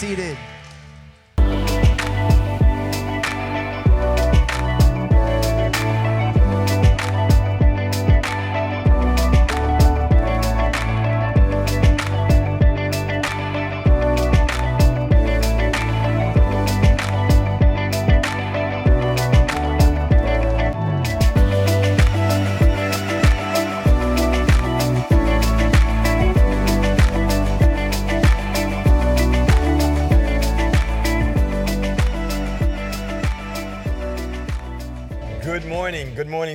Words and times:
seated. 0.00 0.39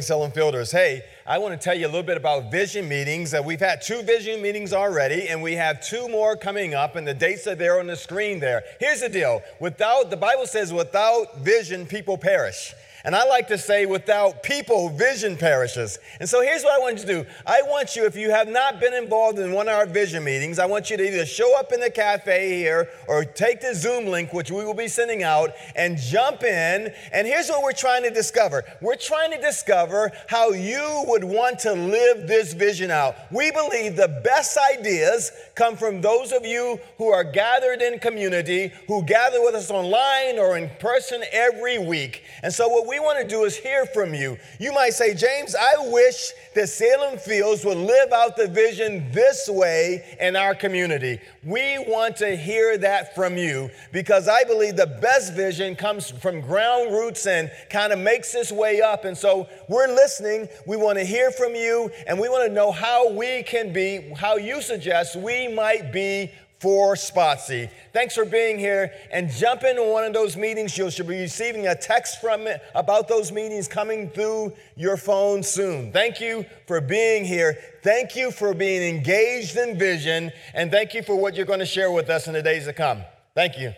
Salem 0.06 0.32
Fielders. 0.32 0.72
Hey, 0.72 1.04
I 1.26 1.40
want 1.40 1.60
to 1.60 1.64
tell 1.64 1.76
you 1.76 1.88
a 1.88 1.90
little 1.90 2.04
bit 2.04 2.18
about 2.18 2.52
vision 2.52 2.88
meetings. 2.88 3.34
We've 3.44 3.60
had 3.60 3.82
two 3.82 4.04
vision 4.04 4.40
meetings 4.40 4.72
already, 4.72 5.28
and 5.30 5.42
we 5.42 5.54
have 5.54 5.82
two 5.82 6.08
more 6.08 6.38
coming 6.38 6.76
up, 6.76 6.96
and 6.96 7.08
the 7.08 7.14
dates 7.14 7.48
are 7.48 7.56
there 7.56 7.80
on 7.80 7.88
the 7.88 7.96
screen 7.96 8.40
there. 8.40 8.64
Here's 8.80 9.02
the 9.02 9.10
deal 9.10 9.42
without, 9.60 10.12
the 10.12 10.18
Bible 10.18 10.46
says, 10.46 10.72
without 10.72 11.40
vision, 11.40 11.88
people 11.88 12.18
perish. 12.20 12.76
And 13.06 13.16
I 13.16 13.24
like 13.26 13.48
to 13.50 13.58
say, 13.60 13.86
without 13.86 14.42
people, 14.42 14.90
vision 14.90 15.38
perishes. 15.38 16.00
And 16.20 16.28
so 16.28 16.42
here's 16.42 16.64
what 16.64 16.74
I 16.74 16.80
want 16.80 16.98
you 16.98 17.06
to 17.06 17.24
do 17.24 17.30
I 17.46 17.62
want 17.62 17.96
you, 17.96 18.06
if 18.06 18.16
you 18.16 18.32
have 18.32 18.48
not 18.48 18.80
been 18.80 18.96
involved 18.96 19.38
in 19.38 19.52
one 19.52 19.68
of 19.68 19.76
our 19.76 19.86
vision 19.86 20.24
meetings, 20.24 20.58
I 20.58 20.66
want 20.66 20.90
you 20.90 20.98
to 20.98 21.08
either 21.08 21.24
show 21.24 21.58
up 21.58 21.72
in 21.72 21.80
the 21.80 21.92
cafe 21.92 22.58
here 22.58 22.90
or 23.08 23.24
take 23.24 23.62
the 23.62 23.76
Zoom 23.76 24.08
link, 24.08 24.34
which 24.34 24.50
we 24.50 24.66
will 24.66 24.74
be 24.74 24.88
sending 24.88 25.22
out, 25.22 25.52
and 25.76 26.00
jump 26.00 26.42
in. 26.44 26.92
And 27.14 27.28
here's 27.28 27.48
what 27.48 27.62
we're 27.62 27.74
trying 27.74 28.02
to 28.04 28.10
discover 28.10 28.64
we're 28.82 28.96
trying 28.96 29.32
to 29.32 29.40
discover 29.40 30.12
how 30.28 30.50
you 30.50 31.04
would 31.08 31.24
want 31.24 31.60
to 31.60 31.74
live 31.74 32.28
this 32.28 32.54
vision 32.54 32.90
out. 32.90 33.16
We 33.32 33.52
believe 33.52 33.96
the 33.96 34.20
best 34.24 34.58
ideas 34.74 35.32
come 35.54 35.78
from 35.78 36.02
those 36.02 36.32
of 36.32 36.44
you 36.44 36.80
who 36.98 37.10
are 37.10 37.24
gathered 37.24 37.84
in 37.84 38.00
community, 38.00 38.72
who 38.88 39.04
gather 39.04 39.42
with 39.44 39.54
us 39.54 39.70
online 39.70 40.40
or 40.40 40.58
in 40.58 40.72
person 40.80 41.24
every 41.32 41.78
week. 41.78 42.24
And 42.42 42.52
so, 42.52 42.68
what 42.68 42.88
we 42.88 42.95
want 43.00 43.20
to 43.20 43.28
do 43.28 43.44
is 43.44 43.56
hear 43.56 43.86
from 43.86 44.14
you. 44.14 44.38
You 44.60 44.74
might 44.74 44.94
say, 44.94 45.14
James, 45.14 45.56
I 45.56 45.74
wish 45.90 46.32
that 46.54 46.68
Salem 46.68 47.18
Fields 47.18 47.66
would 47.66 47.78
live 47.78 48.12
out 48.12 48.36
the 48.38 48.48
vision 48.48 49.12
this 49.12 49.50
way 49.50 50.18
in 50.20 50.36
our 50.36 50.56
community. 50.56 51.20
We 51.44 51.78
want 51.88 52.16
to 52.18 52.36
hear 52.36 52.78
that 52.78 53.16
from 53.16 53.38
you 53.38 53.70
because 53.92 54.28
I 54.28 54.44
believe 54.44 54.76
the 54.76 54.88
best 54.88 55.34
vision 55.34 55.76
comes 55.76 56.10
from 56.10 56.42
ground 56.42 56.92
roots 56.92 57.26
and 57.28 57.52
kind 57.70 57.94
of 57.94 58.00
makes 58.00 58.34
its 58.36 58.52
way 58.52 58.82
up. 58.82 59.06
And 59.06 59.18
so 59.18 59.48
we're 59.68 59.88
listening. 59.88 60.48
We 60.66 60.78
want 60.78 60.98
to 60.98 61.06
hear 61.06 61.32
from 61.32 61.56
you 61.56 61.92
and 62.08 62.20
we 62.20 62.30
want 62.30 62.48
to 62.48 62.54
know 62.54 62.72
how 62.72 63.12
we 63.12 63.44
can 63.44 63.74
be, 63.74 64.14
how 64.18 64.38
you 64.38 64.62
suggest 64.62 65.16
we 65.16 65.48
might 65.48 65.92
be 65.92 66.32
for 66.66 66.96
Spotsy. 66.96 67.70
Thanks 67.94 68.16
for 68.16 68.26
being 68.26 68.58
here 68.58 68.92
and 69.12 69.30
jump 69.30 69.64
into 69.64 69.84
one 69.84 70.04
of 70.04 70.14
those 70.14 70.36
meetings. 70.36 70.76
You 70.76 70.90
should 70.90 71.08
be 71.08 71.22
receiving 71.22 71.68
a 71.68 71.76
text 71.76 72.20
from 72.20 72.48
it 72.48 72.60
about 72.74 73.08
those 73.08 73.32
meetings 73.32 73.68
coming 73.68 74.10
through 74.10 74.52
your 74.76 74.98
phone 74.98 75.44
soon. 75.44 75.92
Thank 75.92 76.20
you 76.20 76.44
for 76.66 76.82
being 76.82 77.24
here. 77.24 77.56
Thank 77.84 78.16
you 78.16 78.32
for 78.32 78.56
being 78.56 78.82
engaged 78.96 79.56
in 79.58 79.78
vision. 79.78 80.32
And 80.56 80.72
thank 80.72 80.96
you 80.96 81.04
for 81.04 81.16
what 81.16 81.36
you're 81.36 81.46
going 81.46 81.60
to 81.60 81.68
share 81.68 81.92
with 81.92 82.10
us 82.10 82.26
in 82.26 82.34
the 82.34 82.42
days 82.42 82.66
to 82.66 82.74
come. 82.74 83.04
Thank 83.36 83.60
you. 83.60 83.72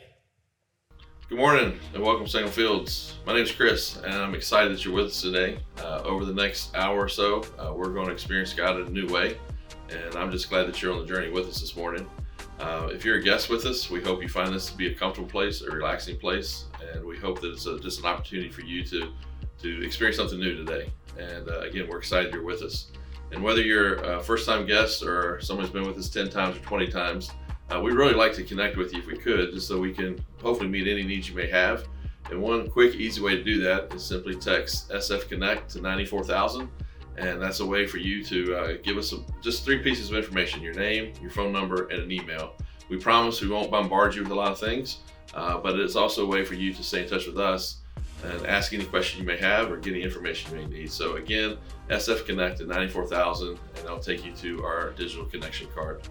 Good 1.28 1.40
morning 1.40 1.78
and 1.94 2.02
welcome 2.02 2.24
to 2.24 2.32
Salem 2.32 2.50
Fields. 2.50 3.16
My 3.26 3.34
name 3.34 3.44
is 3.44 3.52
Chris 3.52 3.98
and 3.98 4.14
I'm 4.14 4.34
excited 4.34 4.72
that 4.72 4.86
you're 4.86 4.94
with 4.94 5.08
us 5.08 5.22
today. 5.22 5.60
Uh, 5.80 6.04
over 6.06 6.24
the 6.24 6.34
next 6.34 6.74
hour 6.74 6.98
or 6.98 7.10
so, 7.10 7.44
uh, 7.60 7.74
we're 7.76 7.92
going 7.92 8.06
to 8.06 8.14
experience 8.14 8.54
God 8.54 8.80
in 8.80 8.88
a 8.88 8.90
new 8.90 9.08
way. 9.08 9.38
And 9.90 10.16
I'm 10.16 10.32
just 10.32 10.50
glad 10.50 10.70
that 10.70 10.82
you're 10.82 10.94
on 10.94 11.02
the 11.02 11.06
journey 11.06 11.30
with 11.30 11.48
us 11.48 11.60
this 11.60 11.76
morning. 11.76 12.08
Uh, 12.60 12.90
if 12.92 13.06
you're 13.06 13.18
a 13.18 13.22
guest 13.22 13.50
with 13.50 13.66
us, 13.66 13.90
we 13.90 14.02
hope 14.02 14.22
you 14.22 14.28
find 14.28 14.54
this 14.54 14.66
to 14.68 14.76
be 14.76 14.88
a 14.88 14.94
comfortable 14.96 15.30
place, 15.30 15.62
a 15.62 15.70
relaxing 15.70 16.18
place, 16.18 16.66
and 16.92 17.06
we 17.06 17.16
hope 17.18 17.40
that 17.42 17.52
it's 17.52 17.68
a, 17.68 17.80
just 17.80 18.00
an 18.00 18.06
opportunity 18.06 18.50
for 18.50 18.62
you 18.62 18.84
to 18.84 19.14
to 19.62 19.84
experience 19.84 20.18
something 20.18 20.40
new 20.40 20.56
today. 20.56 20.92
And 21.18 21.50
uh, 21.50 21.62
again, 21.62 21.88
we're 21.90 21.98
excited 21.98 22.32
you're 22.32 22.44
with 22.44 22.62
us. 22.62 22.92
And 23.32 23.44
whether 23.44 23.62
you're 23.62 23.96
a 23.96 24.22
first-time 24.22 24.68
guest 24.68 25.02
or 25.02 25.42
someone 25.42 25.66
who's 25.66 25.74
been 25.74 25.88
with 25.88 25.98
us 25.98 26.10
10 26.10 26.30
times 26.30 26.58
or 26.58 26.60
20 26.60 26.88
times, 26.90 27.32
uh, 27.72 27.82
we'd 27.82 27.96
really 27.96 28.14
like 28.14 28.34
to 28.34 28.44
connect 28.44 28.78
with 28.78 28.94
you 28.94 29.00
if 29.00 29.08
we 29.08 29.18
could, 29.18 29.52
just 29.52 29.68
so 29.68 29.80
we 29.80 29.92
can 29.92 30.24
hopefully 30.42 30.70
meet 30.70 30.88
any 30.88 31.04
needs 31.04 31.28
you 31.28 31.36
may 31.36 31.50
have. 31.50 31.88
And 32.30 32.42
one 32.42 32.70
quick, 32.70 32.96
easy 32.96 33.20
way 33.20 33.36
to 33.36 33.44
do 33.44 33.62
that 33.64 33.94
is 33.94 34.04
simply 34.04 34.36
text 34.36 34.90
SF 34.90 35.28
Connect 35.28 35.70
to 35.72 35.82
94000 35.82 36.70
and 37.18 37.42
that's 37.42 37.60
a 37.60 37.66
way 37.66 37.88
for 37.88 37.98
you 37.98 38.24
to 38.24 38.56
uh, 38.56 38.74
give 38.84 38.98
us 38.98 39.14
a, 39.14 39.18
just 39.42 39.66
three 39.66 39.80
pieces 39.80 40.12
of 40.12 40.18
information 40.18 40.62
your 40.62 40.74
name, 40.74 41.14
your 41.22 41.32
phone 41.32 41.52
number, 41.52 41.88
and 41.88 42.04
an 42.04 42.12
email. 42.12 42.54
We 42.90 42.98
promise 42.98 43.42
we 43.42 43.50
won't 43.50 43.72
bombard 43.72 44.16
you 44.16 44.24
with 44.24 44.32
a 44.32 44.36
lot 44.36 44.52
of 44.52 44.60
things, 44.60 45.00
uh, 45.34 45.58
but 45.58 45.80
it's 45.80 45.96
also 45.96 46.24
a 46.24 46.28
way 46.28 46.46
for 46.46 46.54
you 46.54 46.74
to 46.74 46.84
stay 46.84 47.04
in 47.04 47.10
touch 47.10 47.26
with 47.26 47.38
us 47.38 47.78
and 48.24 48.46
ask 48.48 48.74
any 48.74 48.86
question 48.86 49.22
you 49.22 49.28
may 49.28 49.38
have 49.38 49.72
or 49.72 49.78
get 49.78 49.94
any 49.94 50.02
information 50.02 50.58
you 50.58 50.68
may 50.68 50.80
need. 50.80 50.92
So, 50.92 51.18
again, 51.18 51.58
SF 51.90 52.26
Connect 52.26 52.62
at 52.62 52.68
94000, 52.68 53.50
and 53.50 53.88
I'll 53.88 54.00
take 54.00 54.26
you 54.26 54.32
to 54.34 54.64
our 54.64 54.92
digital 54.92 55.26
connection 55.26 55.68
card. 55.76 56.02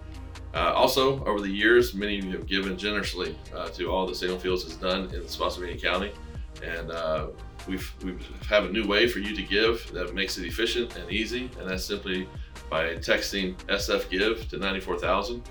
Uh, 0.53 0.71
also, 0.73 1.23
over 1.25 1.41
the 1.41 1.49
years, 1.49 1.93
many 1.93 2.19
of 2.19 2.25
you 2.25 2.31
have 2.31 2.47
given 2.47 2.77
generously 2.77 3.37
uh, 3.55 3.67
to 3.69 3.91
all 3.91 4.07
that 4.07 4.15
Salem 4.15 4.39
Fields 4.39 4.63
has 4.63 4.75
done 4.75 5.13
in 5.13 5.27
Spotsylvania 5.27 5.77
County. 5.77 6.11
And 6.63 6.91
uh, 6.91 7.27
we've, 7.67 7.93
we 8.03 8.17
have 8.49 8.65
a 8.65 8.69
new 8.69 8.87
way 8.87 9.07
for 9.07 9.19
you 9.19 9.35
to 9.35 9.41
give 9.41 9.91
that 9.93 10.13
makes 10.13 10.37
it 10.37 10.45
efficient 10.45 10.95
and 10.95 11.11
easy, 11.11 11.49
and 11.59 11.69
that's 11.69 11.85
simply 11.85 12.27
by 12.69 12.95
texting 12.95 13.55
SF 13.67 14.09
Give 14.09 14.47
to 14.49 14.57
94,000. 14.57 15.41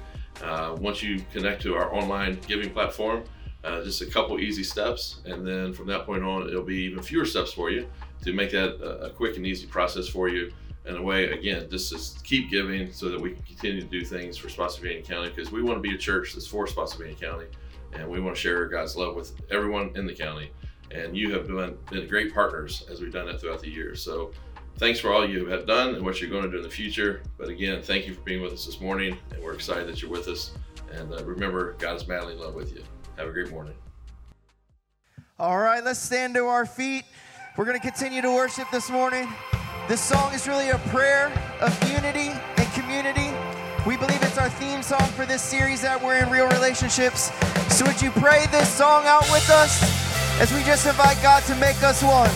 Uh, 0.42 0.76
once 0.78 1.02
you 1.02 1.24
connect 1.32 1.62
to 1.62 1.74
our 1.74 1.94
online 1.94 2.38
giving 2.46 2.70
platform, 2.70 3.24
uh, 3.64 3.82
just 3.82 4.02
a 4.02 4.06
couple 4.06 4.38
easy 4.38 4.62
steps, 4.62 5.20
and 5.24 5.46
then 5.46 5.72
from 5.72 5.86
that 5.86 6.04
point 6.06 6.22
on, 6.22 6.48
it'll 6.48 6.62
be 6.62 6.82
even 6.82 7.02
fewer 7.02 7.24
steps 7.24 7.52
for 7.52 7.70
you 7.70 7.88
to 8.22 8.32
make 8.32 8.50
that 8.50 8.80
a, 8.82 9.06
a 9.06 9.10
quick 9.10 9.36
and 9.36 9.46
easy 9.46 9.66
process 9.66 10.08
for 10.08 10.28
you. 10.28 10.52
In 10.84 10.96
a 10.96 11.02
way, 11.02 11.32
again, 11.32 11.68
just 11.68 11.90
to 11.90 12.22
keep 12.22 12.48
giving 12.48 12.92
so 12.92 13.08
that 13.08 13.20
we 13.20 13.32
can 13.32 13.42
continue 13.42 13.80
to 13.80 13.86
do 13.88 14.04
things 14.04 14.36
for 14.36 14.48
Spotsylvania 14.48 15.02
County 15.02 15.30
because 15.30 15.50
we 15.50 15.60
want 15.60 15.78
to 15.78 15.80
be 15.80 15.96
a 15.96 15.98
church 15.98 16.34
that's 16.34 16.46
for 16.46 16.68
Spotsylvania 16.68 17.16
County 17.16 17.46
and 17.92 18.08
we 18.08 18.20
want 18.20 18.36
to 18.36 18.40
share 18.40 18.66
God's 18.66 18.96
love 18.96 19.14
with 19.14 19.32
everyone 19.50 19.92
in 19.94 20.06
the 20.06 20.14
county 20.14 20.50
and 20.90 21.16
you 21.16 21.32
have 21.32 21.46
been, 21.46 21.76
been 21.90 22.08
great 22.08 22.34
partners 22.34 22.86
as 22.90 23.00
we've 23.00 23.12
done 23.12 23.26
that 23.26 23.40
throughout 23.40 23.60
the 23.60 23.70
year. 23.70 23.94
So 23.94 24.32
thanks 24.78 25.00
for 25.00 25.12
all 25.12 25.28
you 25.28 25.46
have 25.46 25.66
done 25.66 25.94
and 25.94 26.04
what 26.04 26.20
you're 26.20 26.30
going 26.30 26.44
to 26.44 26.50
do 26.50 26.58
in 26.58 26.62
the 26.62 26.70
future. 26.70 27.22
But 27.38 27.48
again, 27.48 27.82
thank 27.82 28.06
you 28.06 28.14
for 28.14 28.20
being 28.22 28.42
with 28.42 28.52
us 28.52 28.66
this 28.66 28.80
morning, 28.80 29.18
and 29.32 29.42
we're 29.42 29.54
excited 29.54 29.86
that 29.88 30.02
you're 30.02 30.10
with 30.10 30.28
us. 30.28 30.52
And 30.92 31.12
uh, 31.12 31.24
remember, 31.24 31.74
God 31.74 31.96
is 31.96 32.06
madly 32.06 32.34
in 32.34 32.40
love 32.40 32.54
with 32.54 32.74
you. 32.74 32.82
Have 33.16 33.28
a 33.28 33.32
great 33.32 33.50
morning. 33.50 33.74
All 35.38 35.58
right, 35.58 35.84
let's 35.84 36.00
stand 36.00 36.34
to 36.34 36.46
our 36.46 36.64
feet. 36.64 37.04
We're 37.56 37.64
going 37.64 37.78
to 37.78 37.86
continue 37.86 38.22
to 38.22 38.30
worship 38.30 38.68
this 38.70 38.90
morning. 38.90 39.28
This 39.88 40.00
song 40.00 40.32
is 40.34 40.48
really 40.48 40.70
a 40.70 40.78
prayer 40.88 41.32
of 41.60 41.90
unity 41.90 42.30
and 42.56 42.72
community. 42.72 43.30
We 43.86 43.96
believe 43.96 44.22
it's 44.22 44.38
our 44.38 44.50
theme 44.50 44.82
song 44.82 45.06
for 45.10 45.26
this 45.26 45.42
series 45.42 45.82
that 45.82 46.02
we're 46.02 46.16
in 46.16 46.30
real 46.30 46.48
relationships. 46.48 47.30
So, 47.68 47.86
would 47.86 48.02
you 48.02 48.10
pray 48.10 48.46
this 48.50 48.68
song 48.68 49.04
out 49.06 49.30
with 49.30 49.48
us? 49.48 50.05
As 50.38 50.52
we 50.52 50.62
just 50.64 50.86
invite 50.86 51.16
God 51.22 51.42
to 51.44 51.54
make 51.54 51.82
us 51.82 52.02
one. 52.02 52.30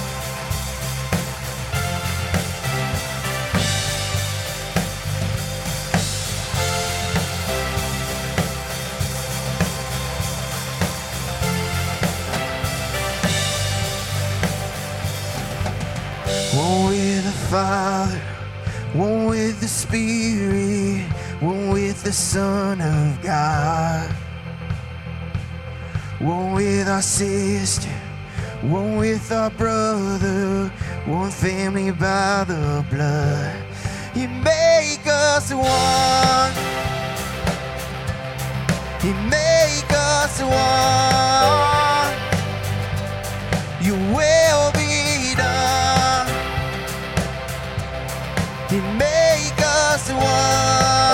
One 16.57 16.89
with 16.89 17.25
the 17.25 17.33
Father, 17.51 18.19
one 18.95 19.27
with 19.27 19.61
the 19.61 19.69
Spirit, 19.69 21.03
one 21.41 21.69
with 21.69 22.03
the 22.03 22.13
Son 22.13 22.81
of 22.81 23.23
God. 23.23 24.30
One 26.21 26.53
with 26.53 26.87
our 26.87 27.01
sister, 27.01 27.89
one 28.61 28.99
with 28.99 29.33
our 29.33 29.49
brother, 29.49 30.71
one 31.07 31.31
family 31.31 31.93
by 31.93 32.45
the 32.47 32.85
blood. 32.91 33.57
You 34.15 34.29
make 34.29 35.07
us 35.07 35.51
one. 35.51 36.53
You 39.03 39.15
make 39.31 39.91
us 39.91 40.43
one. 40.43 42.13
You 43.81 43.95
will 44.15 44.73
be 44.73 45.35
done. 45.37 46.29
You 48.71 48.83
make 48.99 49.59
us 49.59 50.11
one. 50.13 51.10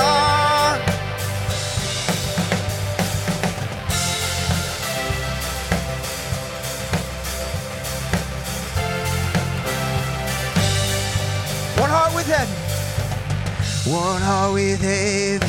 One 13.87 14.21
heart 14.21 14.55
with 14.55 14.81
heaven, 14.81 15.49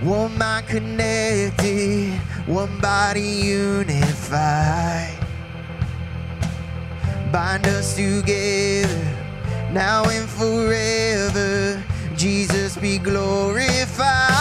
one 0.00 0.38
mind 0.38 0.66
connected, 0.66 2.18
one 2.46 2.80
body 2.80 3.20
unified. 3.20 5.18
Bind 7.30 7.66
us 7.66 7.96
together, 7.96 9.04
now 9.72 10.04
and 10.04 10.26
forever. 10.26 11.84
Jesus 12.16 12.78
be 12.78 12.96
glorified 12.96 14.39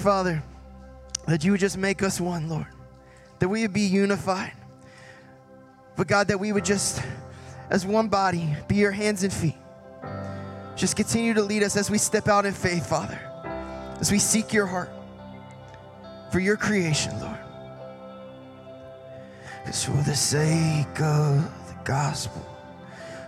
Father, 0.00 0.42
that 1.26 1.44
you 1.44 1.52
would 1.52 1.60
just 1.60 1.76
make 1.76 2.02
us 2.02 2.20
one, 2.20 2.48
Lord, 2.48 2.66
that 3.38 3.48
we 3.48 3.62
would 3.62 3.72
be 3.72 3.82
unified. 3.82 4.52
But 5.96 6.08
God, 6.08 6.28
that 6.28 6.40
we 6.40 6.52
would 6.52 6.64
just, 6.64 7.02
as 7.68 7.84
one 7.84 8.08
body, 8.08 8.56
be 8.66 8.76
your 8.76 8.90
hands 8.90 9.22
and 9.22 9.32
feet. 9.32 9.56
Just 10.74 10.96
continue 10.96 11.34
to 11.34 11.42
lead 11.42 11.62
us 11.62 11.76
as 11.76 11.90
we 11.90 11.98
step 11.98 12.26
out 12.26 12.46
in 12.46 12.54
faith, 12.54 12.86
Father, 12.86 13.20
as 14.00 14.10
we 14.10 14.18
seek 14.18 14.52
your 14.52 14.66
heart 14.66 14.90
for 16.32 16.40
your 16.40 16.56
creation, 16.56 17.20
Lord. 17.20 17.38
Because 19.62 19.84
for 19.84 20.02
the 20.08 20.16
sake 20.16 21.00
of 21.00 21.42
the 21.68 21.76
gospel, 21.84 22.46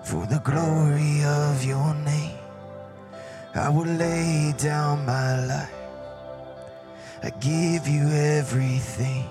for 0.05 0.25
the 0.26 0.38
glory 0.38 1.23
of 1.25 1.62
your 1.62 1.95
name, 1.97 2.38
I 3.55 3.69
will 3.69 3.85
lay 3.85 4.55
down 4.57 5.05
my 5.05 5.45
life. 5.45 5.82
I 7.25 7.31
give 7.31 7.87
you 7.87 8.09
everything 8.09 9.29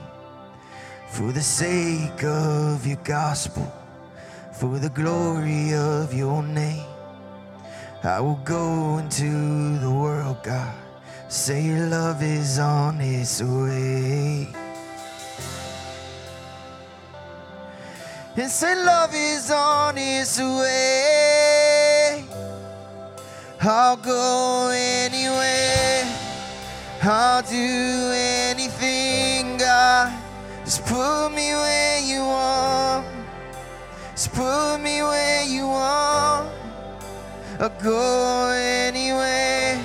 for 1.09 1.33
the 1.33 1.41
sake 1.41 2.23
of 2.23 2.87
your 2.87 2.99
gospel, 3.03 3.69
for 4.53 4.79
the 4.79 4.89
glory 4.89 5.73
of 5.73 6.13
your 6.13 6.41
name. 6.41 6.85
I 8.01 8.21
will 8.21 8.39
go 8.45 8.97
into 8.99 9.77
the 9.79 9.91
world, 9.91 10.41
God. 10.41 10.73
Say 11.27 11.65
your 11.65 11.87
love 11.87 12.23
is 12.23 12.59
on 12.59 13.01
its 13.01 13.41
way. 13.41 14.47
And 18.37 18.49
say 18.49 18.73
love 18.85 19.13
is 19.13 19.51
on 19.51 19.97
its 19.97 20.39
way. 20.39 22.23
I'll 23.59 23.97
go 23.97 24.69
anywhere. 24.73 26.20
I'll 27.03 27.41
do 27.41 28.11
anything, 28.13 29.57
God. 29.57 30.13
Just 30.63 30.85
put 30.85 31.29
me 31.29 31.51
where 31.51 31.99
you 31.99 32.19
want. 32.21 33.07
Just 34.11 34.31
put 34.33 34.77
me 34.77 35.01
where 35.01 35.43
you 35.43 35.65
want. 35.65 36.47
I'll 37.59 37.69
go 37.81 38.51
anywhere. 38.51 39.81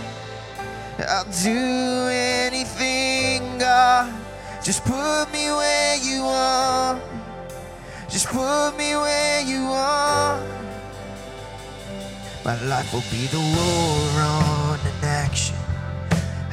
I'll 1.09 1.25
do 1.43 2.09
anything, 2.13 3.59
God. 3.61 4.13
Just 4.63 4.85
put 4.85 5.33
me 5.33 5.51
where 5.53 5.97
you 5.97 6.23
want. 6.23 7.03
Just 8.11 8.27
put 8.27 8.73
me 8.77 8.95
where 8.95 9.41
you 9.41 9.65
want. 9.65 10.45
My 12.45 12.61
life 12.67 12.93
will 12.93 13.01
be 13.11 13.27
the 13.29 13.41
war 13.41 14.23
on. 14.23 14.66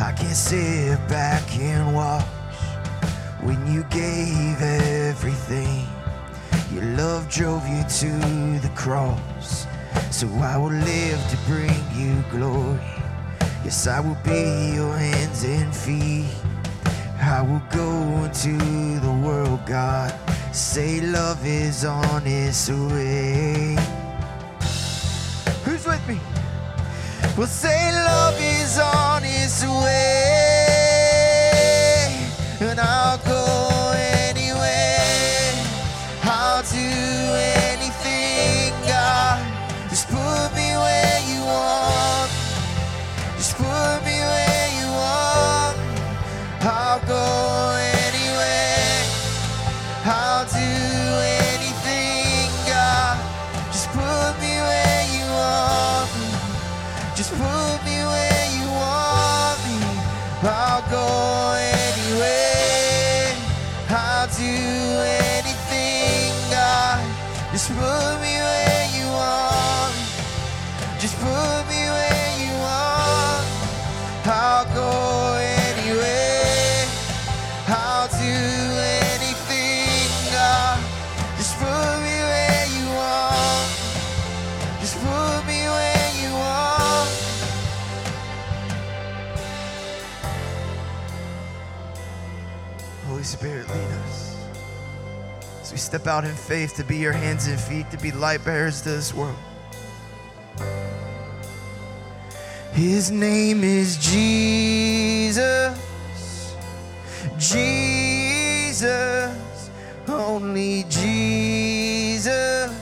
I 0.03 0.11
can't 0.11 0.35
sit 0.35 0.97
back 1.07 1.57
and 1.57 1.95
watch 1.95 2.25
when 3.41 3.55
you 3.71 3.85
gave 3.85 4.61
everything. 4.61 5.87
Your 6.73 6.83
love 6.97 7.29
drove 7.29 7.65
you 7.69 7.81
to 8.01 8.11
the 8.59 8.69
cross. 8.75 9.65
So 10.11 10.27
I 10.39 10.57
will 10.57 10.73
live 10.73 11.21
to 11.29 11.37
bring 11.47 11.81
you 11.95 12.21
glory. 12.31 12.81
Yes, 13.63 13.87
I 13.87 14.01
will 14.01 14.17
be 14.25 14.73
your 14.75 14.93
hands 14.93 15.45
and 15.45 15.73
feet. 15.73 16.25
I 17.21 17.41
will 17.41 17.63
go 17.71 18.25
into 18.25 18.57
the 18.99 19.21
world, 19.25 19.65
God. 19.65 20.13
Say 20.53 20.99
love 20.99 21.45
is 21.45 21.85
on 21.85 22.27
its 22.27 22.69
way. 22.69 23.77
Well, 27.35 27.47
say 27.47 27.91
love 27.91 28.39
is 28.39 28.77
on 28.77 29.23
its 29.25 29.65
way, 29.65 30.69
and 32.61 32.79
I'll 32.79 33.17
go 33.25 33.42
step 96.03 96.11
out 96.11 96.25
in 96.25 96.35
faith 96.35 96.75
to 96.75 96.83
be 96.83 96.97
your 96.97 97.13
hands 97.13 97.47
and 97.47 97.57
feet, 97.57 97.89
to 97.89 97.97
be 97.97 98.11
light 98.11 98.43
bearers 98.43 98.81
to 98.81 98.89
this 98.89 99.13
world. 99.13 99.37
His 102.73 103.09
name 103.09 103.63
is 103.63 103.95
Jesus. 103.97 105.79
Jesus. 107.37 108.89
Only 110.09 110.83
Jesus. 110.89 112.73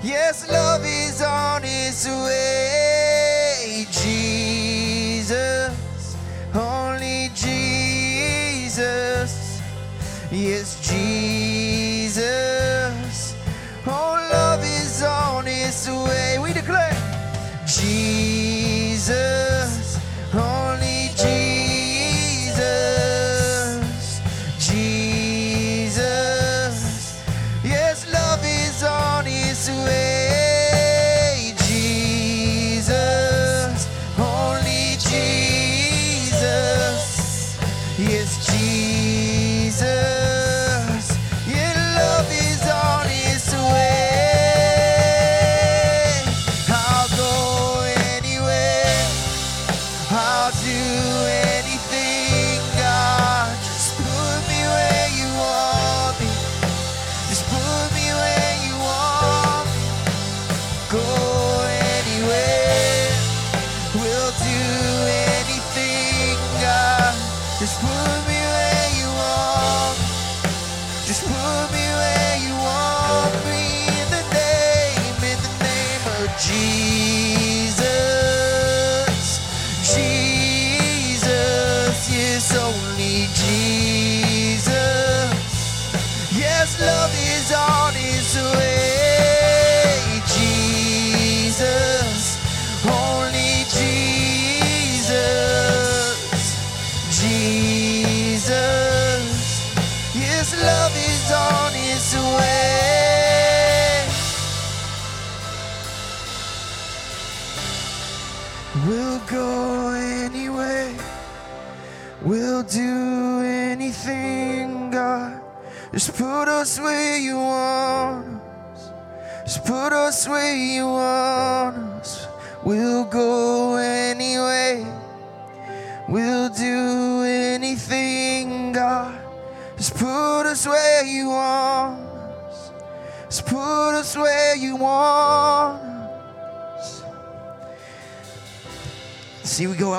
Yes, 0.00 0.48
love 0.48 0.84
is 0.84 1.20
on 1.20 1.62
its 1.64 2.06
way. 2.06 3.86
Jesus. 3.90 5.74
Only 6.54 7.30
Jesus. 7.34 8.70
Yes, 10.30 10.80
Jesus. 10.80 11.13
Jesus, 17.76 18.33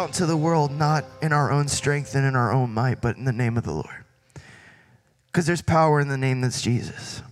out 0.05 0.13
the 0.13 0.37
world 0.37 0.71
not 0.71 1.03
in 1.23 1.33
our 1.33 1.51
own 1.51 1.67
strength 1.67 2.13
and 2.13 2.23
in 2.27 2.35
our 2.35 2.51
own 2.51 2.71
might, 2.71 3.01
but 3.01 3.17
in 3.17 3.25
the 3.25 3.31
name 3.31 3.57
of 3.57 3.63
the 3.63 3.71
Lord. 3.71 4.05
Because 5.25 5.47
there's 5.47 5.63
power 5.63 5.99
in 5.99 6.09
the 6.09 6.17
name 6.17 6.41
that's 6.41 6.61
Jesus. 6.61 7.23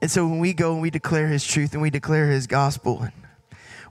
And 0.00 0.10
so 0.10 0.26
when 0.26 0.38
we 0.38 0.54
go 0.54 0.72
and 0.72 0.80
we 0.80 0.88
declare 0.88 1.28
his 1.28 1.46
truth 1.46 1.74
and 1.74 1.82
we 1.82 1.90
declare 1.90 2.30
his 2.30 2.46
gospel, 2.46 3.06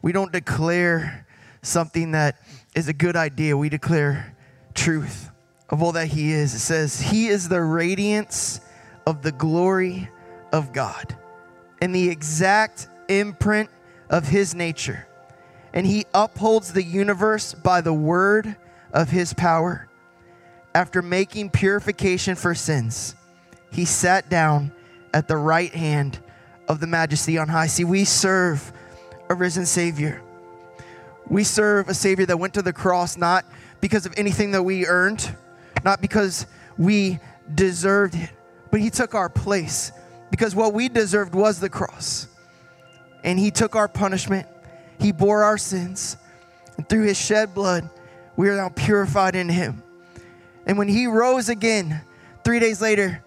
we 0.02 0.12
don't 0.12 0.32
declare 0.32 1.28
something 1.62 2.14
that 2.14 2.40
is 2.76 2.88
a 2.88 2.94
good 2.94 3.16
idea, 3.16 3.56
we 3.56 3.70
declare 3.70 4.36
truth 4.74 5.30
of 5.70 5.84
all 5.84 5.92
that 5.92 6.08
he 6.08 6.32
is. 6.32 6.56
It 6.56 6.60
says, 6.60 7.00
He 7.00 7.28
is 7.28 7.50
the 7.50 7.62
radiance 7.62 8.62
of 9.06 9.22
the 9.22 9.32
glory 9.32 10.10
of 10.52 10.74
God 10.74 11.16
and 11.84 11.94
the 11.94 12.10
exact 12.10 12.88
imprint 13.10 13.70
of 14.10 14.28
his 14.28 14.56
nature 14.56 15.08
and 15.74 15.86
he 15.86 16.06
upholds 16.14 16.74
the 16.74 16.84
universe 16.84 17.54
by 17.54 17.82
the 17.82 17.94
word 17.94 18.56
of 18.94 19.10
his 19.10 19.34
power. 19.34 19.88
After 20.74 21.02
making 21.02 21.50
purification 21.50 22.36
for 22.36 22.54
sins, 22.54 23.16
he 23.72 23.86
sat 23.86 24.30
down 24.30 24.72
at 25.14 25.28
the 25.28 25.38
right 25.38 25.74
hand 25.74 26.20
of 26.68 26.80
the 26.80 26.88
majesty 26.88 27.38
on 27.38 27.48
high. 27.48 27.68
See, 27.68 27.84
we 27.84 28.06
serve 28.06 28.72
a 29.30 29.36
risen 29.36 29.66
Savior. 29.66 30.22
We 31.28 31.44
serve 31.44 31.90
a 31.90 31.94
Savior 31.94 32.26
that 32.28 32.38
went 32.38 32.54
to 32.54 32.62
the 32.62 32.74
cross 32.74 33.18
not 33.18 33.46
because 33.82 34.06
of 34.06 34.14
anything 34.18 34.52
that 34.52 34.64
we 34.64 34.86
earned, 34.86 35.36
not 35.84 36.02
because 36.02 36.46
we 36.78 37.20
deserved 37.54 38.16
it, 38.16 38.30
but 38.72 38.80
he 38.80 38.90
took 38.90 39.16
our 39.16 39.30
place 39.30 39.92
because 40.30 40.56
what 40.56 40.74
we 40.74 40.90
deserved 40.90 41.34
was 41.36 41.60
the 41.60 41.70
cross. 41.70 42.28
And 43.24 43.40
he 43.40 43.52
took 43.52 43.76
our 43.76 43.88
punishment 43.88 44.48
he 45.00 45.12
bore 45.12 45.44
our 45.44 45.58
sins, 45.58 46.18
and 46.78 46.88
through 46.88 47.04
his 47.04 47.18
shed 47.18 47.54
blood, 47.54 47.90
we 48.36 48.50
are 48.50 48.56
now 48.56 48.70
purified 48.70 49.36
in 49.36 49.50
him. 49.50 49.84
And 50.66 50.78
when 50.78 50.88
he 50.88 51.08
rose 51.08 51.50
again, 51.50 52.02
three 52.44 52.60
days 52.60 52.82
later, 52.82 53.24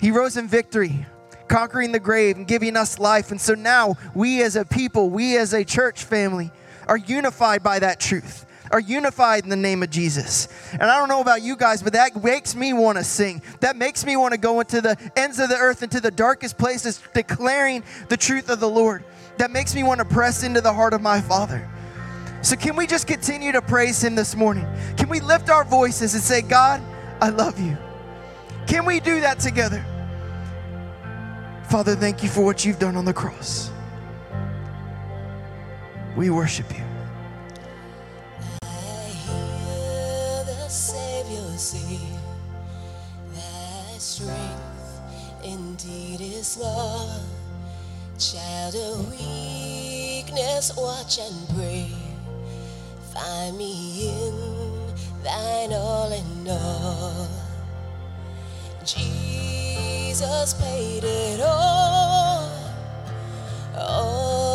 he 0.00 0.10
rose 0.10 0.36
in 0.36 0.48
victory, 0.48 1.06
conquering 1.48 1.92
the 1.92 2.00
grave 2.00 2.36
and 2.36 2.46
giving 2.46 2.76
us 2.76 2.98
life. 2.98 3.30
And 3.30 3.40
so 3.40 3.54
now, 3.54 3.96
we 4.14 4.42
as 4.42 4.56
a 4.56 4.64
people, 4.64 5.10
we 5.10 5.36
as 5.36 5.52
a 5.52 5.64
church 5.64 6.04
family, 6.04 6.50
are 6.86 6.96
unified 6.96 7.62
by 7.62 7.78
that 7.80 8.00
truth. 8.00 8.44
Are 8.72 8.80
unified 8.80 9.44
in 9.44 9.50
the 9.50 9.56
name 9.56 9.84
of 9.84 9.90
Jesus. 9.90 10.48
And 10.72 10.82
I 10.82 10.98
don't 10.98 11.08
know 11.08 11.20
about 11.20 11.40
you 11.40 11.54
guys, 11.54 11.84
but 11.84 11.92
that 11.92 12.20
makes 12.22 12.56
me 12.56 12.72
want 12.72 12.98
to 12.98 13.04
sing. 13.04 13.40
That 13.60 13.76
makes 13.76 14.04
me 14.04 14.16
want 14.16 14.32
to 14.32 14.38
go 14.38 14.58
into 14.58 14.80
the 14.80 14.96
ends 15.14 15.38
of 15.38 15.48
the 15.48 15.56
earth, 15.56 15.84
into 15.84 16.00
the 16.00 16.10
darkest 16.10 16.58
places, 16.58 17.00
declaring 17.14 17.84
the 18.08 18.16
truth 18.16 18.50
of 18.50 18.58
the 18.58 18.68
Lord 18.68 19.04
that 19.38 19.50
makes 19.50 19.74
me 19.74 19.82
want 19.82 19.98
to 19.98 20.04
press 20.04 20.42
into 20.42 20.60
the 20.60 20.72
heart 20.72 20.92
of 20.92 21.02
my 21.02 21.20
Father. 21.20 21.68
So, 22.42 22.56
can 22.56 22.76
we 22.76 22.86
just 22.86 23.06
continue 23.06 23.52
to 23.52 23.62
praise 23.62 24.02
Him 24.02 24.14
this 24.14 24.36
morning? 24.36 24.66
Can 24.96 25.08
we 25.08 25.20
lift 25.20 25.50
our 25.50 25.64
voices 25.64 26.14
and 26.14 26.22
say, 26.22 26.42
God, 26.42 26.82
I 27.20 27.30
love 27.30 27.58
you? 27.58 27.76
Can 28.66 28.84
we 28.84 29.00
do 29.00 29.20
that 29.20 29.40
together? 29.40 29.84
Father, 31.68 31.96
thank 31.96 32.22
you 32.22 32.28
for 32.28 32.44
what 32.44 32.64
you've 32.64 32.78
done 32.78 32.96
on 32.96 33.04
the 33.04 33.14
cross. 33.14 33.70
We 36.16 36.30
worship 36.30 36.66
you. 36.76 36.86
Indeed 45.46 46.20
is 46.20 46.56
love. 46.56 47.15
Child 48.18 48.74
of 48.76 49.10
weakness, 49.10 50.74
watch 50.74 51.18
and 51.18 51.48
pray. 51.54 51.90
Find 53.12 53.58
me 53.58 54.08
in 54.08 55.22
thine 55.22 55.74
all 55.74 56.10
in 56.10 56.48
all. 56.48 57.28
Jesus 58.86 60.54
paid 60.54 61.04
it 61.04 61.42
all. 61.42 62.50
All 63.76 64.45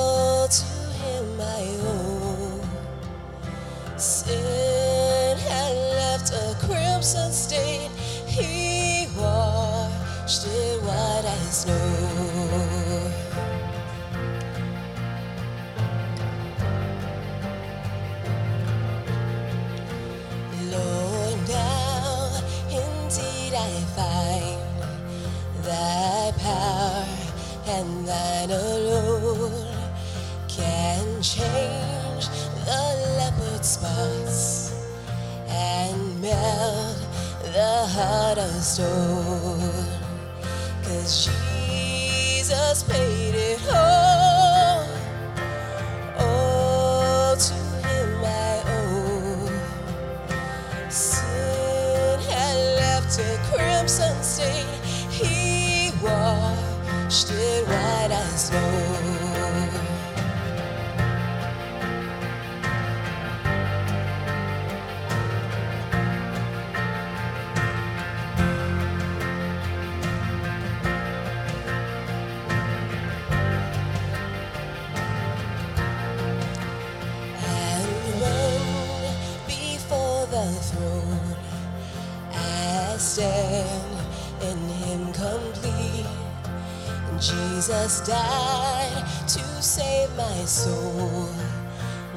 soul. 90.52 91.30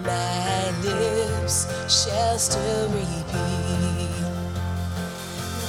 My 0.02 0.70
lips 0.82 1.68
shall 1.88 2.36
still 2.36 2.88
repeat. 2.88 4.10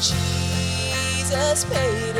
Jesus 0.02 1.66
paid 1.66 2.15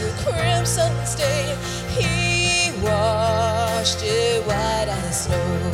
a 0.00 0.10
crimson 0.22 0.92
stain. 1.04 1.56
He 1.90 2.72
washed 2.82 4.02
it 4.02 4.46
white 4.46 4.86
as 4.88 5.24
snow. 5.24 5.72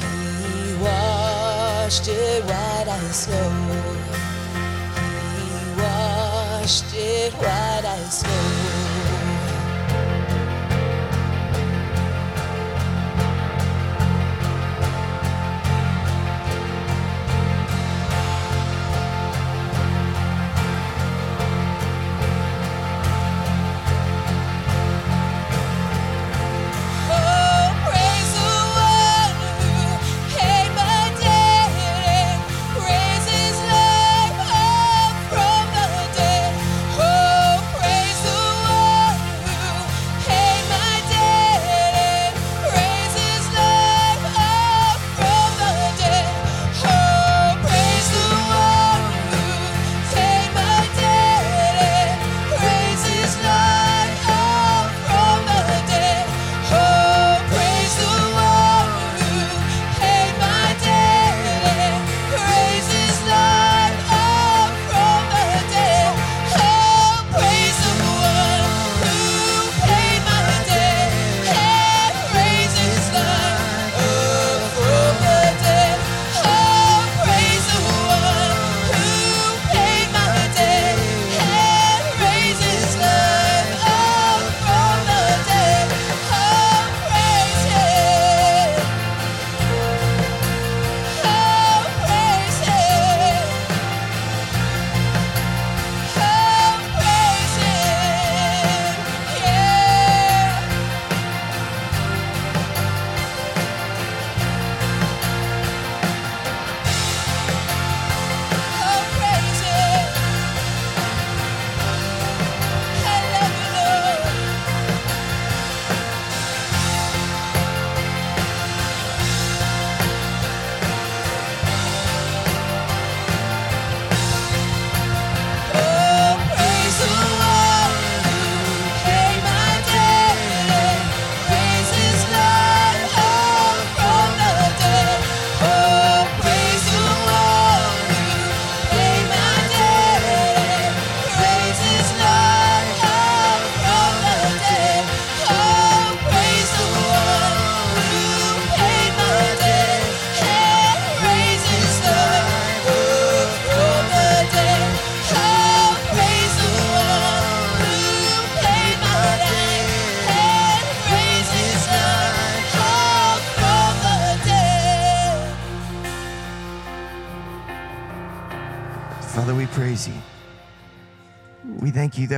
He 0.00 0.74
washed 0.82 2.08
it 2.08 2.44
white 2.44 2.88
as 2.88 3.16
snow. 3.24 3.50
He 5.36 5.82
washed 5.82 6.94
it 6.94 7.32
white 7.34 7.84
as 7.84 8.20
snow. 8.20 8.63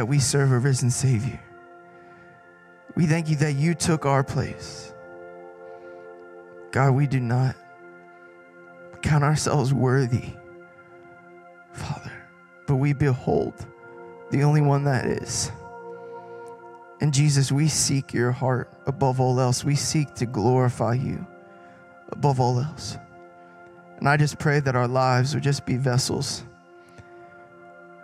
That 0.06 0.10
we 0.10 0.20
serve 0.20 0.52
a 0.52 0.58
risen 0.60 0.88
Savior. 0.88 1.40
We 2.94 3.06
thank 3.06 3.28
you 3.28 3.34
that 3.36 3.54
you 3.54 3.74
took 3.74 4.06
our 4.06 4.22
place. 4.22 4.94
God, 6.70 6.92
we 6.92 7.08
do 7.08 7.18
not 7.18 7.56
count 9.02 9.24
ourselves 9.24 9.74
worthy, 9.74 10.30
Father, 11.72 12.12
but 12.68 12.76
we 12.76 12.92
behold 12.92 13.66
the 14.30 14.44
only 14.44 14.60
one 14.60 14.84
that 14.84 15.06
is. 15.06 15.50
And 17.00 17.12
Jesus, 17.12 17.50
we 17.50 17.66
seek 17.66 18.14
your 18.14 18.30
heart 18.30 18.72
above 18.86 19.20
all 19.20 19.40
else. 19.40 19.64
We 19.64 19.74
seek 19.74 20.14
to 20.14 20.26
glorify 20.26 20.94
you 20.94 21.26
above 22.10 22.38
all 22.38 22.60
else. 22.60 22.96
And 23.98 24.08
I 24.08 24.16
just 24.16 24.38
pray 24.38 24.60
that 24.60 24.76
our 24.76 24.86
lives 24.86 25.34
would 25.34 25.42
just 25.42 25.66
be 25.66 25.76
vessels 25.76 26.44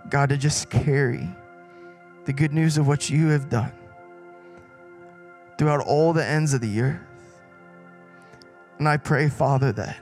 God, 0.09 0.31
to 0.31 0.37
just 0.37 0.69
carry 0.69 1.29
the 2.25 2.33
good 2.33 2.53
news 2.53 2.79
of 2.79 2.87
what 2.87 3.11
you 3.11 3.29
have 3.29 3.49
done 3.49 3.73
throughout 5.59 5.81
all 5.81 6.13
the 6.13 6.25
ends 6.25 6.55
of 6.55 6.61
the 6.61 6.81
earth. 6.81 7.01
And 8.79 8.89
I 8.89 8.97
pray, 8.97 9.29
Father, 9.29 9.73
that 9.73 9.97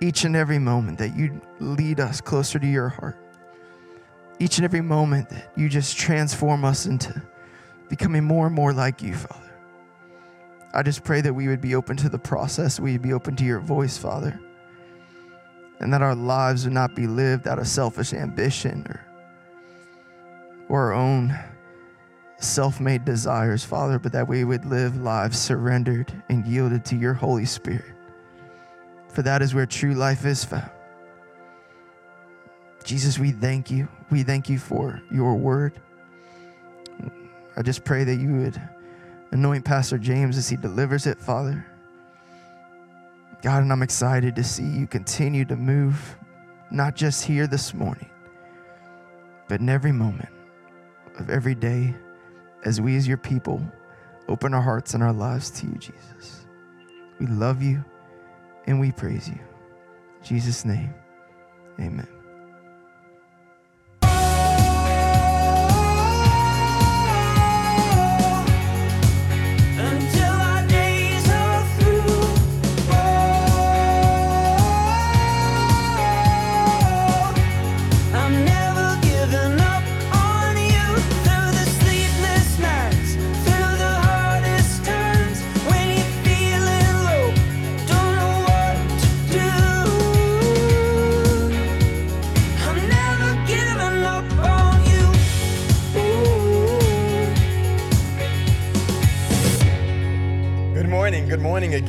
each 0.00 0.24
and 0.24 0.36
every 0.36 0.58
moment 0.58 0.98
that 0.98 1.16
you 1.16 1.40
lead 1.60 2.00
us 2.00 2.20
closer 2.20 2.58
to 2.58 2.66
your 2.66 2.88
heart, 2.88 3.16
each 4.38 4.58
and 4.58 4.64
every 4.64 4.80
moment 4.80 5.28
that 5.30 5.52
you 5.56 5.68
just 5.68 5.96
transform 5.96 6.64
us 6.64 6.86
into 6.86 7.22
becoming 7.88 8.24
more 8.24 8.46
and 8.46 8.54
more 8.54 8.72
like 8.72 9.02
you, 9.02 9.14
Father. 9.14 9.38
I 10.74 10.82
just 10.82 11.04
pray 11.04 11.20
that 11.20 11.34
we 11.34 11.48
would 11.48 11.60
be 11.60 11.74
open 11.74 11.96
to 11.98 12.08
the 12.08 12.18
process, 12.18 12.80
we 12.80 12.92
would 12.92 13.02
be 13.02 13.12
open 13.12 13.36
to 13.36 13.44
your 13.44 13.60
voice, 13.60 13.98
Father, 13.98 14.40
and 15.80 15.92
that 15.92 16.02
our 16.02 16.14
lives 16.14 16.64
would 16.64 16.72
not 16.72 16.94
be 16.94 17.06
lived 17.06 17.46
out 17.46 17.58
of 17.58 17.68
selfish 17.68 18.12
ambition 18.12 18.86
or 18.88 19.06
or 20.68 20.86
our 20.86 20.92
own 20.94 21.38
self 22.42 22.80
made 22.80 23.04
desires, 23.04 23.64
Father, 23.64 23.98
but 23.98 24.12
that 24.12 24.28
we 24.28 24.44
would 24.44 24.64
live 24.64 24.96
lives 24.96 25.38
surrendered 25.38 26.12
and 26.28 26.46
yielded 26.46 26.84
to 26.86 26.96
your 26.96 27.14
Holy 27.14 27.44
Spirit. 27.44 27.94
For 29.08 29.22
that 29.22 29.42
is 29.42 29.54
where 29.54 29.66
true 29.66 29.94
life 29.94 30.24
is 30.24 30.44
found. 30.44 30.70
Jesus, 32.84 33.18
we 33.18 33.30
thank 33.30 33.70
you. 33.70 33.88
We 34.10 34.22
thank 34.22 34.48
you 34.48 34.58
for 34.58 35.00
your 35.10 35.34
word. 35.36 35.80
I 37.56 37.62
just 37.62 37.84
pray 37.84 38.04
that 38.04 38.16
you 38.16 38.32
would 38.36 38.60
anoint 39.30 39.64
Pastor 39.64 39.98
James 39.98 40.36
as 40.36 40.48
he 40.48 40.56
delivers 40.56 41.06
it, 41.06 41.20
Father. 41.20 41.64
God, 43.42 43.62
and 43.62 43.72
I'm 43.72 43.82
excited 43.82 44.36
to 44.36 44.44
see 44.44 44.64
you 44.64 44.86
continue 44.86 45.44
to 45.46 45.56
move, 45.56 46.16
not 46.70 46.94
just 46.94 47.24
here 47.24 47.46
this 47.46 47.74
morning, 47.74 48.08
but 49.48 49.60
in 49.60 49.68
every 49.68 49.92
moment 49.92 50.30
of 51.18 51.28
every 51.28 51.54
day 51.54 51.94
as 52.64 52.80
we, 52.80 52.96
as 52.96 53.06
your 53.08 53.16
people, 53.16 53.62
open 54.28 54.54
our 54.54 54.62
hearts 54.62 54.94
and 54.94 55.02
our 55.02 55.12
lives 55.12 55.50
to 55.50 55.66
you, 55.66 55.74
Jesus. 55.74 56.46
We 57.18 57.26
love 57.26 57.62
you 57.62 57.84
and 58.66 58.80
we 58.80 58.92
praise 58.92 59.28
you. 59.28 59.38
In 60.20 60.24
Jesus' 60.24 60.64
name, 60.64 60.94
amen. 61.78 62.21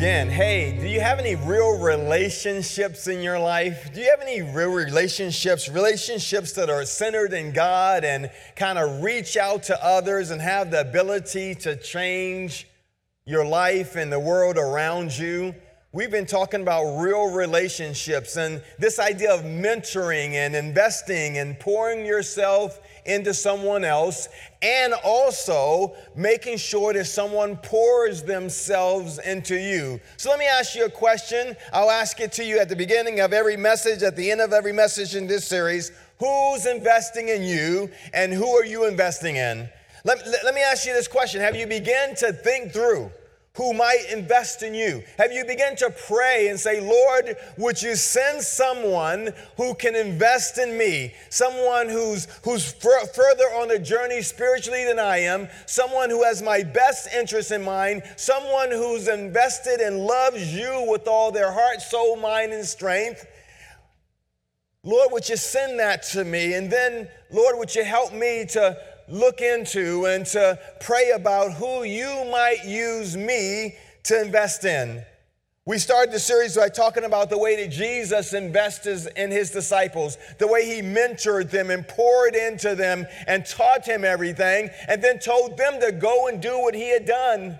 Again. 0.03 0.27
Hey, 0.29 0.77
do 0.81 0.85
you 0.85 0.99
have 0.99 1.17
any 1.17 1.35
real 1.35 1.79
relationships 1.79 3.07
in 3.07 3.21
your 3.21 3.39
life? 3.39 3.89
Do 3.93 4.01
you 4.01 4.09
have 4.09 4.19
any 4.19 4.41
real 4.41 4.73
relationships, 4.73 5.69
relationships 5.69 6.51
that 6.55 6.69
are 6.69 6.83
centered 6.83 7.31
in 7.31 7.53
God 7.53 8.03
and 8.03 8.29
kind 8.57 8.77
of 8.77 9.01
reach 9.01 9.37
out 9.37 9.63
to 9.63 9.81
others 9.81 10.31
and 10.31 10.41
have 10.41 10.71
the 10.71 10.81
ability 10.81 11.55
to 11.55 11.77
change 11.77 12.67
your 13.25 13.45
life 13.45 13.95
and 13.95 14.11
the 14.11 14.19
world 14.19 14.57
around 14.57 15.17
you? 15.17 15.55
We've 15.93 16.11
been 16.11 16.25
talking 16.25 16.59
about 16.59 16.97
real 16.97 17.31
relationships 17.31 18.35
and 18.35 18.61
this 18.77 18.99
idea 18.99 19.33
of 19.33 19.43
mentoring 19.43 20.33
and 20.33 20.53
investing 20.53 21.37
and 21.37 21.57
pouring 21.57 22.05
yourself 22.05 22.77
into 23.05 23.33
someone 23.33 23.83
else 23.83 24.29
and 24.61 24.93
also 25.03 25.95
making 26.15 26.57
sure 26.57 26.93
that 26.93 27.05
someone 27.05 27.57
pours 27.57 28.23
themselves 28.23 29.19
into 29.19 29.55
you. 29.55 29.99
So 30.17 30.29
let 30.29 30.39
me 30.39 30.45
ask 30.45 30.75
you 30.75 30.85
a 30.85 30.89
question. 30.89 31.55
I'll 31.71 31.91
ask 31.91 32.19
it 32.19 32.31
to 32.33 32.43
you 32.43 32.59
at 32.59 32.69
the 32.69 32.75
beginning 32.75 33.19
of 33.19 33.33
every 33.33 33.57
message, 33.57 34.03
at 34.03 34.15
the 34.15 34.31
end 34.31 34.41
of 34.41 34.53
every 34.53 34.73
message 34.73 35.15
in 35.15 35.27
this 35.27 35.45
series. 35.45 35.91
Who's 36.19 36.65
investing 36.65 37.29
in 37.29 37.43
you 37.43 37.89
and 38.13 38.31
who 38.31 38.47
are 38.55 38.65
you 38.65 38.87
investing 38.87 39.35
in? 39.35 39.67
Let, 40.05 40.25
let, 40.27 40.45
let 40.45 40.55
me 40.55 40.61
ask 40.61 40.85
you 40.85 40.93
this 40.93 41.07
question. 41.07 41.41
Have 41.41 41.55
you 41.55 41.67
begun 41.67 42.15
to 42.15 42.31
think 42.33 42.71
through? 42.71 43.11
Who 43.55 43.71
might 43.71 44.05
invest 44.11 44.63
in 44.63 44.73
you? 44.73 45.03
Have 45.19 45.31
you 45.31 45.45
begun 45.45 45.75
to 45.75 45.93
pray 46.07 46.47
and 46.47 46.59
say, 46.59 46.81
Lord, 46.81 47.37
would 47.57 47.79
you 47.79 47.95
send 47.95 48.41
someone 48.41 49.31
who 49.57 49.75
can 49.75 49.95
invest 49.95 50.57
in 50.57 50.75
me? 50.75 51.13
Someone 51.29 51.87
who's, 51.87 52.27
who's 52.43 52.73
fur- 52.73 53.05
further 53.13 53.43
on 53.43 53.67
the 53.67 53.77
journey 53.77 54.23
spiritually 54.23 54.85
than 54.85 54.97
I 54.97 55.19
am, 55.19 55.49
someone 55.67 56.09
who 56.09 56.23
has 56.23 56.41
my 56.41 56.63
best 56.63 57.13
interest 57.13 57.51
in 57.51 57.63
mind, 57.63 58.01
someone 58.17 58.71
who's 58.71 59.07
invested 59.07 59.81
and 59.81 59.99
loves 59.99 60.51
you 60.51 60.87
with 60.89 61.07
all 61.07 61.31
their 61.31 61.51
heart, 61.51 61.79
soul, 61.79 62.15
mind, 62.15 62.53
and 62.53 62.65
strength. 62.65 63.23
Lord, 64.83 65.11
would 65.11 65.29
you 65.29 65.37
send 65.37 65.79
that 65.79 66.01
to 66.13 66.25
me? 66.25 66.55
And 66.55 66.71
then, 66.71 67.07
Lord, 67.31 67.59
would 67.59 67.75
you 67.75 67.83
help 67.83 68.13
me 68.13 68.45
to 68.49 68.77
look 69.13 69.41
into 69.41 70.05
and 70.05 70.25
to 70.25 70.59
pray 70.81 71.11
about 71.11 71.53
who 71.53 71.83
you 71.83 72.27
might 72.31 72.65
use 72.65 73.15
me 73.15 73.75
to 74.03 74.21
invest 74.21 74.65
in? 74.65 75.03
We 75.65 75.77
started 75.77 76.13
the 76.13 76.19
series 76.19 76.57
by 76.57 76.67
talking 76.67 77.05
about 77.05 77.29
the 77.29 77.37
way 77.37 77.55
that 77.63 77.71
Jesus 77.71 78.33
invested 78.33 79.07
in 79.15 79.31
his 79.31 79.51
disciples, 79.51 80.17
the 80.37 80.47
way 80.47 80.65
he 80.65 80.81
mentored 80.81 81.51
them 81.51 81.69
and 81.69 81.87
poured 81.87 82.35
into 82.35 82.75
them 82.75 83.05
and 83.27 83.45
taught 83.45 83.85
him 83.85 84.03
everything, 84.03 84.69
and 84.89 85.01
then 85.01 85.19
told 85.19 85.57
them 85.57 85.79
to 85.79 85.93
go 85.93 86.27
and 86.27 86.41
do 86.41 86.59
what 86.59 86.75
he 86.75 86.89
had 86.89 87.05
done. 87.05 87.57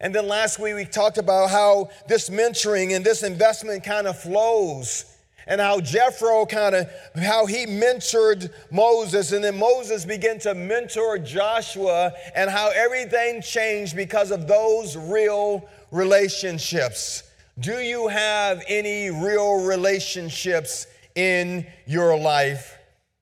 And 0.00 0.14
then 0.14 0.28
last 0.28 0.58
week 0.58 0.76
we 0.76 0.84
talked 0.84 1.18
about 1.18 1.50
how 1.50 1.90
this 2.08 2.30
mentoring 2.30 2.94
and 2.96 3.04
this 3.04 3.22
investment 3.22 3.84
kind 3.84 4.06
of 4.06 4.18
flows 4.18 5.04
and 5.46 5.60
how 5.60 5.80
Jethro 5.80 6.44
kind 6.46 6.74
of 6.74 6.90
how 7.16 7.46
he 7.46 7.66
mentored 7.66 8.52
Moses 8.70 9.32
and 9.32 9.44
then 9.44 9.58
Moses 9.58 10.04
began 10.04 10.38
to 10.40 10.54
mentor 10.54 11.18
Joshua 11.18 12.12
and 12.34 12.50
how 12.50 12.70
everything 12.74 13.40
changed 13.42 13.94
because 13.96 14.30
of 14.30 14.48
those 14.48 14.96
real 14.96 15.68
relationships. 15.90 17.22
Do 17.58 17.78
you 17.78 18.08
have 18.08 18.62
any 18.68 19.10
real 19.10 19.64
relationships 19.64 20.86
in 21.14 21.66
your 21.86 22.18
life? 22.18 22.76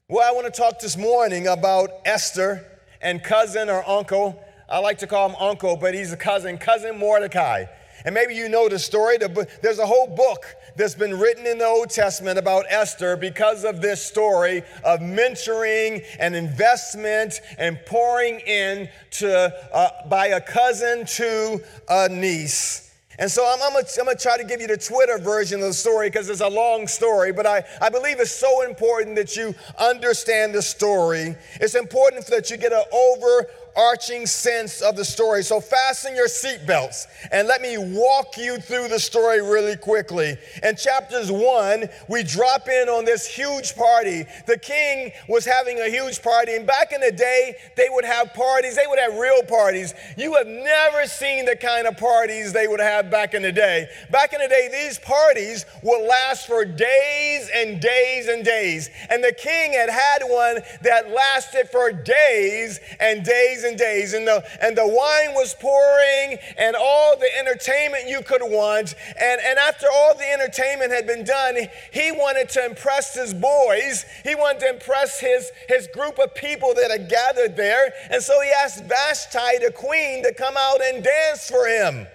Well, 0.08 0.28
I 0.28 0.34
want 0.34 0.52
to 0.52 0.60
talk 0.60 0.80
this 0.80 0.96
morning 0.96 1.46
about 1.46 1.90
Esther 2.04 2.66
and 3.00 3.22
cousin 3.22 3.68
or 3.68 3.88
uncle. 3.88 4.42
I 4.68 4.78
like 4.78 4.98
to 4.98 5.06
call 5.06 5.28
him 5.28 5.36
uncle, 5.38 5.76
but 5.76 5.94
he's 5.94 6.12
a 6.12 6.16
cousin, 6.16 6.58
cousin 6.58 6.98
Mordecai. 6.98 7.66
And 8.04 8.14
maybe 8.14 8.34
you 8.34 8.48
know 8.48 8.68
the 8.68 8.78
story. 8.78 9.16
There's 9.62 9.78
a 9.78 9.86
whole 9.86 10.06
book 10.06 10.44
that's 10.76 10.94
been 10.94 11.18
written 11.18 11.46
in 11.46 11.58
the 11.58 11.66
Old 11.66 11.90
Testament 11.90 12.38
about 12.38 12.66
Esther 12.68 13.16
because 13.16 13.64
of 13.64 13.80
this 13.80 14.04
story 14.04 14.62
of 14.84 15.00
mentoring 15.00 16.04
and 16.18 16.36
investment 16.36 17.40
and 17.58 17.78
pouring 17.86 18.40
in 18.40 18.88
to, 19.12 19.54
uh, 19.72 20.06
by 20.08 20.28
a 20.28 20.40
cousin 20.40 21.06
to 21.06 21.62
a 21.88 22.08
niece. 22.08 22.84
And 23.18 23.30
so 23.30 23.46
I'm, 23.46 23.62
I'm 23.62 23.72
going 23.72 23.84
to 23.84 24.22
try 24.22 24.36
to 24.36 24.44
give 24.44 24.60
you 24.60 24.66
the 24.66 24.76
Twitter 24.76 25.18
version 25.18 25.60
of 25.60 25.68
the 25.68 25.72
story 25.72 26.08
because 26.08 26.28
it's 26.28 26.40
a 26.40 26.48
long 26.48 26.88
story, 26.88 27.32
but 27.32 27.46
I, 27.46 27.62
I 27.80 27.88
believe 27.88 28.18
it's 28.18 28.32
so 28.32 28.62
important 28.62 29.14
that 29.16 29.36
you 29.36 29.54
understand 29.78 30.54
the 30.54 30.62
story. 30.62 31.36
It's 31.60 31.76
important 31.76 32.26
that 32.26 32.50
you 32.50 32.56
get 32.56 32.72
an 32.72 32.82
over 32.92 33.46
overarching 33.76 34.26
sense 34.26 34.80
of 34.80 34.96
the 34.96 35.04
story. 35.04 35.42
So 35.42 35.60
fasten 35.60 36.14
your 36.14 36.28
seatbelts 36.28 37.06
and 37.32 37.48
let 37.48 37.62
me 37.62 37.76
walk 37.78 38.36
you 38.36 38.58
through 38.58 38.88
the 38.88 38.98
story 38.98 39.40
really 39.40 39.76
quickly. 39.76 40.36
In 40.62 40.76
chapters 40.76 41.30
one, 41.30 41.88
we 42.08 42.22
drop 42.22 42.68
in 42.68 42.88
on 42.88 43.04
this 43.04 43.26
huge 43.26 43.74
party. 43.74 44.24
The 44.46 44.58
king 44.58 45.12
was 45.28 45.44
having 45.44 45.80
a 45.80 45.88
huge 45.88 46.22
party, 46.22 46.54
and 46.54 46.66
back 46.66 46.92
in 46.92 47.00
the 47.00 47.12
day, 47.12 47.56
they 47.76 47.88
would 47.90 48.04
have 48.04 48.32
parties, 48.34 48.76
they 48.76 48.86
would 48.86 48.98
have 48.98 49.16
real 49.18 49.42
parties. 49.42 49.94
You 50.16 50.34
have 50.34 50.46
never 50.46 51.06
seen 51.06 51.44
the 51.44 51.56
kind 51.56 51.86
of 51.86 51.96
parties 51.96 52.52
they 52.52 52.66
would 52.66 52.80
have 52.80 53.10
back 53.10 53.34
in 53.34 53.42
the 53.42 53.52
day. 53.52 53.88
Back 54.10 54.32
in 54.32 54.40
the 54.40 54.48
day, 54.48 54.68
these 54.70 54.98
parties 54.98 55.64
would 55.82 56.06
last 56.06 56.46
for 56.46 56.64
days 56.64 57.50
and 57.54 57.80
days 57.80 58.28
and 58.28 58.44
days. 58.44 58.90
And 59.10 59.22
the 59.22 59.32
king 59.32 59.72
had 59.72 59.90
had 59.90 60.22
one 60.22 60.58
that 60.82 61.10
lasted 61.10 61.68
for 61.70 61.92
days 61.92 62.80
and 63.00 63.24
days 63.24 63.63
and 63.64 63.78
days. 63.78 64.14
And 64.14 64.26
the, 64.26 64.44
and 64.62 64.76
the 64.76 64.86
wine 64.86 65.34
was 65.34 65.54
pouring 65.54 66.38
and 66.58 66.76
all 66.76 67.16
the 67.16 67.28
entertainment 67.38 68.08
you 68.08 68.22
could 68.22 68.42
want. 68.42 68.94
And, 69.20 69.40
and 69.40 69.58
after 69.58 69.86
all 69.92 70.14
the 70.14 70.30
entertainment 70.30 70.92
had 70.92 71.06
been 71.06 71.24
done, 71.24 71.56
he 71.92 72.12
wanted 72.12 72.48
to 72.50 72.64
impress 72.64 73.14
his 73.14 73.34
boys. 73.34 74.04
He 74.22 74.34
wanted 74.34 74.60
to 74.60 74.68
impress 74.74 75.20
his, 75.20 75.50
his 75.68 75.88
group 75.94 76.18
of 76.18 76.34
people 76.34 76.74
that 76.74 76.90
had 76.90 77.08
gathered 77.08 77.56
there. 77.56 77.92
And 78.10 78.22
so 78.22 78.40
he 78.40 78.50
asked 78.50 78.84
Vashti, 78.84 79.64
the 79.64 79.72
queen, 79.72 80.22
to 80.24 80.32
come 80.34 80.54
out 80.56 80.82
and 80.82 81.02
dance 81.02 81.48
for 81.48 81.66
him. 81.66 82.06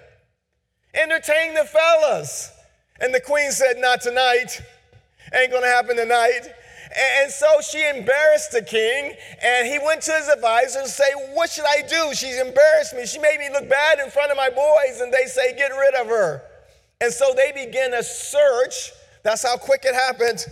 Entertain 0.94 1.54
the 1.54 1.64
fellas. 1.64 2.50
And 3.00 3.14
the 3.14 3.20
queen 3.20 3.50
said, 3.50 3.78
Not 3.78 4.00
tonight. 4.00 4.60
Ain't 5.32 5.52
gonna 5.52 5.66
happen 5.66 5.96
tonight. 5.96 6.42
And 6.96 7.30
so 7.30 7.60
she 7.60 7.88
embarrassed 7.88 8.50
the 8.50 8.62
king, 8.62 9.14
and 9.42 9.66
he 9.66 9.78
went 9.78 10.02
to 10.02 10.12
his 10.12 10.28
advisor 10.28 10.80
and 10.80 10.88
say, 10.88 11.12
"What 11.34 11.50
should 11.50 11.66
I 11.66 11.82
do? 11.82 12.14
She's 12.14 12.38
embarrassed 12.38 12.94
me. 12.94 13.06
She 13.06 13.18
made 13.18 13.38
me 13.38 13.48
look 13.50 13.68
bad 13.68 14.00
in 14.00 14.10
front 14.10 14.30
of 14.30 14.36
my 14.36 14.50
boys." 14.50 15.00
And 15.00 15.12
they 15.12 15.26
say, 15.26 15.54
"Get 15.56 15.70
rid 15.70 15.94
of 15.94 16.08
her." 16.08 16.42
And 17.00 17.12
so 17.12 17.32
they 17.34 17.52
begin 17.52 17.94
a 17.94 18.02
search. 18.02 18.92
That's 19.22 19.42
how 19.42 19.56
quick 19.56 19.84
it 19.84 19.94
happened. 19.94 20.44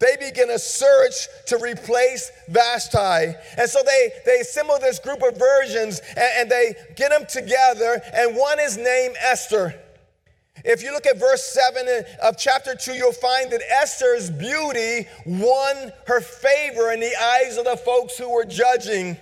They 0.00 0.16
begin 0.16 0.50
a 0.50 0.58
search 0.58 1.28
to 1.48 1.58
replace 1.58 2.30
Vashti. 2.48 3.36
And 3.58 3.68
so 3.68 3.82
they, 3.84 4.12
they 4.24 4.40
assemble 4.40 4.78
this 4.78 4.98
group 4.98 5.22
of 5.22 5.36
virgins 5.36 6.00
and, 6.16 6.32
and 6.38 6.50
they 6.50 6.74
get 6.96 7.10
them 7.10 7.26
together, 7.26 8.00
and 8.14 8.34
one 8.34 8.58
is 8.58 8.78
named 8.78 9.16
Esther. 9.20 9.74
If 10.64 10.82
you 10.82 10.92
look 10.92 11.06
at 11.06 11.18
verse 11.18 11.44
7 11.44 11.86
of 12.22 12.36
chapter 12.36 12.74
2, 12.74 12.92
you'll 12.92 13.12
find 13.12 13.50
that 13.52 13.62
Esther's 13.70 14.30
beauty 14.30 15.08
won 15.24 15.92
her 16.06 16.20
favor 16.20 16.92
in 16.92 17.00
the 17.00 17.12
eyes 17.20 17.56
of 17.56 17.64
the 17.64 17.76
folks 17.76 18.16
who 18.18 18.30
were 18.32 18.44
judging. 18.44 19.16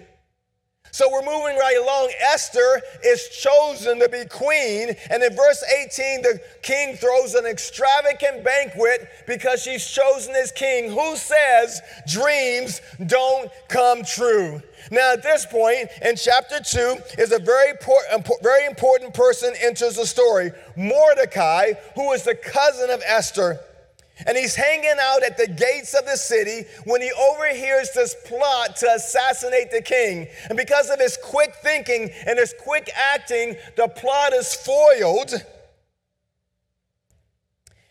So 0.91 1.11
we're 1.11 1.23
moving 1.23 1.57
right 1.57 1.79
along. 1.81 2.11
Esther 2.33 2.83
is 3.05 3.29
chosen 3.29 3.99
to 4.01 4.09
be 4.09 4.25
queen. 4.25 4.95
And 5.11 5.23
in 5.23 5.35
verse 5.35 5.63
18, 5.81 6.23
the 6.23 6.41
king 6.63 6.97
throws 6.97 7.35
an 7.35 7.47
extravagant 7.47 8.45
banquet 8.45 9.09
because 9.27 9.63
she's 9.63 9.87
chosen 9.87 10.35
as 10.35 10.53
king. 10.53 10.91
Who 10.91 11.17
says 11.17 11.81
dreams 12.07 12.81
don't 13.07 13.51
come 13.69 14.05
true? 14.05 14.63
Now, 14.91 15.13
at 15.13 15.23
this 15.23 15.45
point 15.45 15.89
in 16.03 16.17
chapter 16.17 16.61
2, 16.61 16.99
is 17.19 17.33
a 17.33 17.39
very, 17.39 17.73
very 18.43 18.67
important 18.67 19.13
person 19.13 19.53
enters 19.61 19.97
the 19.97 20.07
story 20.07 20.53
Mordecai, 20.77 21.73
who 21.95 22.13
is 22.13 22.23
the 22.23 22.35
cousin 22.35 22.91
of 22.91 23.03
Esther. 23.05 23.61
And 24.27 24.37
he's 24.37 24.55
hanging 24.55 24.97
out 25.01 25.23
at 25.23 25.37
the 25.37 25.47
gates 25.47 25.95
of 25.95 26.05
the 26.05 26.17
city 26.17 26.67
when 26.85 27.01
he 27.01 27.11
overhears 27.13 27.91
this 27.95 28.17
plot 28.27 28.77
to 28.77 28.91
assassinate 28.95 29.71
the 29.71 29.83
king. 29.83 30.27
And 30.49 30.57
because 30.57 30.91
of 30.91 30.99
his 30.99 31.19
quick 31.23 31.55
thinking 31.63 32.11
and 32.27 32.39
his 32.39 32.55
quick 32.61 32.91
acting, 32.95 33.57
the 33.77 33.89
plot 33.89 34.33
is 34.33 34.55
foiled. 34.55 35.33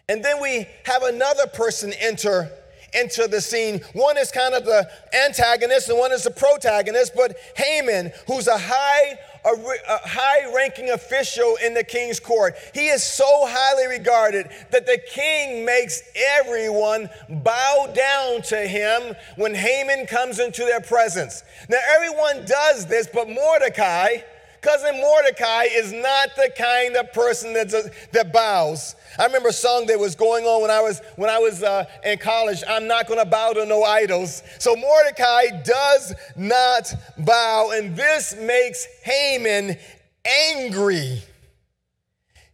And 0.10 0.24
then 0.24 0.42
we 0.42 0.68
have 0.86 1.04
another 1.04 1.48
person 1.48 1.94
enter 2.00 2.50
into 2.94 3.28
the 3.28 3.42
scene. 3.42 3.82
One 3.94 4.18
is 4.18 4.32
kind 4.32 4.54
of 4.54 4.66
the 4.66 4.90
antagonist 5.26 5.90
and 5.90 5.98
one 5.98 6.12
is 6.12 6.24
the 6.24 6.32
protagonist, 6.32 7.14
but 7.16 7.38
Haman, 7.56 8.12
who's 8.28 8.48
a 8.48 8.58
high 8.58 9.20
a, 9.46 9.50
a 9.50 10.08
high 10.08 10.54
ranking 10.54 10.90
official 10.90 11.58
in 11.64 11.74
the 11.74 11.84
king's 11.84 12.20
court. 12.20 12.56
He 12.74 12.88
is 12.88 13.04
so 13.04 13.46
highly 13.48 13.88
regarded 13.88 14.50
that 14.72 14.86
the 14.86 15.00
king 15.10 15.66
makes 15.66 16.04
everyone 16.16 17.10
bow 17.30 17.92
down 17.94 18.42
to 18.44 18.58
him 18.58 19.16
when 19.36 19.54
Haman 19.54 20.06
comes 20.08 20.40
into 20.40 20.64
their 20.64 20.82
presence. 20.82 21.44
Now, 21.70 21.80
everyone 21.96 22.46
does 22.46 22.86
this, 22.86 23.08
but 23.12 23.30
Mordecai, 23.30 24.18
cousin 24.62 25.00
Mordecai, 25.00 25.64
is 25.64 25.94
not 25.94 26.30
the 26.36 26.52
kind 26.58 26.96
of 26.96 27.12
person 27.14 27.54
that's 27.54 27.74
a, 27.74 27.90
that 28.12 28.32
bows. 28.34 28.96
I 29.20 29.26
remember 29.26 29.50
a 29.50 29.54
song 29.54 29.88
that 29.88 30.00
was 30.00 30.16
going 30.16 30.46
on 30.46 30.62
when 30.62 30.72
I 30.72 30.82
was 30.82 31.02
when 31.16 31.30
I 31.30 31.40
was 31.40 31.64
uh, 31.64 31.86
in 32.04 32.18
college. 32.20 32.64
I'm 32.68 32.88
not 32.88 33.08
going 33.08 33.20
to 33.20 33.30
bow 33.30 33.54
to 33.54 33.66
no 33.66 33.84
idols. 33.84 34.44
So 34.60 34.76
Mordecai 34.76 35.62
does 35.64 36.14
not 36.36 36.94
bow, 37.18 37.72
and 37.74 37.96
this 37.96 38.36
makes 38.36 38.88
Haman 39.04 39.78
angry. 40.26 41.22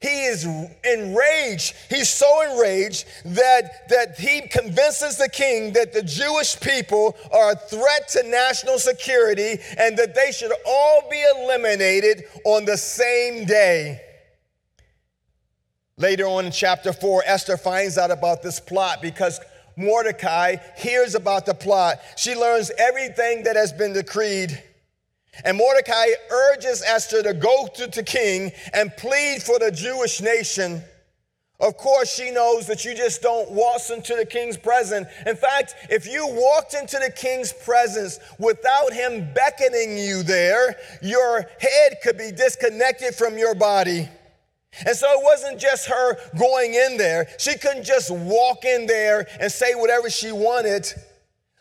He 0.03 0.25
is 0.25 0.43
enraged. 0.83 1.75
He's 1.89 2.09
so 2.09 2.51
enraged 2.51 3.05
that, 3.23 3.87
that 3.87 4.19
he 4.19 4.41
convinces 4.41 5.15
the 5.15 5.29
king 5.29 5.71
that 5.73 5.93
the 5.93 6.01
Jewish 6.01 6.59
people 6.59 7.15
are 7.31 7.53
a 7.53 7.55
threat 7.55 8.09
to 8.09 8.23
national 8.23 8.79
security 8.79 9.61
and 9.77 9.97
that 9.97 10.13
they 10.13 10.33
should 10.33 10.51
all 10.67 11.07
be 11.09 11.23
eliminated 11.37 12.25
on 12.43 12.65
the 12.65 12.75
same 12.75 13.45
day. 13.45 14.01
Later 15.95 16.25
on 16.25 16.47
in 16.47 16.51
chapter 16.51 16.91
4, 16.91 17.23
Esther 17.25 17.55
finds 17.55 17.97
out 17.97 18.11
about 18.11 18.43
this 18.43 18.59
plot 18.59 19.01
because 19.01 19.39
Mordecai 19.77 20.57
hears 20.75 21.15
about 21.15 21.45
the 21.45 21.53
plot. 21.53 22.01
She 22.17 22.35
learns 22.35 22.71
everything 22.77 23.43
that 23.43 23.55
has 23.55 23.71
been 23.71 23.93
decreed. 23.93 24.61
And 25.43 25.57
Mordecai 25.57 26.07
urges 26.29 26.83
Esther 26.85 27.23
to 27.23 27.33
go 27.33 27.67
to 27.75 27.87
the 27.87 28.03
king 28.03 28.51
and 28.73 28.95
plead 28.97 29.41
for 29.41 29.59
the 29.59 29.71
Jewish 29.71 30.21
nation. 30.21 30.83
Of 31.59 31.77
course, 31.77 32.13
she 32.13 32.29
knows 32.29 32.67
that 32.67 32.83
you 32.83 32.93
just 32.93 33.21
don't 33.21 33.49
waltz 33.51 33.89
into 33.89 34.15
the 34.15 34.25
king's 34.25 34.57
presence. 34.57 35.07
In 35.25 35.35
fact, 35.35 35.75
if 35.89 36.05
you 36.05 36.27
walked 36.27 36.73
into 36.73 36.97
the 36.97 37.09
king's 37.09 37.53
presence 37.53 38.19
without 38.37 38.91
him 38.91 39.33
beckoning 39.33 39.97
you 39.97 40.23
there, 40.23 40.75
your 41.01 41.45
head 41.59 41.97
could 42.03 42.17
be 42.17 42.31
disconnected 42.31 43.15
from 43.15 43.37
your 43.37 43.55
body. 43.55 44.09
And 44.85 44.95
so 44.95 45.07
it 45.11 45.23
wasn't 45.23 45.59
just 45.59 45.87
her 45.87 46.17
going 46.37 46.73
in 46.73 46.97
there. 46.97 47.27
She 47.37 47.57
couldn't 47.57 47.85
just 47.85 48.11
walk 48.11 48.65
in 48.65 48.85
there 48.85 49.27
and 49.39 49.51
say 49.51 49.73
whatever 49.75 50.09
she 50.09 50.31
wanted. 50.31 50.91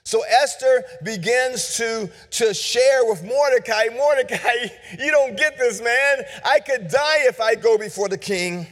So 0.05 0.23
Esther 0.23 0.85
begins 1.05 1.77
to, 1.77 2.11
to 2.31 2.53
share 2.53 3.05
with 3.05 3.23
Mordecai 3.23 3.87
Mordecai, 3.95 4.67
you 4.99 5.11
don't 5.11 5.37
get 5.37 5.57
this, 5.59 5.81
man. 5.81 6.25
I 6.45 6.59
could 6.61 6.89
die 6.89 7.29
if 7.29 7.41
I 7.41 7.55
go 7.55 7.79
before 7.79 8.09
the 8.09 8.19
king. 8.19 8.67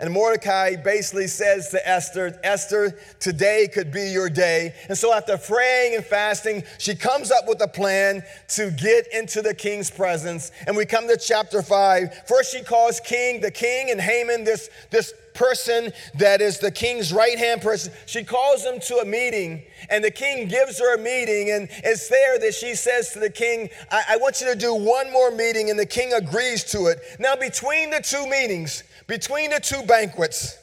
And 0.00 0.14
Mordecai 0.14 0.76
basically 0.76 1.26
says 1.26 1.68
to 1.68 1.88
Esther, 1.88 2.40
Esther, 2.42 2.98
today 3.20 3.68
could 3.72 3.92
be 3.92 4.08
your 4.08 4.30
day. 4.30 4.74
And 4.88 4.96
so 4.96 5.12
after 5.12 5.36
praying 5.36 5.94
and 5.94 6.04
fasting, 6.04 6.64
she 6.78 6.94
comes 6.94 7.30
up 7.30 7.46
with 7.46 7.60
a 7.60 7.68
plan 7.68 8.22
to 8.48 8.70
get 8.70 9.12
into 9.12 9.42
the 9.42 9.54
king's 9.54 9.90
presence. 9.90 10.52
And 10.66 10.74
we 10.74 10.86
come 10.86 11.06
to 11.06 11.18
chapter 11.18 11.60
five. 11.60 12.26
First, 12.26 12.50
she 12.50 12.62
calls 12.62 12.98
king, 12.98 13.42
the 13.42 13.50
king 13.50 13.90
and 13.90 14.00
Haman, 14.00 14.42
this, 14.42 14.70
this 14.90 15.12
person 15.34 15.92
that 16.14 16.40
is 16.40 16.58
the 16.58 16.70
king's 16.70 17.12
right 17.12 17.38
hand 17.38 17.62
person. 17.62 17.92
She 18.06 18.24
calls 18.24 18.64
him 18.64 18.80
to 18.80 18.96
a 18.96 19.04
meeting, 19.04 19.62
and 19.88 20.02
the 20.02 20.10
king 20.10 20.48
gives 20.48 20.78
her 20.78 20.94
a 20.94 20.98
meeting. 20.98 21.50
And 21.50 21.68
it's 21.84 22.08
there 22.08 22.38
that 22.38 22.54
she 22.54 22.74
says 22.74 23.12
to 23.12 23.18
the 23.18 23.30
king, 23.30 23.70
I, 23.90 24.02
I 24.10 24.16
want 24.16 24.40
you 24.40 24.46
to 24.48 24.58
do 24.58 24.74
one 24.74 25.12
more 25.12 25.30
meeting. 25.30 25.70
And 25.70 25.78
the 25.78 25.86
king 25.86 26.12
agrees 26.12 26.64
to 26.72 26.86
it. 26.86 27.00
Now, 27.18 27.36
between 27.36 27.90
the 27.90 28.00
two 28.00 28.26
meetings, 28.28 28.82
between 29.06 29.50
the 29.50 29.60
two 29.60 29.82
banquets, 29.82 30.58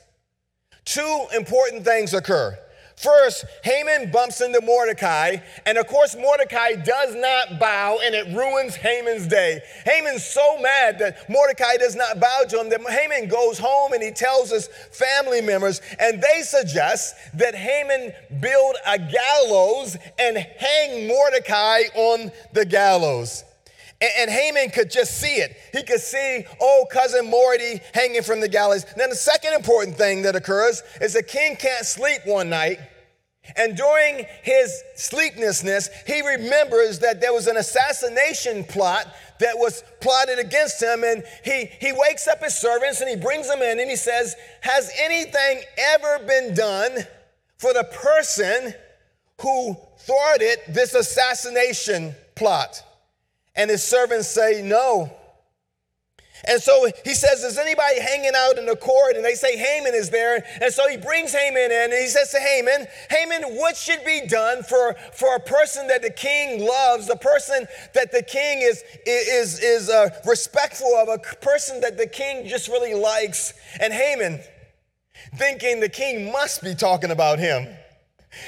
two 0.86 1.25
important 1.36 1.84
things 1.84 2.13
occur. 2.13 2.58
First, 2.97 3.45
Haman 3.63 4.10
bumps 4.10 4.41
into 4.41 4.60
Mordecai, 4.60 5.38
and 5.67 5.77
of 5.77 5.86
course, 5.86 6.15
Mordecai 6.15 6.73
does 6.73 7.13
not 7.13 7.60
bow, 7.60 7.99
and 8.03 8.15
it 8.15 8.36
ruins 8.36 8.75
Haman's 8.75 9.27
day. 9.27 9.62
Haman's 9.86 10.25
so 10.25 10.57
mad 10.60 10.97
that 10.97 11.29
Mordecai 11.29 11.77
does 11.77 11.95
not 11.95 12.19
bow 12.19 12.45
to 12.49 12.60
him 12.60 12.69
that 12.69 12.81
Haman 12.89 13.29
goes 13.29 13.60
home 13.60 13.93
and 13.93 14.01
he 14.01 14.10
tells 14.10 14.49
his 14.49 14.67
family 14.91 15.41
members, 15.41 15.79
and 15.99 16.19
they 16.23 16.41
suggest 16.41 17.13
that 17.36 17.53
Haman 17.53 18.13
build 18.41 18.77
a 18.88 18.97
gallows 18.97 19.95
and 20.17 20.36
hang 20.36 21.07
Mordecai 21.07 21.83
on 21.93 22.31
the 22.53 22.65
gallows. 22.65 23.43
And, 24.01 24.12
and 24.19 24.29
Haman 24.29 24.69
could 24.69 24.91
just 24.91 25.19
see 25.19 25.36
it. 25.36 25.57
He 25.73 25.83
could 25.83 26.01
see, 26.01 26.45
oh, 26.62 26.86
cousin 26.91 27.29
Morty 27.29 27.81
hanging 27.93 28.23
from 28.23 28.41
the 28.41 28.49
gallows. 28.49 28.86
Then 28.95 29.10
the 29.10 29.15
second 29.15 29.53
important 29.53 29.97
thing 29.97 30.23
that 30.23 30.36
occurs 30.36 30.83
is 31.01 31.13
the 31.13 31.23
king 31.23 31.55
can't 31.55 31.86
sleep 31.86 32.21
one 32.25 32.49
night. 32.49 32.79
And 33.55 33.77
during 33.77 34.25
his 34.43 34.83
sleeplessness, 34.95 35.89
he 36.05 36.21
remembers 36.21 36.99
that 36.99 37.21
there 37.21 37.33
was 37.33 37.47
an 37.47 37.57
assassination 37.57 38.65
plot 38.65 39.07
that 39.39 39.57
was 39.57 39.83
plotted 40.01 40.39
against 40.39 40.81
him. 40.81 41.04
And 41.04 41.23
he, 41.45 41.65
he 41.79 41.93
wakes 41.93 42.27
up 42.27 42.43
his 42.43 42.56
servants 42.56 43.00
and 43.00 43.10
he 43.10 43.15
brings 43.15 43.48
them 43.48 43.62
in 43.62 43.79
and 43.79 43.89
he 43.89 43.95
says, 43.95 44.35
Has 44.62 44.91
anything 45.00 45.62
ever 45.77 46.25
been 46.25 46.54
done 46.54 46.98
for 47.58 47.73
the 47.73 47.85
person 47.85 48.73
who 49.41 49.77
thwarted 50.00 50.60
this 50.69 50.93
assassination 50.93 52.13
plot? 52.35 52.83
And 53.58 53.69
his 53.69 53.83
servants 53.83 54.29
say, 54.29 54.62
No. 54.63 55.12
And 56.47 56.62
so 56.62 56.87
he 57.03 57.15
says, 57.15 57.43
Is 57.43 57.58
anybody 57.58 57.99
hanging 57.99 58.33
out 58.35 58.58
in 58.58 58.67
the 58.67 58.75
court? 58.75 59.15
And 59.15 59.25
they 59.25 59.33
say, 59.33 59.58
Haman 59.58 59.95
is 59.95 60.12
there. 60.12 60.45
And 60.62 60.71
so 60.71 60.87
he 60.87 60.95
brings 60.95 61.33
Haman 61.33 61.71
in 61.71 61.91
and 61.91 61.93
he 61.93 62.08
says 62.08 62.31
to 62.31 62.39
Haman, 62.39 62.85
Haman, 63.10 63.55
what 63.58 63.75
should 63.75 64.05
be 64.05 64.27
done 64.27 64.62
for, 64.62 64.95
for 65.13 65.35
a 65.35 65.39
person 65.39 65.87
that 65.87 66.03
the 66.03 66.12
king 66.12 66.65
loves, 66.65 67.08
the 67.08 67.15
person 67.15 67.65
that 67.95 68.12
the 68.12 68.21
king 68.21 68.60
is, 68.62 68.83
is, 69.05 69.60
is 69.60 69.89
uh, 69.89 70.10
respectful 70.25 70.95
of, 70.95 71.10
a 71.10 71.17
person 71.17 71.81
that 71.81 71.97
the 71.97 72.08
king 72.08 72.47
just 72.47 72.67
really 72.67 72.93
likes? 72.93 73.53
And 73.81 73.91
Haman, 73.91 74.39
thinking 75.35 75.79
the 75.79 75.89
king 75.89 76.31
must 76.31 76.62
be 76.62 76.75
talking 76.75 77.10
about 77.10 77.39
him. 77.39 77.67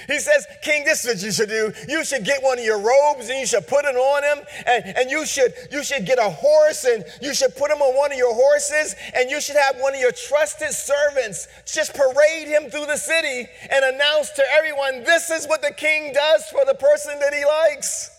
He 0.08 0.20
says, 0.20 0.46
King, 0.62 0.84
this 0.84 1.06
is 1.06 1.14
what 1.14 1.24
you 1.24 1.32
should 1.32 1.50
do. 1.50 1.72
You 1.88 2.04
should 2.04 2.26
get 2.26 2.44
one 2.44 2.60
of 2.60 2.66
your 2.66 2.80
robes 2.80 3.30
and 3.30 3.40
you 3.40 3.46
should 3.46 3.66
put 3.68 3.86
it 3.86 3.96
on 3.96 4.24
him. 4.24 4.46
And, 4.68 4.98
and 4.98 5.12
you 5.12 5.26
should 5.26 5.54
you 5.72 5.84
should 5.84 6.06
get 6.06 6.20
a 6.20 6.30
horse 6.30 6.84
and 6.84 7.04
you 7.22 7.34
should 7.34 7.56
put 7.56 7.72
him 7.72 7.82
on 7.82 7.96
one 7.96 8.12
of 8.12 8.18
your 8.18 8.34
horses. 8.34 8.96
And 9.16 9.30
you 9.30 9.40
should 9.40 9.56
have 9.56 9.78
one 9.80 9.96
of 9.96 10.00
your 10.00 10.12
trusted 10.12 10.72
servants 10.72 11.48
just 11.66 11.94
parade 11.94 12.48
him 12.48 12.70
through 12.70 12.88
the 12.88 12.98
city 12.98 13.48
and 13.72 13.86
announce 13.96 14.32
to 14.32 14.44
everyone, 14.52 15.04
this 15.04 15.30
is 15.30 15.48
what 15.48 15.62
the 15.62 15.74
king 15.74 16.14
does 16.14 16.46
for 16.52 16.66
the 16.66 16.76
person 16.76 17.18
that 17.20 17.34
he 17.34 17.46
likes. 17.46 18.12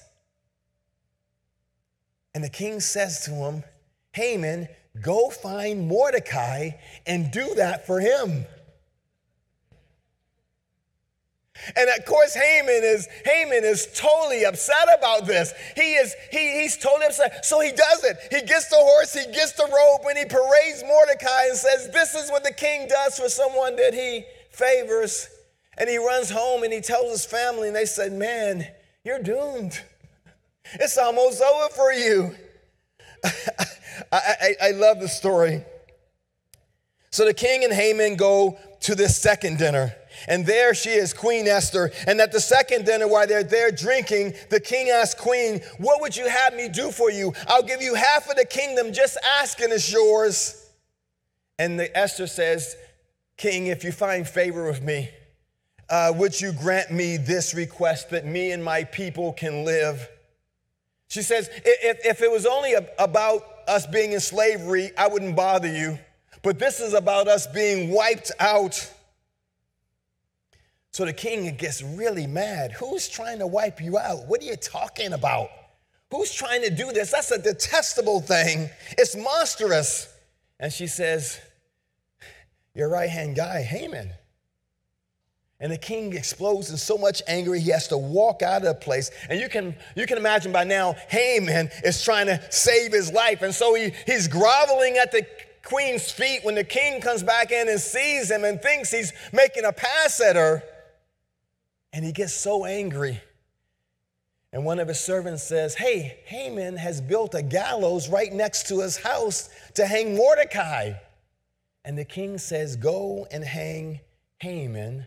And 2.34 2.42
the 2.42 2.50
king 2.50 2.80
says 2.80 3.24
to 3.24 3.32
him, 3.32 3.64
Haman, 4.12 4.68
go 5.02 5.30
find 5.30 5.86
Mordecai 5.88 6.70
and 7.06 7.30
do 7.30 7.54
that 7.56 7.86
for 7.86 8.00
him. 8.00 8.46
And 11.76 11.90
of 11.90 12.04
course, 12.04 12.34
Haman 12.34 12.82
is 12.82 13.08
Haman 13.24 13.64
is 13.64 13.88
totally 13.94 14.44
upset 14.44 14.88
about 14.96 15.26
this. 15.26 15.52
He 15.76 15.94
is 15.94 16.14
he, 16.30 16.60
he's 16.60 16.76
totally 16.76 17.06
upset. 17.06 17.44
So 17.44 17.60
he 17.60 17.70
does 17.70 18.04
it. 18.04 18.16
He 18.30 18.42
gets 18.42 18.68
the 18.68 18.76
horse, 18.76 19.14
he 19.14 19.30
gets 19.32 19.52
the 19.52 19.64
robe, 19.64 20.06
and 20.08 20.18
he 20.18 20.24
parades 20.24 20.82
Mordecai 20.86 21.46
and 21.48 21.56
says, 21.56 21.90
"This 21.92 22.14
is 22.14 22.30
what 22.30 22.44
the 22.44 22.52
king 22.52 22.88
does 22.88 23.18
for 23.18 23.28
someone 23.28 23.76
that 23.76 23.94
he 23.94 24.24
favors." 24.50 25.28
And 25.78 25.88
he 25.88 25.98
runs 25.98 26.30
home 26.30 26.62
and 26.62 26.72
he 26.72 26.80
tells 26.80 27.10
his 27.10 27.24
family, 27.24 27.68
and 27.68 27.76
they 27.76 27.86
said, 27.86 28.12
"Man, 28.12 28.66
you're 29.04 29.22
doomed. 29.22 29.80
It's 30.74 30.98
almost 30.98 31.42
over 31.42 31.68
for 31.74 31.92
you." 31.92 32.34
I, 34.12 34.20
I, 34.40 34.54
I 34.62 34.70
love 34.72 35.00
the 35.00 35.08
story. 35.08 35.62
So 37.10 37.24
the 37.24 37.34
king 37.34 37.64
and 37.64 37.72
Haman 37.72 38.16
go 38.16 38.58
to 38.80 38.94
this 38.94 39.16
second 39.16 39.58
dinner. 39.58 39.94
And 40.28 40.46
there 40.46 40.74
she 40.74 40.90
is, 40.90 41.12
Queen 41.12 41.46
Esther. 41.46 41.90
And 42.06 42.20
at 42.20 42.32
the 42.32 42.40
second 42.40 42.86
dinner, 42.86 43.08
while 43.08 43.26
they're 43.26 43.42
there 43.42 43.70
drinking, 43.70 44.34
the 44.50 44.60
king 44.60 44.90
asks 44.90 45.20
Queen, 45.20 45.60
What 45.78 46.00
would 46.00 46.16
you 46.16 46.28
have 46.28 46.54
me 46.54 46.68
do 46.68 46.90
for 46.90 47.10
you? 47.10 47.32
I'll 47.46 47.62
give 47.62 47.82
you 47.82 47.94
half 47.94 48.28
of 48.28 48.36
the 48.36 48.44
kingdom, 48.44 48.92
just 48.92 49.16
ask 49.40 49.60
and 49.60 49.72
it's 49.72 49.92
yours. 49.92 50.70
And 51.58 51.78
the 51.78 51.96
Esther 51.96 52.26
says, 52.26 52.76
King, 53.36 53.66
if 53.66 53.84
you 53.84 53.92
find 53.92 54.26
favor 54.26 54.66
with 54.66 54.82
me, 54.82 55.10
uh, 55.88 56.12
would 56.16 56.40
you 56.40 56.52
grant 56.52 56.90
me 56.90 57.16
this 57.16 57.54
request 57.54 58.10
that 58.10 58.24
me 58.24 58.52
and 58.52 58.62
my 58.62 58.84
people 58.84 59.32
can 59.32 59.64
live? 59.64 60.08
She 61.08 61.22
says, 61.22 61.50
if, 61.64 61.98
if 62.04 62.22
it 62.22 62.30
was 62.30 62.46
only 62.46 62.74
about 62.98 63.44
us 63.66 63.86
being 63.86 64.12
in 64.12 64.20
slavery, 64.20 64.90
I 64.96 65.08
wouldn't 65.08 65.34
bother 65.34 65.70
you. 65.70 65.98
But 66.42 66.58
this 66.58 66.80
is 66.80 66.94
about 66.94 67.28
us 67.28 67.46
being 67.48 67.90
wiped 67.90 68.30
out. 68.38 68.90
So 70.92 71.04
the 71.04 71.12
king 71.12 71.54
gets 71.56 71.82
really 71.82 72.26
mad. 72.26 72.72
Who's 72.72 73.08
trying 73.08 73.38
to 73.38 73.46
wipe 73.46 73.80
you 73.80 73.98
out? 73.98 74.26
What 74.26 74.42
are 74.42 74.46
you 74.46 74.56
talking 74.56 75.12
about? 75.12 75.48
Who's 76.10 76.32
trying 76.32 76.62
to 76.62 76.70
do 76.70 76.90
this? 76.92 77.12
That's 77.12 77.30
a 77.30 77.38
detestable 77.38 78.20
thing. 78.20 78.68
It's 78.98 79.16
monstrous. 79.16 80.12
And 80.58 80.72
she 80.72 80.88
says, 80.88 81.38
Your 82.74 82.88
right 82.88 83.08
hand 83.08 83.36
guy, 83.36 83.62
Haman. 83.62 84.10
And 85.60 85.70
the 85.70 85.78
king 85.78 86.14
explodes 86.14 86.70
in 86.70 86.78
so 86.78 86.96
much 86.96 87.22
anger 87.28 87.54
he 87.54 87.70
has 87.70 87.86
to 87.88 87.98
walk 87.98 88.42
out 88.42 88.62
of 88.62 88.68
the 88.68 88.74
place. 88.74 89.10
And 89.28 89.38
you 89.38 89.48
can, 89.48 89.76
you 89.94 90.06
can 90.06 90.16
imagine 90.16 90.52
by 90.52 90.64
now, 90.64 90.94
Haman 91.08 91.68
is 91.84 92.02
trying 92.02 92.26
to 92.26 92.40
save 92.50 92.92
his 92.92 93.12
life. 93.12 93.42
And 93.42 93.54
so 93.54 93.74
he, 93.74 93.92
he's 94.06 94.26
groveling 94.26 94.96
at 94.96 95.12
the 95.12 95.26
queen's 95.62 96.10
feet 96.10 96.40
when 96.44 96.54
the 96.54 96.64
king 96.64 97.02
comes 97.02 97.22
back 97.22 97.52
in 97.52 97.68
and 97.68 97.78
sees 97.78 98.30
him 98.30 98.44
and 98.44 98.60
thinks 98.60 98.90
he's 98.90 99.12
making 99.32 99.66
a 99.66 99.72
pass 99.72 100.20
at 100.22 100.34
her. 100.34 100.62
And 101.92 102.04
he 102.04 102.12
gets 102.12 102.32
so 102.32 102.64
angry. 102.64 103.20
And 104.52 104.64
one 104.64 104.78
of 104.78 104.88
his 104.88 105.00
servants 105.00 105.42
says, 105.42 105.74
Hey, 105.74 106.20
Haman 106.26 106.76
has 106.76 107.00
built 107.00 107.34
a 107.34 107.42
gallows 107.42 108.08
right 108.08 108.32
next 108.32 108.68
to 108.68 108.80
his 108.80 108.96
house 108.96 109.48
to 109.74 109.86
hang 109.86 110.16
Mordecai. 110.16 110.92
And 111.84 111.96
the 111.96 112.04
king 112.04 112.38
says, 112.38 112.76
Go 112.76 113.26
and 113.30 113.44
hang 113.44 114.00
Haman 114.40 115.06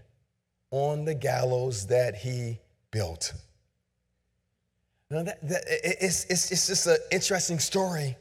on 0.71 1.05
the 1.05 1.13
gallows 1.13 1.88
that 1.88 2.15
he 2.15 2.59
built. 2.91 3.34
Now, 5.09 5.23
that, 5.23 5.47
that, 5.47 5.63
it's, 5.67 6.25
it's, 6.25 6.51
it's 6.51 6.67
just 6.67 6.88
an 6.88 6.97
interesting 7.11 7.59
story. 7.59 8.17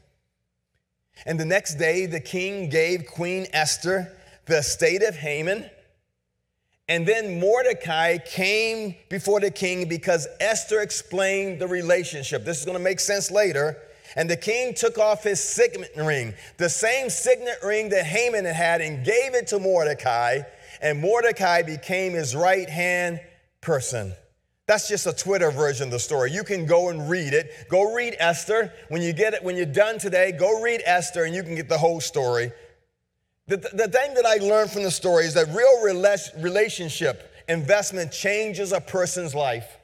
And 1.25 1.39
the 1.39 1.45
next 1.45 1.75
day, 1.75 2.05
the 2.05 2.19
king 2.19 2.69
gave 2.69 3.07
Queen 3.07 3.47
Esther 3.53 4.11
the 4.45 4.57
estate 4.59 5.03
of 5.03 5.15
Haman. 5.15 5.69
And 6.89 7.07
then 7.07 7.39
Mordecai 7.39 8.17
came 8.17 8.95
before 9.09 9.39
the 9.39 9.51
king 9.51 9.87
because 9.87 10.27
Esther 10.39 10.81
explained 10.81 11.59
the 11.59 11.67
relationship. 11.67 12.43
This 12.43 12.59
is 12.59 12.65
going 12.65 12.77
to 12.77 12.83
make 12.83 12.99
sense 12.99 13.31
later. 13.31 13.77
And 14.15 14.29
the 14.29 14.37
king 14.37 14.73
took 14.73 14.97
off 14.97 15.23
his 15.23 15.41
signet 15.43 15.91
ring, 15.95 16.35
the 16.57 16.69
same 16.69 17.09
signet 17.09 17.57
ring 17.63 17.89
that 17.89 18.05
Haman 18.05 18.45
had 18.45 18.55
had, 18.55 18.81
and 18.81 19.03
gave 19.03 19.33
it 19.33 19.47
to 19.47 19.59
Mordecai 19.59 20.41
and 20.83 20.99
Mordecai 20.99 21.61
became 21.61 22.13
his 22.13 22.35
right 22.35 22.69
hand 22.69 23.21
person. 23.61 24.13
That's 24.67 24.87
just 24.87 25.07
a 25.07 25.13
Twitter 25.13 25.49
version 25.49 25.85
of 25.85 25.91
the 25.91 25.99
story. 25.99 26.31
You 26.31 26.43
can 26.43 26.65
go 26.65 26.89
and 26.89 27.09
read 27.09 27.33
it. 27.33 27.67
Go 27.69 27.93
read 27.93 28.15
Esther. 28.19 28.71
When 28.89 29.01
you 29.01 29.13
get 29.13 29.33
it, 29.33 29.43
when 29.43 29.55
you're 29.55 29.65
done 29.65 29.97
today, 29.97 30.33
go 30.33 30.61
read 30.61 30.81
Esther 30.85 31.23
and 31.23 31.33
you 31.33 31.41
can 31.41 31.55
get 31.55 31.69
the 31.69 31.77
whole 31.77 32.01
story. 32.01 32.51
The, 33.47 33.57
the 33.57 33.87
thing 33.89 34.13
that 34.13 34.25
I 34.25 34.35
learned 34.35 34.71
from 34.71 34.83
the 34.83 34.91
story 34.91 35.25
is 35.25 35.33
that 35.33 35.47
real 35.49 35.83
relationship 36.41 37.31
investment 37.49 38.11
changes 38.11 38.71
a 38.71 38.79
person's 38.79 39.35
life. 39.35 39.77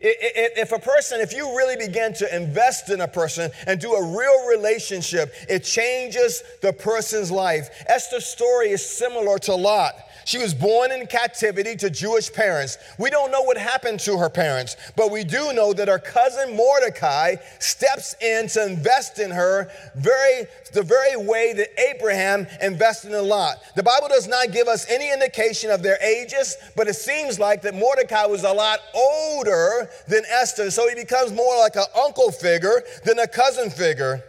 If 0.00 0.72
a 0.72 0.78
person, 0.78 1.20
if 1.20 1.32
you 1.32 1.56
really 1.56 1.76
begin 1.76 2.14
to 2.14 2.36
invest 2.36 2.90
in 2.90 3.00
a 3.00 3.08
person 3.08 3.50
and 3.66 3.80
do 3.80 3.92
a 3.92 4.16
real 4.16 4.48
relationship, 4.48 5.32
it 5.48 5.64
changes 5.64 6.42
the 6.62 6.72
person's 6.72 7.30
life. 7.30 7.68
Esther's 7.86 8.26
story 8.26 8.70
is 8.70 8.84
similar 8.84 9.38
to 9.40 9.54
Lot. 9.54 9.94
She 10.24 10.38
was 10.38 10.54
born 10.54 10.90
in 10.92 11.06
captivity 11.06 11.76
to 11.76 11.90
Jewish 11.90 12.32
parents. 12.32 12.78
We 12.98 13.10
don't 13.10 13.30
know 13.30 13.42
what 13.42 13.58
happened 13.58 14.00
to 14.00 14.16
her 14.18 14.30
parents, 14.30 14.76
but 14.96 15.10
we 15.10 15.24
do 15.24 15.52
know 15.52 15.72
that 15.72 15.88
her 15.88 15.98
cousin 15.98 16.56
Mordecai 16.56 17.36
steps 17.58 18.14
in 18.20 18.48
to 18.48 18.66
invest 18.66 19.18
in 19.18 19.30
her 19.30 19.70
very, 19.94 20.46
the 20.72 20.82
very 20.82 21.16
way 21.16 21.52
that 21.52 21.68
Abraham 21.78 22.46
invested 22.62 23.12
in 23.12 23.28
Lot. 23.28 23.58
The 23.76 23.82
Bible 23.82 24.08
does 24.08 24.26
not 24.26 24.52
give 24.52 24.68
us 24.68 24.86
any 24.90 25.12
indication 25.12 25.70
of 25.70 25.82
their 25.82 25.98
ages, 26.02 26.56
but 26.76 26.88
it 26.88 26.96
seems 26.96 27.38
like 27.38 27.62
that 27.62 27.74
Mordecai 27.74 28.26
was 28.26 28.44
a 28.44 28.52
lot 28.52 28.80
older 28.94 29.90
than 30.08 30.22
Esther, 30.30 30.70
so 30.70 30.88
he 30.88 30.94
becomes 30.94 31.32
more 31.32 31.58
like 31.58 31.76
an 31.76 31.84
uncle 31.96 32.30
figure 32.30 32.82
than 33.04 33.18
a 33.18 33.26
cousin 33.26 33.70
figure. 33.70 34.22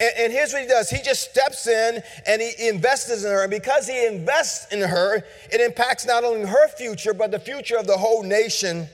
And, 0.00 0.12
and, 0.16 0.32
here's 0.32 0.52
what 0.52 0.62
he 0.62 0.68
does 0.68 0.90
he 0.90 1.02
just 1.02 1.28
steps 1.30 1.66
in 1.66 2.02
and 2.26 2.40
he 2.40 2.68
invests 2.68 3.24
in 3.24 3.30
her. 3.30 3.42
And 3.42 3.50
because 3.50 3.88
he 3.88 4.06
invests 4.06 4.72
in 4.72 4.80
her, 4.80 5.24
it 5.52 5.60
impacts 5.60 6.06
not 6.06 6.22
only 6.22 6.46
her 6.46 6.68
future, 6.68 7.12
but 7.12 7.32
the 7.32 7.40
future 7.40 7.76
of 7.76 7.86
the 7.86 7.96
whole 7.96 8.22
nation. 8.22 8.88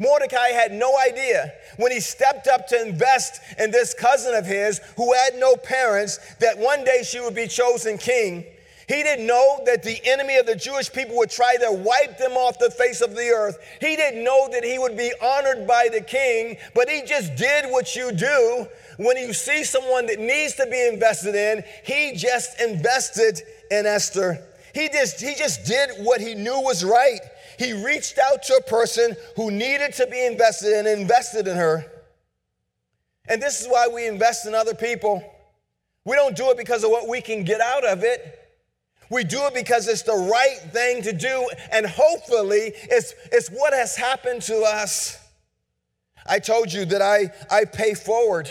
Mordecai 0.00 0.48
had 0.48 0.72
no 0.72 0.98
idea 0.98 1.52
when 1.76 1.92
he 1.92 2.00
stepped 2.00 2.48
up 2.48 2.66
to 2.68 2.82
invest 2.82 3.40
in 3.58 3.70
this 3.70 3.94
cousin 3.94 4.34
of 4.34 4.44
his 4.44 4.80
who 4.96 5.12
had 5.12 5.36
no 5.36 5.56
parents 5.56 6.18
that 6.40 6.58
one 6.58 6.84
day 6.84 7.02
she 7.04 7.20
would 7.20 7.34
be 7.34 7.46
chosen 7.46 7.98
king. 7.98 8.44
He 8.88 9.02
didn't 9.02 9.26
know 9.26 9.60
that 9.66 9.82
the 9.82 9.98
enemy 10.04 10.36
of 10.36 10.46
the 10.46 10.54
Jewish 10.54 10.92
people 10.92 11.16
would 11.16 11.30
try 11.30 11.56
to 11.56 11.72
wipe 11.72 12.18
them 12.18 12.32
off 12.32 12.60
the 12.60 12.70
face 12.70 13.00
of 13.00 13.16
the 13.16 13.28
earth. 13.30 13.58
He 13.80 13.96
didn't 13.96 14.22
know 14.22 14.48
that 14.52 14.62
he 14.62 14.78
would 14.78 14.96
be 14.96 15.12
honored 15.20 15.66
by 15.66 15.88
the 15.92 16.00
king, 16.00 16.56
but 16.72 16.88
he 16.88 17.02
just 17.02 17.34
did 17.34 17.64
what 17.70 17.96
you 17.96 18.12
do 18.12 18.68
when 18.98 19.16
you 19.16 19.32
see 19.32 19.64
someone 19.64 20.06
that 20.06 20.20
needs 20.20 20.54
to 20.54 20.66
be 20.66 20.86
invested 20.86 21.34
in. 21.34 21.64
He 21.84 22.16
just 22.16 22.60
invested 22.60 23.42
in 23.72 23.86
Esther. 23.86 24.44
He 24.72 24.88
just, 24.88 25.20
he 25.20 25.34
just 25.34 25.64
did 25.64 26.04
what 26.04 26.20
he 26.20 26.34
knew 26.34 26.60
was 26.60 26.84
right. 26.84 27.20
He 27.58 27.72
reached 27.72 28.18
out 28.18 28.44
to 28.44 28.54
a 28.54 28.62
person 28.62 29.16
who 29.34 29.50
needed 29.50 29.94
to 29.94 30.06
be 30.06 30.24
invested 30.24 30.78
in 30.78 30.86
and 30.86 31.00
invested 31.00 31.48
in 31.48 31.56
her. 31.56 31.90
And 33.28 33.42
this 33.42 33.60
is 33.60 33.66
why 33.66 33.88
we 33.88 34.06
invest 34.06 34.46
in 34.46 34.54
other 34.54 34.74
people. 34.74 35.24
We 36.04 36.14
don't 36.14 36.36
do 36.36 36.50
it 36.50 36.56
because 36.56 36.84
of 36.84 36.90
what 36.90 37.08
we 37.08 37.20
can 37.20 37.42
get 37.42 37.60
out 37.60 37.84
of 37.84 38.04
it. 38.04 38.45
We 39.10 39.24
do 39.24 39.40
it 39.44 39.54
because 39.54 39.88
it's 39.88 40.02
the 40.02 40.12
right 40.12 40.58
thing 40.72 41.02
to 41.02 41.12
do, 41.12 41.48
and 41.72 41.86
hopefully, 41.86 42.72
it's, 42.74 43.14
it's 43.32 43.48
what 43.48 43.72
has 43.72 43.96
happened 43.96 44.42
to 44.42 44.62
us. 44.62 45.18
I 46.28 46.38
told 46.38 46.72
you 46.72 46.84
that 46.86 47.02
I, 47.02 47.30
I 47.50 47.64
pay 47.64 47.94
forward. 47.94 48.50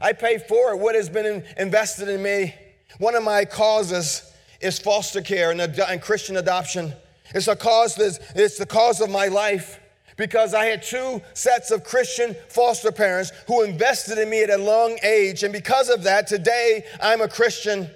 I 0.00 0.12
pay 0.12 0.38
forward 0.38 0.76
what 0.76 0.94
has 0.94 1.08
been 1.08 1.26
in, 1.26 1.44
invested 1.56 2.08
in 2.08 2.22
me. 2.22 2.54
One 2.98 3.14
of 3.14 3.22
my 3.22 3.44
causes 3.44 4.30
is 4.60 4.78
foster 4.78 5.22
care 5.22 5.50
and, 5.50 5.60
and 5.60 6.02
Christian 6.02 6.36
adoption. 6.36 6.92
It's 7.34 7.48
a 7.48 7.56
cause 7.56 7.94
that's, 7.94 8.18
it's 8.34 8.58
the 8.58 8.66
cause 8.66 9.00
of 9.00 9.10
my 9.10 9.28
life 9.28 9.80
because 10.16 10.52
I 10.52 10.64
had 10.66 10.82
two 10.82 11.22
sets 11.32 11.70
of 11.70 11.84
Christian 11.84 12.34
foster 12.48 12.90
parents 12.90 13.32
who 13.46 13.62
invested 13.62 14.18
in 14.18 14.28
me 14.28 14.42
at 14.42 14.50
a 14.50 14.60
young 14.60 14.98
age. 15.02 15.44
And 15.44 15.52
because 15.52 15.88
of 15.88 16.02
that, 16.02 16.26
today 16.26 16.84
I'm 17.00 17.20
a 17.20 17.28
Christian. 17.28 17.88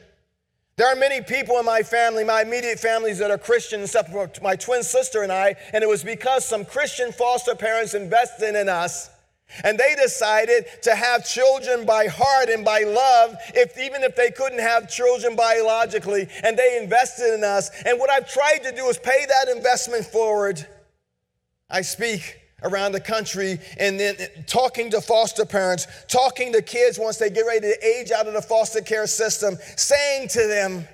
There 0.76 0.86
are 0.86 0.96
many 0.96 1.20
people 1.20 1.58
in 1.58 1.66
my 1.66 1.82
family, 1.82 2.24
my 2.24 2.42
immediate 2.42 2.80
families, 2.80 3.18
that 3.18 3.30
are 3.30 3.38
Christian, 3.38 3.82
except 3.82 4.10
for 4.10 4.30
my 4.42 4.56
twin 4.56 4.82
sister 4.82 5.22
and 5.22 5.30
I, 5.30 5.54
and 5.72 5.84
it 5.84 5.88
was 5.88 6.02
because 6.02 6.46
some 6.46 6.64
Christian 6.64 7.12
foster 7.12 7.54
parents 7.54 7.94
invested 7.94 8.54
in 8.54 8.68
us. 8.68 9.10
And 9.64 9.78
they 9.78 9.94
decided 9.94 10.64
to 10.82 10.94
have 10.94 11.26
children 11.26 11.84
by 11.84 12.06
heart 12.06 12.48
and 12.48 12.64
by 12.64 12.84
love, 12.84 13.36
if, 13.54 13.78
even 13.78 14.02
if 14.02 14.16
they 14.16 14.30
couldn't 14.30 14.60
have 14.60 14.88
children 14.88 15.36
biologically, 15.36 16.26
and 16.42 16.56
they 16.56 16.78
invested 16.82 17.34
in 17.34 17.44
us. 17.44 17.70
And 17.84 17.98
what 17.98 18.08
I've 18.08 18.32
tried 18.32 18.60
to 18.62 18.72
do 18.74 18.86
is 18.86 18.96
pay 18.96 19.26
that 19.28 19.54
investment 19.54 20.06
forward. 20.06 20.66
I 21.68 21.82
speak 21.82 22.41
around 22.64 22.92
the 22.92 23.00
country 23.00 23.58
and 23.78 23.98
then 23.98 24.16
talking 24.46 24.90
to 24.90 25.00
foster 25.00 25.44
parents, 25.44 25.86
talking 26.08 26.52
to 26.52 26.62
kids 26.62 26.98
once 26.98 27.18
they 27.18 27.30
get 27.30 27.42
ready 27.42 27.60
to 27.60 27.86
age 27.86 28.10
out 28.10 28.26
of 28.26 28.34
the 28.34 28.42
foster 28.42 28.80
care 28.80 29.06
system, 29.06 29.56
saying 29.76 30.28
to 30.28 30.46
them, 30.46 30.86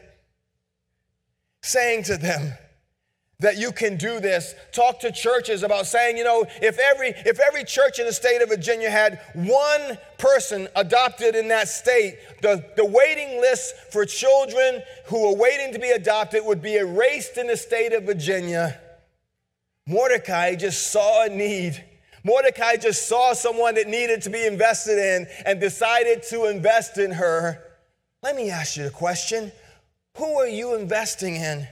saying 1.62 2.02
to 2.04 2.16
them 2.16 2.52
that 3.40 3.56
you 3.56 3.70
can 3.70 3.96
do 3.96 4.18
this. 4.18 4.54
Talk 4.72 4.98
to 5.00 5.12
churches 5.12 5.62
about 5.62 5.86
saying, 5.86 6.16
you 6.16 6.24
know, 6.24 6.44
if 6.60 6.78
every 6.78 7.08
if 7.08 7.38
every 7.38 7.62
church 7.64 7.98
in 7.98 8.06
the 8.06 8.12
state 8.12 8.42
of 8.42 8.48
Virginia 8.48 8.90
had 8.90 9.20
one 9.34 9.96
person 10.18 10.66
adopted 10.74 11.36
in 11.36 11.48
that 11.48 11.68
state, 11.68 12.18
the, 12.42 12.64
the 12.76 12.84
waiting 12.84 13.40
list 13.40 13.74
for 13.92 14.04
children 14.04 14.82
who 15.06 15.24
are 15.26 15.36
waiting 15.36 15.72
to 15.72 15.78
be 15.78 15.90
adopted 15.90 16.44
would 16.44 16.60
be 16.60 16.76
erased 16.76 17.38
in 17.38 17.46
the 17.46 17.56
state 17.56 17.92
of 17.92 18.04
Virginia. 18.04 18.80
Mordecai 19.88 20.54
just 20.54 20.88
saw 20.92 21.24
a 21.24 21.30
need. 21.30 21.82
Mordecai 22.22 22.76
just 22.76 23.08
saw 23.08 23.32
someone 23.32 23.74
that 23.76 23.88
needed 23.88 24.20
to 24.22 24.30
be 24.30 24.46
invested 24.46 24.98
in 24.98 25.26
and 25.46 25.58
decided 25.58 26.22
to 26.24 26.44
invest 26.44 26.98
in 26.98 27.10
her. 27.10 27.64
Let 28.22 28.36
me 28.36 28.50
ask 28.50 28.76
you 28.76 28.86
a 28.86 28.90
question. 28.90 29.50
Who 30.18 30.38
are 30.38 30.46
you 30.46 30.74
investing 30.74 31.36
in? 31.36 31.66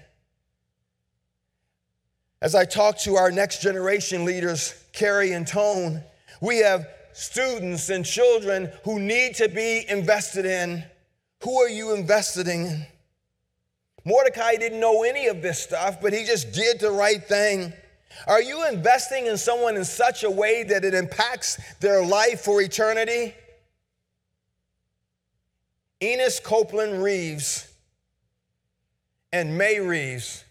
As 2.41 2.55
I 2.55 2.65
talk 2.65 2.97
to 3.01 3.17
our 3.17 3.31
next 3.31 3.61
generation 3.61 4.25
leaders, 4.25 4.83
Carrie 4.95 5.33
and 5.33 5.47
Tone, 5.47 6.03
we 6.41 6.59
have 6.59 6.87
students 7.13 7.91
and 7.91 8.03
children 8.03 8.71
who 8.85 8.99
need 8.99 9.35
to 9.35 9.49
be 9.49 9.85
invested 9.91 10.47
in. 10.47 10.85
Who 11.43 11.61
are 11.61 11.69
you 11.69 11.93
investing 11.93 12.47
in? 12.67 12.87
Mordecai 14.07 14.57
didn't 14.57 14.81
know 14.81 15.03
any 15.03 15.27
of 15.27 15.43
this 15.43 15.63
stuff, 15.63 16.01
but 16.01 16.15
he 16.15 16.25
just 16.25 16.53
did 16.53 16.81
the 16.81 16.91
right 16.91 17.23
thing. 17.23 17.75
Are 18.27 18.43
you 18.43 18.67
investing 18.67 19.27
in 19.27 19.37
someone 19.37 19.77
in 19.77 19.85
such 19.85 20.25
a 20.25 20.31
way 20.31 20.63
that 20.65 20.85
it 20.85 20.95
impacts 20.95 21.59
their 21.81 22.05
life 22.05 22.41
for 22.41 22.61
eternity? 22.61 23.35
Enos 26.03 26.41
Copeland 26.41 27.03
Reeves 27.03 27.73
and 29.33 29.57
May 29.57 29.81
Reeves 29.81 30.45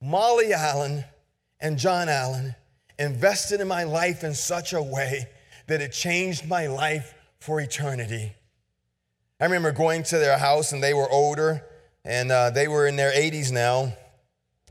Molly 0.00 0.52
Allen 0.52 1.04
and 1.60 1.78
John 1.78 2.08
Allen 2.08 2.54
invested 2.98 3.60
in 3.60 3.68
my 3.68 3.84
life 3.84 4.24
in 4.24 4.34
such 4.34 4.72
a 4.72 4.82
way 4.82 5.28
that 5.66 5.80
it 5.80 5.92
changed 5.92 6.46
my 6.46 6.66
life 6.66 7.14
for 7.40 7.60
eternity. 7.60 8.32
I 9.40 9.44
remember 9.44 9.72
going 9.72 10.02
to 10.04 10.18
their 10.18 10.38
house 10.38 10.72
and 10.72 10.82
they 10.82 10.94
were 10.94 11.10
older 11.10 11.64
and 12.04 12.30
uh, 12.30 12.50
they 12.50 12.68
were 12.68 12.86
in 12.86 12.96
their 12.96 13.12
80s 13.12 13.50
now. 13.50 13.92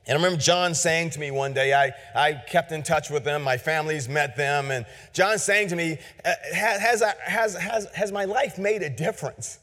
And 0.08 0.18
I 0.18 0.22
remember 0.22 0.42
John 0.42 0.76
saying 0.76 1.12
to 1.12 1.20
me 1.20 1.32
one 1.32 1.54
day, 1.54 1.74
I, 1.74 1.92
I 2.14 2.34
kept 2.34 2.72
in 2.72 2.84
touch 2.84 3.10
with 3.10 3.24
them, 3.24 3.42
my 3.42 3.58
family's 3.58 4.08
met 4.08 4.36
them, 4.36 4.70
and 4.70 4.86
John 5.14 5.40
saying 5.40 5.70
to 5.70 5.76
me, 5.76 5.98
"Uh, 6.24 6.34
has, 6.54 7.02
has, 7.24 7.56
has, 7.56 7.88
has 7.94 8.12
my 8.12 8.26
life 8.26 8.60
made 8.60 8.84
a 8.84 8.90
difference? 8.90 9.60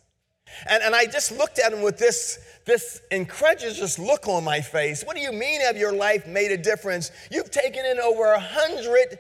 And, 0.69 0.83
and 0.83 0.95
I 0.95 1.07
just 1.07 1.33
looked 1.33 1.59
at 1.59 1.73
him 1.73 1.83
with 1.83 1.99
this, 1.99 2.39
this 2.67 3.01
incredulous 3.11 3.99
look 3.99 4.29
on 4.29 4.45
my 4.45 4.61
face. 4.61 5.03
What 5.05 5.17
do 5.17 5.23
you 5.23 5.33
mean 5.33 5.61
have 5.61 5.77
your 5.77 5.93
life 5.93 6.27
made 6.27 6.51
a 6.53 6.57
difference? 6.57 7.11
You've 7.31 7.51
taken 7.51 7.85
in 7.85 7.99
over 7.99 8.33
a 8.33 8.41
hundred 8.41 9.19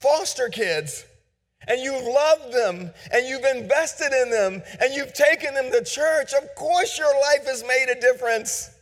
foster 0.00 0.48
kids 0.48 1.04
and 1.66 1.80
you've 1.80 2.04
loved 2.04 2.52
them 2.52 2.90
and 3.12 3.26
you've 3.26 3.44
invested 3.44 4.12
in 4.12 4.30
them 4.30 4.62
and 4.80 4.94
you've 4.94 5.14
taken 5.14 5.54
them 5.54 5.70
to 5.72 5.82
church. 5.82 6.32
Of 6.34 6.54
course 6.54 6.98
your 6.98 7.12
life 7.14 7.46
has 7.46 7.64
made 7.66 7.86
a 7.90 8.00
difference. 8.00 8.73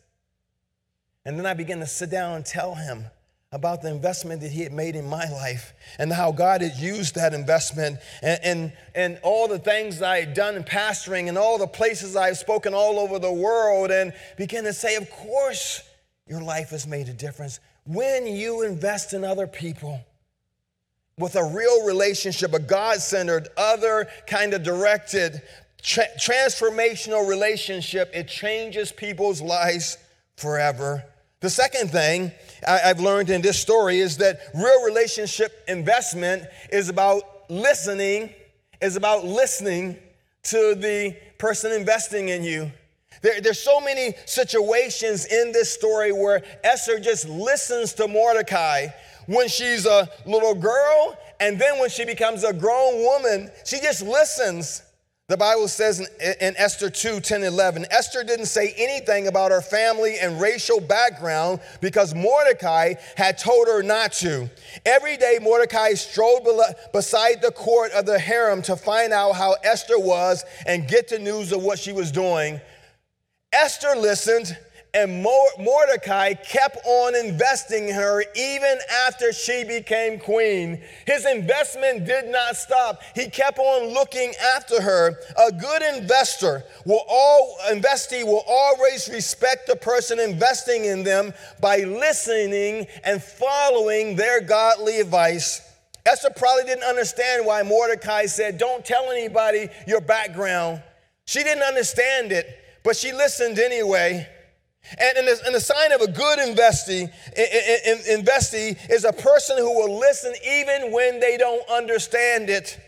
And 1.24 1.38
then 1.38 1.46
I 1.46 1.54
began 1.54 1.78
to 1.80 1.86
sit 1.86 2.10
down 2.10 2.36
and 2.36 2.44
tell 2.44 2.74
him 2.74 3.06
about 3.52 3.82
the 3.82 3.90
investment 3.90 4.40
that 4.40 4.50
he 4.50 4.62
had 4.62 4.72
made 4.72 4.96
in 4.96 5.06
my 5.06 5.30
life 5.30 5.74
and 5.98 6.10
how 6.10 6.32
God 6.32 6.62
had 6.62 6.76
used 6.78 7.14
that 7.16 7.34
investment 7.34 7.98
and, 8.22 8.40
and, 8.42 8.72
and 8.94 9.20
all 9.22 9.46
the 9.46 9.58
things 9.58 10.00
I 10.00 10.20
had 10.20 10.32
done 10.32 10.54
in 10.54 10.64
pastoring 10.64 11.28
and 11.28 11.36
all 11.36 11.58
the 11.58 11.66
places 11.66 12.16
I 12.16 12.28
have 12.28 12.38
spoken 12.38 12.72
all 12.72 12.98
over 12.98 13.18
the 13.18 13.32
world 13.32 13.90
and 13.90 14.14
began 14.38 14.64
to 14.64 14.72
say, 14.72 14.96
Of 14.96 15.10
course, 15.10 15.82
your 16.26 16.40
life 16.40 16.70
has 16.70 16.86
made 16.86 17.08
a 17.08 17.12
difference. 17.12 17.60
When 17.84 18.26
you 18.26 18.62
invest 18.62 19.12
in 19.12 19.22
other 19.22 19.46
people, 19.46 20.00
with 21.18 21.36
a 21.36 21.44
real 21.44 21.84
relationship, 21.84 22.54
a 22.54 22.58
God 22.58 23.00
centered, 23.00 23.48
other 23.56 24.08
kind 24.26 24.54
of 24.54 24.62
directed, 24.62 25.42
tra- 25.82 26.08
transformational 26.18 27.28
relationship, 27.28 28.10
it 28.14 28.28
changes 28.28 28.90
people's 28.92 29.42
lives 29.42 29.98
forever. 30.36 31.04
The 31.42 31.50
second 31.50 31.90
thing 31.90 32.30
I've 32.66 33.00
learned 33.00 33.28
in 33.28 33.42
this 33.42 33.58
story 33.58 33.98
is 33.98 34.16
that 34.18 34.38
real 34.54 34.84
relationship 34.84 35.52
investment 35.66 36.44
is 36.70 36.88
about 36.88 37.24
listening, 37.50 38.32
is 38.80 38.94
about 38.94 39.24
listening 39.24 39.96
to 40.44 40.76
the 40.76 41.16
person 41.38 41.72
investing 41.72 42.28
in 42.28 42.44
you. 42.44 42.70
There, 43.22 43.40
there's 43.40 43.58
so 43.58 43.80
many 43.80 44.14
situations 44.24 45.26
in 45.26 45.50
this 45.50 45.72
story 45.72 46.12
where 46.12 46.44
Esther 46.62 47.00
just 47.00 47.28
listens 47.28 47.92
to 47.94 48.06
Mordecai 48.06 48.86
when 49.26 49.48
she's 49.48 49.84
a 49.84 50.08
little 50.24 50.54
girl, 50.54 51.18
and 51.40 51.60
then 51.60 51.80
when 51.80 51.90
she 51.90 52.04
becomes 52.04 52.44
a 52.44 52.52
grown 52.52 53.02
woman, 53.02 53.50
she 53.64 53.80
just 53.80 54.02
listens. 54.02 54.82
The 55.32 55.38
Bible 55.38 55.66
says 55.66 55.98
in, 55.98 56.06
in 56.42 56.54
Esther 56.58 56.90
2 56.90 57.20
10 57.20 57.42
11, 57.42 57.86
Esther 57.90 58.22
didn't 58.22 58.44
say 58.44 58.74
anything 58.76 59.28
about 59.28 59.50
her 59.50 59.62
family 59.62 60.18
and 60.18 60.38
racial 60.38 60.78
background 60.78 61.60
because 61.80 62.14
Mordecai 62.14 62.96
had 63.16 63.38
told 63.38 63.66
her 63.66 63.82
not 63.82 64.12
to. 64.20 64.50
Every 64.84 65.16
day, 65.16 65.38
Mordecai 65.40 65.94
strolled 65.94 66.46
beside 66.92 67.40
the 67.40 67.50
court 67.50 67.92
of 67.92 68.04
the 68.04 68.18
harem 68.18 68.60
to 68.60 68.76
find 68.76 69.14
out 69.14 69.32
how 69.32 69.56
Esther 69.64 69.98
was 69.98 70.44
and 70.66 70.86
get 70.86 71.08
the 71.08 71.18
news 71.18 71.50
of 71.50 71.62
what 71.62 71.78
she 71.78 71.92
was 71.92 72.12
doing. 72.12 72.60
Esther 73.54 73.94
listened, 73.96 74.54
and 74.94 75.22
Mordecai 75.22 76.34
kept 76.34 76.76
on 76.84 77.14
investing 77.14 77.88
in 77.88 77.94
her 77.94 78.22
even 78.36 78.78
after 79.06 79.32
she 79.32 79.64
became 79.64 80.18
queen. 80.18 80.82
His 81.06 81.24
investment 81.24 82.04
did 82.04 82.28
not 82.28 82.56
stop. 82.56 83.00
He 83.14 83.30
kept 83.30 83.58
on 83.58 83.94
looking 83.94 84.34
after 84.54 84.82
her. 84.82 85.16
A 85.46 85.50
good 85.50 85.82
investor 85.96 86.64
will 86.84 87.04
all 87.08 87.56
investee 87.70 88.22
will 88.22 88.44
always 88.46 89.08
respect 89.08 89.66
the 89.66 89.76
person 89.76 90.20
investing 90.20 90.84
in 90.84 91.04
them 91.04 91.32
by 91.58 91.78
listening 91.78 92.86
and 93.02 93.22
following 93.22 94.14
their 94.14 94.42
godly 94.42 95.00
advice. 95.00 95.62
Esther 96.04 96.30
probably 96.36 96.64
didn't 96.64 96.84
understand 96.84 97.46
why 97.46 97.62
Mordecai 97.62 98.26
said, 98.26 98.58
Don't 98.58 98.84
tell 98.84 99.10
anybody 99.10 99.68
your 99.86 100.02
background. 100.02 100.82
She 101.24 101.42
didn't 101.42 101.62
understand 101.62 102.30
it, 102.30 102.46
but 102.82 102.94
she 102.94 103.12
listened 103.12 103.58
anyway. 103.58 104.28
And, 104.98 105.18
and, 105.18 105.28
the, 105.28 105.40
and 105.46 105.54
the 105.54 105.60
sign 105.60 105.92
of 105.92 106.00
a 106.00 106.10
good 106.10 106.38
investee, 106.38 107.02
in, 107.36 108.18
in, 108.18 108.24
investee 108.24 108.90
is 108.90 109.04
a 109.04 109.12
person 109.12 109.56
who 109.56 109.72
will 109.74 109.98
listen 109.98 110.34
even 110.46 110.92
when 110.92 111.20
they 111.20 111.36
don't 111.36 111.68
understand 111.70 112.50
it. 112.50 112.78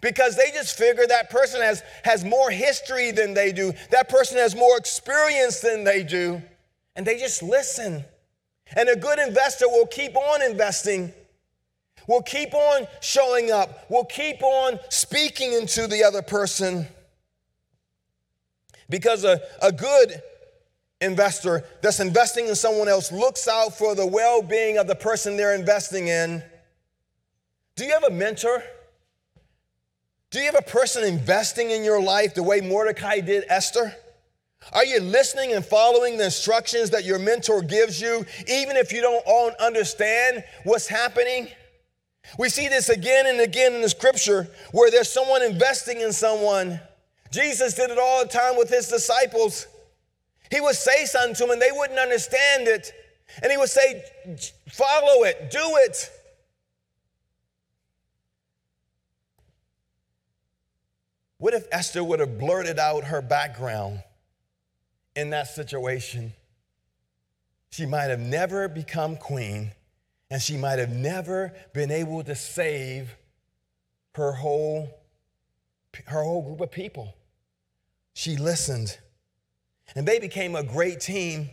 Because 0.00 0.36
they 0.36 0.50
just 0.52 0.76
figure 0.76 1.06
that 1.06 1.30
person 1.30 1.60
has, 1.60 1.82
has 2.04 2.24
more 2.24 2.50
history 2.50 3.10
than 3.10 3.34
they 3.34 3.52
do, 3.52 3.72
that 3.90 4.08
person 4.08 4.36
has 4.38 4.54
more 4.54 4.76
experience 4.76 5.60
than 5.60 5.84
they 5.84 6.04
do, 6.04 6.40
and 6.94 7.06
they 7.06 7.18
just 7.18 7.42
listen. 7.42 8.04
And 8.76 8.88
a 8.88 8.96
good 8.96 9.18
investor 9.18 9.68
will 9.68 9.86
keep 9.86 10.16
on 10.16 10.42
investing, 10.42 11.12
will 12.06 12.22
keep 12.22 12.54
on 12.54 12.86
showing 13.00 13.50
up, 13.50 13.90
will 13.90 14.04
keep 14.04 14.42
on 14.42 14.78
speaking 14.88 15.52
into 15.52 15.86
the 15.86 16.04
other 16.04 16.22
person. 16.22 16.86
Because 18.88 19.24
a, 19.24 19.40
a 19.60 19.72
good 19.72 20.22
investor 21.00 21.64
that's 21.82 22.00
investing 22.00 22.48
in 22.48 22.54
someone 22.54 22.88
else 22.88 23.12
looks 23.12 23.46
out 23.46 23.76
for 23.76 23.94
the 23.94 24.06
well 24.06 24.42
being 24.42 24.78
of 24.78 24.86
the 24.86 24.94
person 24.94 25.36
they're 25.36 25.54
investing 25.54 26.08
in. 26.08 26.42
Do 27.76 27.84
you 27.84 27.92
have 27.92 28.04
a 28.04 28.10
mentor? 28.10 28.62
Do 30.30 30.40
you 30.40 30.46
have 30.46 30.56
a 30.56 30.70
person 30.70 31.04
investing 31.04 31.70
in 31.70 31.84
your 31.84 32.02
life 32.02 32.34
the 32.34 32.42
way 32.42 32.60
Mordecai 32.60 33.20
did 33.20 33.44
Esther? 33.48 33.94
Are 34.72 34.84
you 34.84 35.00
listening 35.00 35.52
and 35.52 35.64
following 35.64 36.18
the 36.18 36.24
instructions 36.24 36.90
that 36.90 37.04
your 37.04 37.18
mentor 37.18 37.62
gives 37.62 38.00
you, 38.00 38.26
even 38.48 38.76
if 38.76 38.92
you 38.92 39.00
don't 39.00 39.22
all 39.26 39.52
understand 39.60 40.44
what's 40.64 40.88
happening? 40.88 41.48
We 42.38 42.48
see 42.50 42.68
this 42.68 42.88
again 42.88 43.26
and 43.26 43.40
again 43.40 43.74
in 43.74 43.80
the 43.80 43.88
scripture 43.88 44.48
where 44.72 44.90
there's 44.90 45.10
someone 45.10 45.42
investing 45.42 46.00
in 46.00 46.12
someone. 46.12 46.80
Jesus 47.30 47.74
did 47.74 47.90
it 47.90 47.98
all 47.98 48.24
the 48.24 48.28
time 48.28 48.58
with 48.58 48.68
his 48.68 48.88
disciples. 48.88 49.66
He 50.50 50.60
would 50.60 50.74
say 50.74 51.04
something 51.04 51.34
to 51.34 51.42
them 51.42 51.50
and 51.50 51.62
they 51.62 51.72
wouldn't 51.72 51.98
understand 51.98 52.68
it. 52.68 52.92
And 53.42 53.50
he 53.52 53.58
would 53.58 53.68
say, 53.68 54.04
Follow 54.68 55.24
it, 55.24 55.50
do 55.50 55.60
it. 55.62 56.10
What 61.38 61.54
if 61.54 61.66
Esther 61.70 62.02
would 62.02 62.20
have 62.20 62.38
blurted 62.38 62.78
out 62.78 63.04
her 63.04 63.22
background 63.22 64.02
in 65.14 65.30
that 65.30 65.46
situation? 65.46 66.32
She 67.70 67.86
might 67.86 68.06
have 68.06 68.18
never 68.18 68.68
become 68.68 69.16
queen 69.16 69.72
and 70.30 70.42
she 70.42 70.56
might 70.56 70.78
have 70.78 70.90
never 70.90 71.54
been 71.72 71.90
able 71.90 72.22
to 72.24 72.34
save 72.34 73.16
her 74.14 74.32
whole, 74.32 74.88
her 76.06 76.22
whole 76.22 76.42
group 76.42 76.60
of 76.60 76.70
people. 76.70 77.14
She 78.14 78.36
listened. 78.36 78.98
And 79.96 80.06
they 80.06 80.18
became 80.18 80.54
a 80.54 80.62
great 80.62 81.00
team, 81.00 81.50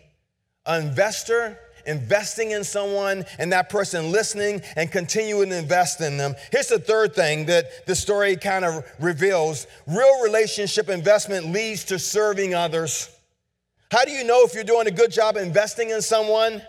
an 0.66 0.88
investor 0.88 1.60
investing 1.86 2.52
in 2.52 2.64
someone 2.64 3.26
and 3.38 3.52
that 3.52 3.70
person 3.70 4.12
listening 4.12 4.62
and 4.76 4.92
continuing 4.92 5.50
to 5.50 5.58
invest 5.58 6.02
in 6.02 6.18
them. 6.18 6.36
Here's 6.52 6.68
the 6.68 6.80
third 6.80 7.14
thing 7.14 7.46
that 7.46 7.86
the 7.86 7.96
story 7.96 8.36
kind 8.36 8.66
of 8.66 8.84
reveals 9.00 9.68
real 9.88 10.24
relationship 10.24 10.90
investment 10.90 11.48
leads 11.48 11.86
to 11.86 12.00
serving 12.00 12.54
others. 12.56 13.10
How 13.92 14.04
do 14.04 14.12
you 14.12 14.24
know 14.24 14.44
if 14.44 14.54
you're 14.54 14.64
doing 14.64 14.88
a 14.88 14.92
good 14.92 15.12
job 15.12 15.38
investing 15.38 15.92
in 15.92 16.02
someone? 16.02 16.62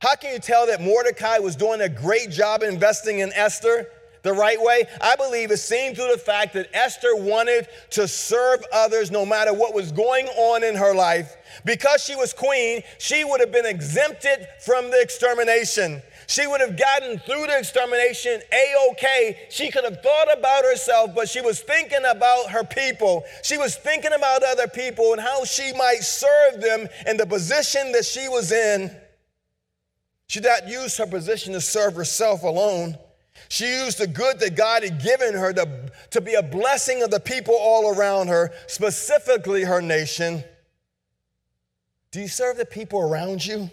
How 0.00 0.16
can 0.16 0.32
you 0.32 0.38
tell 0.38 0.66
that 0.66 0.82
Mordecai 0.82 1.38
was 1.38 1.56
doing 1.56 1.80
a 1.80 1.88
great 1.88 2.30
job 2.30 2.62
investing 2.62 3.20
in 3.20 3.32
Esther? 3.32 3.86
The 4.24 4.32
right 4.32 4.60
way? 4.60 4.86
I 5.00 5.14
believe 5.14 5.52
is 5.52 5.62
seen 5.62 5.94
through 5.94 6.10
the 6.10 6.18
fact 6.18 6.54
that 6.54 6.68
Esther 6.74 7.14
wanted 7.14 7.68
to 7.90 8.08
serve 8.08 8.64
others 8.72 9.12
no 9.12 9.24
matter 9.24 9.54
what 9.54 9.74
was 9.74 9.92
going 9.92 10.26
on 10.26 10.64
in 10.64 10.74
her 10.74 10.94
life. 10.94 11.36
Because 11.64 12.02
she 12.02 12.16
was 12.16 12.32
queen, 12.32 12.82
she 12.98 13.22
would 13.22 13.40
have 13.40 13.52
been 13.52 13.66
exempted 13.66 14.48
from 14.64 14.90
the 14.90 15.00
extermination. 15.00 16.02
She 16.26 16.46
would 16.46 16.60
have 16.60 16.76
gotten 16.76 17.18
through 17.18 17.46
the 17.46 17.58
extermination 17.58 18.40
a 18.52 18.90
okay. 18.92 19.46
She 19.50 19.70
could 19.70 19.84
have 19.84 20.02
thought 20.02 20.36
about 20.36 20.64
herself, 20.64 21.14
but 21.14 21.28
she 21.28 21.40
was 21.40 21.60
thinking 21.60 22.04
about 22.08 22.50
her 22.50 22.64
people. 22.64 23.24
She 23.42 23.58
was 23.58 23.76
thinking 23.76 24.12
about 24.12 24.42
other 24.42 24.66
people 24.66 25.12
and 25.12 25.20
how 25.20 25.44
she 25.44 25.72
might 25.74 26.02
serve 26.02 26.60
them 26.60 26.88
in 27.06 27.16
the 27.16 27.26
position 27.26 27.92
that 27.92 28.04
she 28.04 28.28
was 28.28 28.52
in. 28.52 28.94
She 30.26 30.40
did 30.40 30.48
not 30.48 30.68
use 30.68 30.96
her 30.96 31.06
position 31.06 31.52
to 31.52 31.60
serve 31.60 31.94
herself 31.94 32.42
alone. 32.42 32.96
She 33.48 33.66
used 33.66 33.98
the 33.98 34.06
good 34.06 34.40
that 34.40 34.56
God 34.56 34.82
had 34.82 35.02
given 35.02 35.34
her 35.34 35.52
to, 35.52 35.90
to 36.10 36.20
be 36.20 36.34
a 36.34 36.42
blessing 36.42 37.02
of 37.02 37.10
the 37.10 37.20
people 37.20 37.54
all 37.58 37.96
around 37.96 38.28
her, 38.28 38.52
specifically 38.66 39.64
her 39.64 39.80
nation. 39.80 40.44
Do 42.10 42.20
you 42.20 42.28
serve 42.28 42.56
the 42.56 42.64
people 42.64 43.00
around 43.00 43.44
you? 43.44 43.70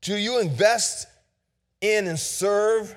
Do 0.00 0.16
you 0.16 0.40
invest 0.40 1.08
in 1.80 2.06
and 2.06 2.18
serve 2.18 2.96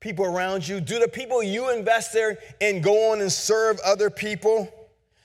people 0.00 0.24
around 0.24 0.66
you? 0.66 0.80
Do 0.80 0.98
the 0.98 1.08
people 1.08 1.42
you 1.42 1.70
invest 1.70 2.12
there 2.12 2.38
in 2.60 2.80
go 2.80 3.12
on 3.12 3.20
and 3.20 3.30
serve 3.30 3.78
other 3.84 4.08
people? 4.08 4.72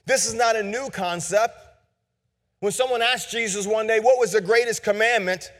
This 0.05 0.25
is 0.25 0.33
not 0.33 0.55
a 0.55 0.63
new 0.63 0.89
concept. 0.89 1.55
When 2.59 2.71
someone 2.71 3.01
asked 3.01 3.31
Jesus 3.31 3.65
one 3.65 3.87
day, 3.87 3.99
What 3.99 4.19
was 4.19 4.33
the 4.33 4.41
greatest 4.41 4.83
commandment? 4.83 5.51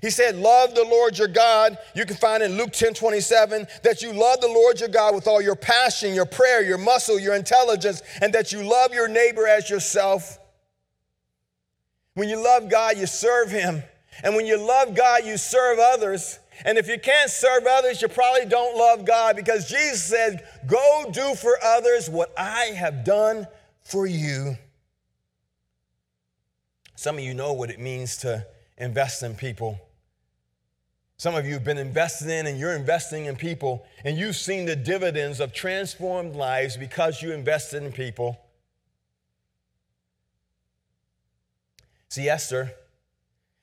He 0.00 0.10
said, 0.10 0.36
Love 0.36 0.74
the 0.74 0.84
Lord 0.84 1.18
your 1.18 1.28
God. 1.28 1.76
You 1.94 2.04
can 2.04 2.16
find 2.16 2.42
in 2.42 2.56
Luke 2.56 2.72
10 2.72 2.94
27 2.94 3.66
that 3.82 4.02
you 4.02 4.12
love 4.12 4.40
the 4.40 4.48
Lord 4.48 4.80
your 4.80 4.88
God 4.88 5.14
with 5.14 5.26
all 5.26 5.42
your 5.42 5.56
passion, 5.56 6.14
your 6.14 6.26
prayer, 6.26 6.62
your 6.62 6.78
muscle, 6.78 7.18
your 7.18 7.34
intelligence, 7.34 8.02
and 8.20 8.32
that 8.32 8.52
you 8.52 8.62
love 8.62 8.92
your 8.92 9.08
neighbor 9.08 9.46
as 9.46 9.68
yourself. 9.68 10.38
When 12.14 12.28
you 12.28 12.42
love 12.42 12.68
God, 12.70 12.98
you 12.98 13.06
serve 13.06 13.50
Him. 13.50 13.82
And 14.22 14.34
when 14.34 14.46
you 14.46 14.56
love 14.58 14.94
God, 14.94 15.24
you 15.24 15.36
serve 15.36 15.78
others. 15.78 16.38
And 16.64 16.76
if 16.76 16.88
you 16.88 16.98
can't 16.98 17.30
serve 17.30 17.64
others, 17.68 18.02
you 18.02 18.08
probably 18.08 18.46
don't 18.46 18.76
love 18.76 19.04
God 19.04 19.36
because 19.36 19.68
Jesus 19.68 20.04
said, 20.04 20.44
Go 20.66 21.08
do 21.12 21.34
for 21.34 21.56
others 21.62 22.10
what 22.10 22.32
I 22.36 22.72
have 22.76 23.04
done 23.04 23.46
for 23.82 24.06
you. 24.06 24.56
Some 26.96 27.16
of 27.16 27.22
you 27.22 27.32
know 27.32 27.52
what 27.52 27.70
it 27.70 27.78
means 27.78 28.16
to 28.18 28.44
invest 28.76 29.22
in 29.22 29.34
people. 29.36 29.78
Some 31.18 31.34
of 31.34 31.46
you 31.46 31.54
have 31.54 31.64
been 31.64 31.78
invested 31.78 32.28
in 32.28 32.46
and 32.46 32.60
you're 32.60 32.76
investing 32.76 33.26
in 33.26 33.34
people, 33.34 33.84
and 34.04 34.16
you've 34.16 34.36
seen 34.36 34.66
the 34.66 34.76
dividends 34.76 35.40
of 35.40 35.52
transformed 35.52 36.36
lives 36.36 36.76
because 36.76 37.20
you 37.20 37.32
invested 37.32 37.82
in 37.82 37.90
people. 37.90 38.38
See, 42.08 42.28
Esther, 42.28 42.72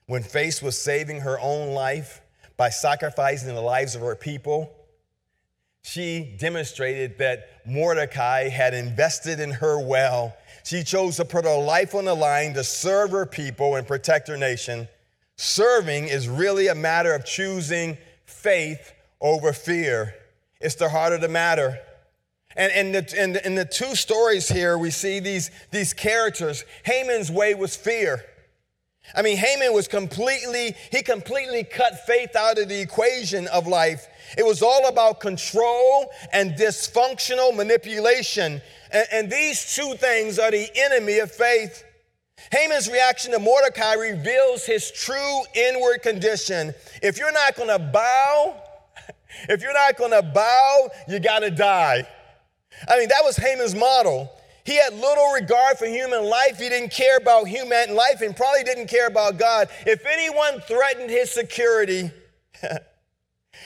when 0.06 0.22
faced 0.22 0.62
with 0.62 0.76
saving 0.76 1.22
her 1.22 1.40
own 1.40 1.74
life 1.74 2.22
by 2.58 2.70
sacrificing 2.70 3.56
the 3.56 3.62
lives 3.62 3.96
of 3.96 4.02
her 4.02 4.18
people, 4.18 4.76
she 5.82 6.36
demonstrated 6.38 7.18
that 7.20 7.48
Mordecai 7.66 8.50
had 8.50 8.74
invested 8.74 9.40
in 9.40 9.52
her 9.52 9.80
well. 9.80 10.36
She 10.66 10.84
chose 10.84 11.16
to 11.18 11.26
put 11.26 11.46
her 11.46 11.58
life 11.58 11.96
on 11.96 12.04
the 12.04 12.16
line 12.16 12.54
to 12.56 12.66
serve 12.66 13.12
her 13.12 13.26
people 13.26 13.76
and 13.76 13.88
protect 13.88 14.28
her 14.28 14.36
nation. 14.36 14.90
Serving 15.38 16.08
is 16.08 16.28
really 16.28 16.68
a 16.68 16.76
matter 16.76 17.14
of 17.14 17.26
choosing 17.26 17.98
faith 18.26 18.94
over 19.20 19.54
fear. 19.54 20.16
It's 20.62 20.76
the 20.76 20.90
heart 20.90 21.14
of 21.14 21.22
the 21.22 21.28
matter. 21.28 21.78
And 22.56 22.72
in 22.72 22.92
the, 22.94 23.22
in, 23.24 23.34
the, 23.34 23.46
in 23.46 23.56
the 23.56 23.66
two 23.66 23.96
stories 23.96 24.48
here, 24.48 24.78
we 24.78 24.92
see 24.92 25.20
these, 25.20 25.52
these 25.72 25.94
characters. 25.94 26.64
Haman's 26.84 27.30
way 27.30 27.54
was 27.54 27.76
fear. 27.76 28.24
I 29.14 29.22
mean, 29.22 29.38
Haman 29.38 29.74
was 29.74 29.88
completely, 29.88 30.76
he 30.92 31.04
completely 31.04 31.64
cut 31.64 32.06
faith 32.06 32.36
out 32.36 32.58
of 32.58 32.70
the 32.70 32.80
equation 32.80 33.48
of 33.48 33.68
life. 33.68 34.08
It 34.38 34.46
was 34.46 34.64
all 34.64 34.88
about 34.88 35.20
control 35.20 36.10
and 36.34 36.54
dysfunctional 36.54 37.56
manipulation. 37.56 38.62
And, 38.92 39.08
and 39.12 39.32
these 39.32 39.76
two 39.76 39.96
things 39.96 40.40
are 40.40 40.50
the 40.50 40.70
enemy 40.76 41.20
of 41.20 41.32
faith. 41.32 41.84
Haman's 42.52 42.90
reaction 42.90 43.32
to 43.32 43.40
Mordecai 43.40 43.94
reveals 43.94 44.66
his 44.66 44.92
true 44.92 45.42
inward 45.54 46.02
condition. 46.02 46.74
If 47.02 47.18
you're 47.18 47.32
not 47.32 47.56
gonna 47.56 47.80
bow, 47.80 48.56
if 49.50 49.62
you're 49.62 49.74
not 49.74 49.98
gonna 49.98 50.22
bow, 50.22 50.90
you 51.08 51.20
gotta 51.20 51.52
die. 51.52 52.08
I 52.88 53.00
mean, 53.00 53.10
that 53.10 53.22
was 53.24 53.38
Haman's 53.38 53.76
model. 53.76 54.32
He 54.66 54.78
had 54.78 54.94
little 54.94 55.32
regard 55.32 55.78
for 55.78 55.86
human 55.86 56.24
life. 56.24 56.58
He 56.58 56.70
didn't 56.70 56.92
care 56.92 57.18
about 57.18 57.48
human 57.48 57.96
life 57.96 58.22
and 58.22 58.36
probably 58.36 58.64
didn't 58.64 58.88
care 58.88 59.08
about 59.08 59.38
God. 59.38 59.70
If 59.86 60.06
anyone 60.06 60.60
threatened 60.62 61.12
his 61.12 61.30
security, 61.32 62.10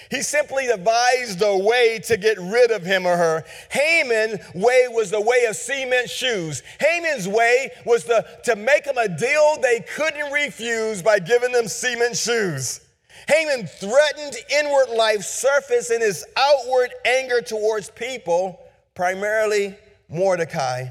He 0.10 0.24
simply 0.24 0.66
devised 0.66 1.42
a 1.44 1.56
way 1.56 2.00
to 2.06 2.18
get 2.18 2.40
rid 2.40 2.72
of 2.72 2.84
him 2.84 3.06
or 3.06 3.16
her. 3.16 3.44
Haman's 3.70 4.40
way 4.56 4.88
was 4.90 5.12
the 5.12 5.22
way 5.22 5.46
of 5.46 5.56
cement 5.56 6.10
shoes. 6.10 6.64
Haman's 6.80 7.28
way 7.28 7.72
was 7.86 8.06
to, 8.06 8.26
to 8.46 8.56
make 8.56 8.86
them 8.86 8.98
a 8.98 9.08
deal 9.08 9.58
they 9.62 9.82
couldn't 9.96 10.32
refuse 10.32 11.04
by 11.04 11.20
giving 11.20 11.52
them 11.52 11.68
cement 11.68 12.18
shoes. 12.18 12.82
Haman 13.28 13.68
threatened 13.68 14.36
inward 14.52 14.90
life 14.90 15.22
surface 15.22 15.92
in 15.92 16.02
his 16.02 16.26
outward 16.36 16.92
anger 17.06 17.42
towards 17.42 17.92
people, 17.92 18.60
primarily 18.96 19.78
Mordecai. 20.10 20.88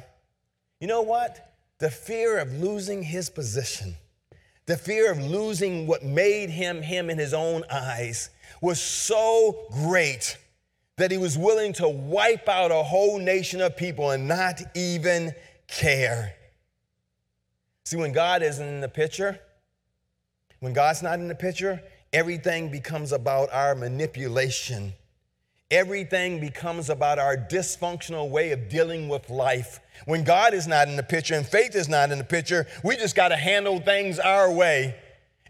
You 0.81 0.87
know 0.87 1.03
what? 1.03 1.57
The 1.81 1.91
fear 1.91 2.39
of 2.39 2.53
losing 2.53 3.03
his 3.03 3.31
position, 3.31 3.97
the 4.67 4.77
fear 4.77 5.11
of 5.11 5.19
losing 5.19 5.89
what 5.89 6.05
made 6.05 6.51
him 6.51 6.83
him 6.83 7.11
in 7.11 7.19
his 7.19 7.35
own 7.35 7.65
eyes 7.69 8.31
was 8.61 8.81
so 8.81 9.67
great 9.71 10.37
that 10.97 11.11
he 11.11 11.17
was 11.17 11.39
willing 11.39 11.73
to 11.75 11.89
wipe 11.89 12.49
out 12.49 12.71
a 12.71 12.83
whole 12.83 13.19
nation 13.19 13.61
of 13.61 13.77
people 13.77 14.11
and 14.11 14.27
not 14.27 14.61
even 14.75 15.33
care. 15.69 16.35
See, 17.85 17.97
when 17.97 18.13
God 18.13 18.43
isn't 18.43 18.67
in 18.67 18.81
the 18.81 18.89
picture, 18.89 19.39
when 20.61 20.73
God's 20.73 21.03
not 21.03 21.21
in 21.21 21.29
the 21.29 21.35
picture, 21.35 21.83
everything 22.13 22.71
becomes 22.71 23.13
about 23.13 23.53
our 23.53 23.75
manipulation. 23.75 24.93
Everything 25.71 26.41
becomes 26.41 26.91
about 26.91 27.19
our 27.19 27.37
dysfunctional 27.37 28.31
way 28.31 28.53
of 28.53 28.69
dealing 28.69 29.09
with 29.09 29.31
life. 29.31 29.81
When 30.07 30.25
God 30.25 30.55
is 30.55 30.67
not 30.67 30.89
in 30.89 30.97
the 30.97 31.03
picture 31.03 31.35
and 31.35 31.47
faith 31.47 31.77
is 31.77 31.89
not 31.89 32.11
in 32.11 32.19
the 32.19 32.25
picture, 32.25 32.67
we 32.83 32.97
just 32.97 33.15
got 33.15 33.29
to 33.29 33.37
handle 33.37 33.79
things 33.79 34.19
our 34.19 34.51
way. 34.51 34.97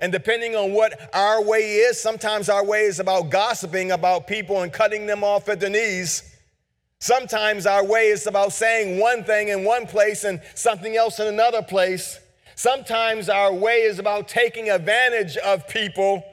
And 0.00 0.12
depending 0.12 0.54
on 0.54 0.72
what 0.72 1.14
our 1.14 1.42
way 1.42 1.74
is, 1.74 2.00
sometimes 2.00 2.48
our 2.48 2.64
way 2.64 2.82
is 2.82 3.00
about 3.00 3.30
gossiping 3.30 3.90
about 3.90 4.26
people 4.26 4.62
and 4.62 4.72
cutting 4.72 5.06
them 5.06 5.24
off 5.24 5.48
at 5.48 5.60
the 5.60 5.68
knees. 5.68 6.36
Sometimes 7.00 7.66
our 7.66 7.84
way 7.84 8.08
is 8.08 8.26
about 8.26 8.52
saying 8.52 8.98
one 8.98 9.24
thing 9.24 9.48
in 9.48 9.64
one 9.64 9.86
place 9.86 10.24
and 10.24 10.40
something 10.54 10.96
else 10.96 11.18
in 11.18 11.26
another 11.26 11.62
place. 11.62 12.20
Sometimes 12.54 13.28
our 13.28 13.52
way 13.52 13.82
is 13.82 13.98
about 13.98 14.28
taking 14.28 14.70
advantage 14.70 15.36
of 15.36 15.68
people. 15.68 16.24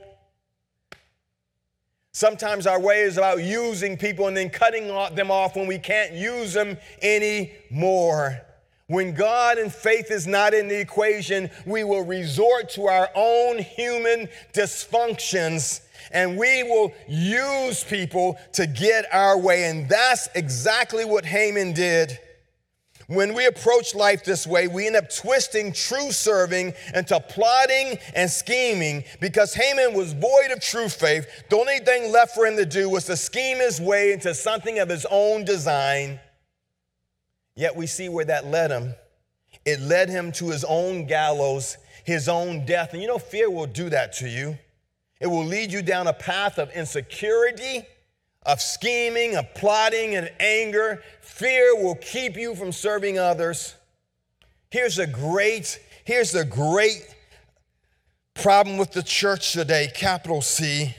Sometimes 2.14 2.66
our 2.66 2.80
way 2.80 3.02
is 3.02 3.18
about 3.18 3.44
using 3.44 3.98
people 3.98 4.28
and 4.28 4.38
then 4.38 4.50
cutting 4.50 4.88
them 5.16 5.30
off 5.30 5.56
when 5.56 5.68
we 5.68 5.78
can't 5.78 6.14
use 6.14 6.54
them 6.54 6.78
anymore. 7.02 8.45
When 8.88 9.16
God 9.16 9.58
and 9.58 9.74
faith 9.74 10.12
is 10.12 10.28
not 10.28 10.54
in 10.54 10.68
the 10.68 10.80
equation, 10.80 11.50
we 11.66 11.84
will 11.84 12.04
resort 12.04 12.70
to 12.72 12.86
our 12.86 13.10
own 13.16 13.58
human 13.58 14.30
dysfunctions 14.54 15.82
and 16.12 16.38
we 16.38 16.62
will 16.62 16.94
use 17.08 17.84
people 17.84 18.38
to 18.54 18.68
get 18.68 19.06
our 19.12 19.40
way. 19.40 19.66
And 19.66 19.90
that's 19.90 20.30
exactly 20.36 21.04
what 21.04 21.26
Haman 21.26 21.74
did. 21.74 22.20
When 23.08 23.36
we 23.36 23.46
approach 23.46 23.94
life 23.94 24.24
this 24.24 24.48
way, 24.48 24.68
we 24.68 24.88
end 24.88 24.96
up 24.96 25.14
twisting 25.14 25.74
true 25.74 26.12
serving 26.12 26.74
into 26.94 27.20
plotting 27.20 28.00
and 28.16 28.30
scheming 28.30 29.04
because 29.20 29.54
Haman 29.54 29.96
was 29.96 30.14
void 30.14 30.52
of 30.52 30.60
true 30.60 30.90
faith. 30.90 31.28
The 31.50 31.58
only 31.58 31.80
thing 31.80 32.12
left 32.12 32.34
for 32.34 32.46
him 32.46 32.56
to 32.58 32.66
do 32.66 32.90
was 32.90 33.06
to 33.06 33.18
scheme 33.18 33.58
his 33.58 33.80
way 33.80 34.12
into 34.12 34.34
something 34.34 34.80
of 34.80 34.90
his 34.90 35.06
own 35.10 35.44
design. 35.44 36.20
Yet 37.56 37.76
we 37.76 37.88
see 37.88 38.10
where 38.10 38.26
that 38.26 38.46
led 38.46 38.72
him. 38.72 38.96
It 39.66 39.80
led 39.80 40.10
him 40.10 40.32
to 40.34 40.50
his 40.50 40.64
own 40.64 41.06
gallows. 41.08 41.78
his 42.06 42.30
own 42.30 42.66
death. 42.66 42.94
And 42.94 43.02
you 43.02 43.08
know, 43.08 43.18
fear 43.18 43.50
will 43.50 43.66
do 43.66 43.90
that 43.90 44.14
to 44.14 44.30
you. 44.30 44.58
It 45.20 45.28
will 45.28 45.44
lead 45.44 45.72
you 45.72 45.82
down 45.82 46.08
a 46.08 46.14
path 46.14 46.60
of 46.60 46.70
insecurity, 46.72 47.86
of 48.46 48.62
scheming, 48.62 49.36
of 49.36 49.54
plotting, 49.56 50.16
and 50.16 50.32
anger. 50.40 51.02
Fear 51.22 51.84
will 51.84 51.96
keep 51.96 52.38
you 52.38 52.54
from 52.56 52.72
serving 52.72 53.18
others. 53.18 53.74
Here's 54.70 55.00
a 55.00 55.08
great, 55.08 55.80
here's 56.06 56.36
a 56.36 56.46
great 56.46 57.08
problem 58.36 58.78
with 58.78 58.92
the 58.92 59.02
church 59.02 59.54
today, 59.54 59.90
capital 59.96 60.42
C, 60.42 60.94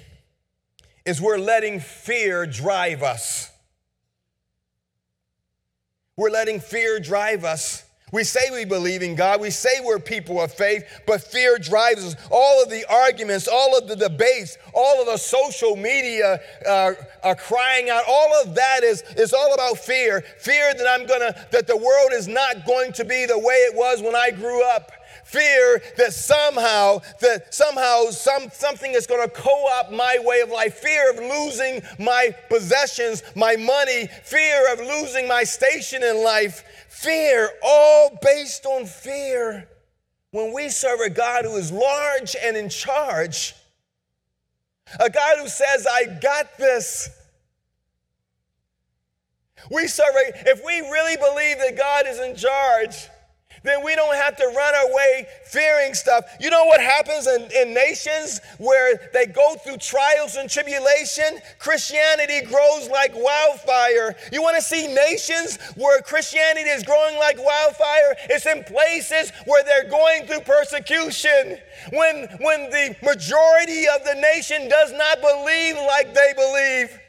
is 1.04 1.20
we're 1.20 1.38
letting 1.38 1.78
fear 1.78 2.46
drive 2.46 3.02
us. 3.02 3.52
We're 6.18 6.30
letting 6.30 6.60
fear 6.60 6.98
drive 6.98 7.44
us. 7.44 7.84
We 8.10 8.24
say 8.24 8.50
we 8.50 8.64
believe 8.64 9.02
in 9.02 9.16
God. 9.16 9.38
We 9.38 9.50
say 9.50 9.80
we're 9.84 9.98
people 9.98 10.40
of 10.40 10.50
faith, 10.50 11.02
but 11.06 11.20
fear 11.20 11.58
drives 11.58 12.02
us. 12.06 12.16
All 12.30 12.62
of 12.62 12.70
the 12.70 12.86
arguments, 12.88 13.46
all 13.46 13.76
of 13.76 13.86
the 13.86 13.96
debates, 13.96 14.56
all 14.72 14.98
of 14.98 15.08
the 15.08 15.18
social 15.18 15.76
media 15.76 16.40
uh, 16.66 16.92
are 17.22 17.34
crying 17.34 17.90
out. 17.90 18.04
All 18.08 18.32
of 18.42 18.54
that 18.54 18.82
is, 18.82 19.02
is 19.18 19.34
all 19.34 19.52
about 19.52 19.76
fear. 19.76 20.22
Fear 20.38 20.72
that 20.78 20.86
I'm 20.88 21.06
gonna, 21.06 21.36
that 21.50 21.66
the 21.66 21.76
world 21.76 22.12
is 22.14 22.26
not 22.26 22.64
going 22.64 22.92
to 22.92 23.04
be 23.04 23.26
the 23.26 23.38
way 23.38 23.56
it 23.56 23.76
was 23.76 24.00
when 24.00 24.16
I 24.16 24.30
grew 24.30 24.64
up 24.70 24.92
fear 25.26 25.82
that 25.96 26.12
somehow 26.12 27.00
that 27.20 27.52
somehow 27.52 28.04
some, 28.10 28.48
something 28.52 28.92
is 28.92 29.06
going 29.06 29.28
to 29.28 29.34
co-opt 29.34 29.90
my 29.90 30.18
way 30.20 30.40
of 30.40 30.50
life. 30.50 30.74
Fear 30.74 31.10
of 31.10 31.18
losing 31.18 31.82
my 31.98 32.34
possessions 32.48 33.22
my 33.34 33.56
money. 33.56 34.08
Fear 34.24 34.72
of 34.72 34.78
losing 34.78 35.26
my 35.26 35.42
station 35.42 36.02
in 36.02 36.22
life. 36.22 36.62
Fear 36.88 37.50
all 37.62 38.16
based 38.22 38.66
on 38.66 38.86
fear. 38.86 39.68
When 40.30 40.54
we 40.54 40.68
serve 40.68 41.00
a 41.00 41.10
god 41.10 41.44
who 41.44 41.56
is 41.56 41.72
large 41.72 42.36
and 42.42 42.56
in 42.56 42.68
charge 42.68 43.54
a 45.00 45.10
god 45.10 45.38
who 45.38 45.48
says 45.48 45.86
i 45.90 46.04
got 46.04 46.56
this. 46.58 47.10
We 49.68 49.88
serve 49.88 50.14
a, 50.14 50.48
if 50.48 50.64
we 50.64 50.78
really 50.80 51.16
believe 51.16 51.58
that 51.58 51.76
god 51.76 52.06
is 52.06 52.20
in 52.20 52.36
charge 52.36 53.08
then 53.66 53.84
we 53.84 53.94
don't 53.94 54.14
have 54.14 54.36
to 54.36 54.46
run 54.46 54.74
away 54.90 55.26
fearing 55.44 55.94
stuff. 55.94 56.24
You 56.40 56.50
know 56.50 56.64
what 56.64 56.80
happens 56.80 57.26
in, 57.26 57.48
in 57.52 57.74
nations 57.74 58.40
where 58.58 59.10
they 59.12 59.26
go 59.26 59.56
through 59.56 59.78
trials 59.78 60.36
and 60.36 60.48
tribulation? 60.48 61.40
Christianity 61.58 62.46
grows 62.46 62.88
like 62.88 63.12
wildfire. 63.14 64.14
You 64.32 64.42
want 64.42 64.56
to 64.56 64.62
see 64.62 64.86
nations 64.94 65.58
where 65.76 66.00
Christianity 66.02 66.68
is 66.68 66.82
growing 66.82 67.16
like 67.18 67.38
wildfire? 67.38 68.16
It's 68.30 68.46
in 68.46 68.64
places 68.64 69.32
where 69.46 69.64
they're 69.64 69.90
going 69.90 70.26
through 70.26 70.40
persecution. 70.40 71.58
When, 71.92 72.28
when 72.40 72.70
the 72.70 72.96
majority 73.02 73.86
of 73.88 74.04
the 74.04 74.14
nation 74.14 74.68
does 74.68 74.92
not 74.92 75.20
believe 75.20 75.76
like 75.76 76.14
they 76.14 76.32
believe. 76.34 77.00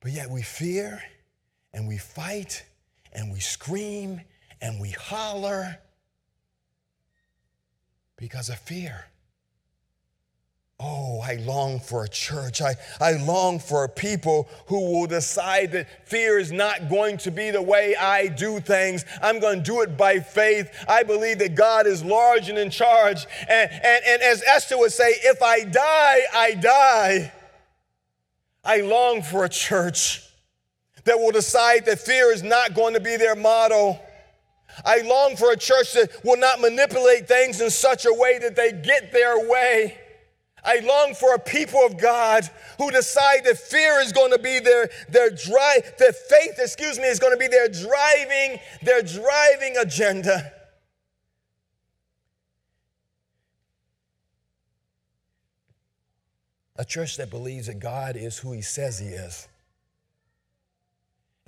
But 0.00 0.12
yet 0.12 0.30
we 0.30 0.42
fear 0.42 1.02
and 1.72 1.86
we 1.86 1.98
fight 1.98 2.64
and 3.12 3.32
we 3.32 3.40
scream 3.40 4.20
and 4.60 4.80
we 4.80 4.90
holler 4.90 5.78
because 8.16 8.48
of 8.48 8.58
fear. 8.58 9.06
Oh, 10.82 11.20
I 11.20 11.34
long 11.34 11.78
for 11.78 12.04
a 12.04 12.08
church. 12.08 12.62
I, 12.62 12.74
I 13.00 13.12
long 13.12 13.58
for 13.58 13.84
a 13.84 13.88
people 13.88 14.48
who 14.66 14.80
will 14.92 15.06
decide 15.06 15.72
that 15.72 16.08
fear 16.08 16.38
is 16.38 16.52
not 16.52 16.88
going 16.88 17.18
to 17.18 17.30
be 17.30 17.50
the 17.50 17.60
way 17.60 17.94
I 17.94 18.28
do 18.28 18.60
things. 18.60 19.04
I'm 19.20 19.40
going 19.40 19.58
to 19.58 19.62
do 19.62 19.82
it 19.82 19.98
by 19.98 20.20
faith. 20.20 20.70
I 20.88 21.02
believe 21.02 21.38
that 21.40 21.54
God 21.54 21.86
is 21.86 22.02
large 22.02 22.48
and 22.48 22.56
in 22.56 22.70
charge. 22.70 23.26
And, 23.46 23.70
and, 23.70 24.04
and 24.06 24.22
as 24.22 24.42
Esther 24.46 24.78
would 24.78 24.92
say, 24.92 25.10
if 25.22 25.42
I 25.42 25.64
die, 25.64 26.20
I 26.32 26.54
die. 26.54 27.32
I 28.64 28.80
long 28.80 29.20
for 29.20 29.44
a 29.44 29.50
church 29.50 30.29
that 31.04 31.18
will 31.18 31.32
decide 31.32 31.86
that 31.86 31.98
fear 31.98 32.32
is 32.32 32.42
not 32.42 32.74
going 32.74 32.94
to 32.94 33.00
be 33.00 33.16
their 33.16 33.36
motto. 33.36 33.98
I 34.84 35.02
long 35.02 35.36
for 35.36 35.52
a 35.52 35.56
church 35.56 35.92
that 35.94 36.10
will 36.24 36.36
not 36.36 36.60
manipulate 36.60 37.26
things 37.26 37.60
in 37.60 37.70
such 37.70 38.06
a 38.06 38.12
way 38.12 38.38
that 38.38 38.56
they 38.56 38.72
get 38.72 39.12
their 39.12 39.48
way. 39.48 39.98
I 40.62 40.80
long 40.80 41.14
for 41.14 41.34
a 41.34 41.38
people 41.38 41.80
of 41.80 41.98
God 41.98 42.48
who 42.78 42.90
decide 42.90 43.44
that 43.44 43.56
fear 43.56 44.00
is 44.00 44.12
going 44.12 44.30
to 44.32 44.38
be 44.38 44.58
their, 44.60 44.90
their 45.08 45.30
drive, 45.30 45.94
that 45.98 46.14
faith, 46.28 46.54
excuse 46.58 46.98
me, 46.98 47.04
is 47.04 47.18
going 47.18 47.32
to 47.32 47.38
be 47.38 47.48
their 47.48 47.68
driving, 47.68 48.60
their 48.82 49.02
driving 49.02 49.76
agenda. 49.78 50.52
A 56.76 56.84
church 56.84 57.16
that 57.16 57.30
believes 57.30 57.66
that 57.66 57.78
God 57.78 58.16
is 58.16 58.38
who 58.38 58.52
he 58.52 58.62
says 58.62 58.98
he 58.98 59.08
is 59.08 59.48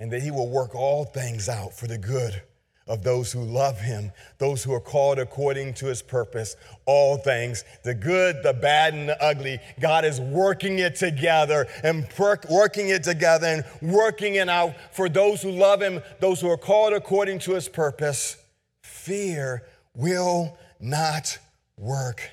and 0.03 0.11
that 0.11 0.21
he 0.21 0.31
will 0.31 0.49
work 0.49 0.75
all 0.75 1.05
things 1.05 1.47
out 1.47 1.73
for 1.73 1.87
the 1.87 1.97
good 1.97 2.41
of 2.87 3.05
those 3.05 3.31
who 3.31 3.39
love 3.39 3.79
him, 3.79 4.11
those 4.37 4.61
who 4.61 4.73
are 4.73 4.81
called 4.81 5.17
according 5.17 5.73
to 5.73 5.85
his 5.85 6.01
purpose, 6.01 6.57
all 6.85 7.15
things, 7.15 7.63
the 7.85 7.93
good, 7.93 8.43
the 8.43 8.51
bad, 8.51 8.93
and 8.93 9.07
the 9.07 9.23
ugly. 9.23 9.59
God 9.79 10.03
is 10.03 10.19
working 10.19 10.79
it 10.79 10.97
together 10.97 11.67
and 11.85 12.05
working 12.49 12.89
it 12.89 13.01
together 13.05 13.47
and 13.47 13.93
working 13.93 14.35
it 14.35 14.49
out 14.49 14.73
for 14.91 15.07
those 15.07 15.41
who 15.41 15.51
love 15.51 15.81
him, 15.81 16.01
those 16.19 16.41
who 16.41 16.49
are 16.49 16.57
called 16.57 16.91
according 16.91 17.39
to 17.39 17.53
his 17.53 17.69
purpose. 17.69 18.35
Fear 18.81 19.63
will 19.95 20.57
not 20.81 21.39
work. 21.77 22.29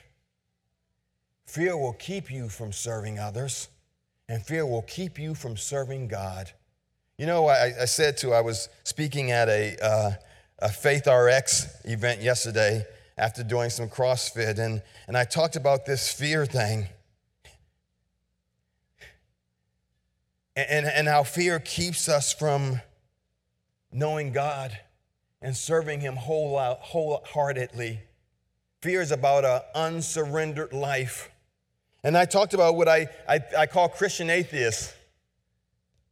Fear 1.46 1.76
will 1.76 1.92
keep 1.92 2.32
you 2.32 2.48
from 2.48 2.72
serving 2.72 3.20
others, 3.20 3.68
and 4.28 4.44
fear 4.44 4.66
will 4.66 4.82
keep 4.82 5.20
you 5.20 5.36
from 5.36 5.56
serving 5.56 6.08
God. 6.08 6.50
You 7.20 7.26
know, 7.26 7.48
I, 7.48 7.82
I 7.82 7.84
said 7.84 8.16
to, 8.18 8.32
I 8.32 8.40
was 8.40 8.70
speaking 8.82 9.30
at 9.30 9.50
a, 9.50 9.76
uh, 9.84 10.12
a 10.60 10.70
Faith 10.70 11.06
RX 11.06 11.82
event 11.84 12.22
yesterday 12.22 12.86
after 13.18 13.42
doing 13.42 13.68
some 13.68 13.90
CrossFit, 13.90 14.58
and, 14.58 14.80
and 15.06 15.18
I 15.18 15.24
talked 15.24 15.54
about 15.54 15.84
this 15.84 16.10
fear 16.10 16.46
thing. 16.46 16.86
And, 20.56 20.86
and 20.86 21.06
how 21.06 21.22
fear 21.22 21.60
keeps 21.60 22.08
us 22.08 22.32
from 22.32 22.80
knowing 23.92 24.32
God 24.32 24.78
and 25.42 25.54
serving 25.54 26.00
Him 26.00 26.16
whole, 26.16 26.58
wholeheartedly. 26.80 28.00
Fear 28.80 29.02
is 29.02 29.12
about 29.12 29.44
an 29.44 29.60
unsurrendered 29.74 30.72
life. 30.72 31.30
And 32.02 32.16
I 32.16 32.24
talked 32.24 32.54
about 32.54 32.76
what 32.76 32.88
I, 32.88 33.08
I, 33.28 33.40
I 33.58 33.66
call 33.66 33.90
Christian 33.90 34.30
atheists. 34.30 34.94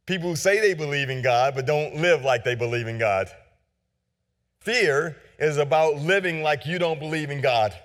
People 0.09 0.29
who 0.29 0.35
say 0.35 0.59
they 0.59 0.73
believe 0.73 1.11
in 1.11 1.21
God 1.21 1.53
but 1.53 1.67
don't 1.67 1.97
live 1.97 2.23
like 2.23 2.43
they 2.43 2.55
believe 2.55 2.87
in 2.87 2.97
God. 2.97 3.29
Fear 4.59 5.15
is 5.37 5.57
about 5.57 5.97
living 5.97 6.41
like 6.41 6.65
you 6.65 6.79
don't 6.79 6.99
believe 6.99 7.29
in 7.29 7.41
God. 7.41 7.75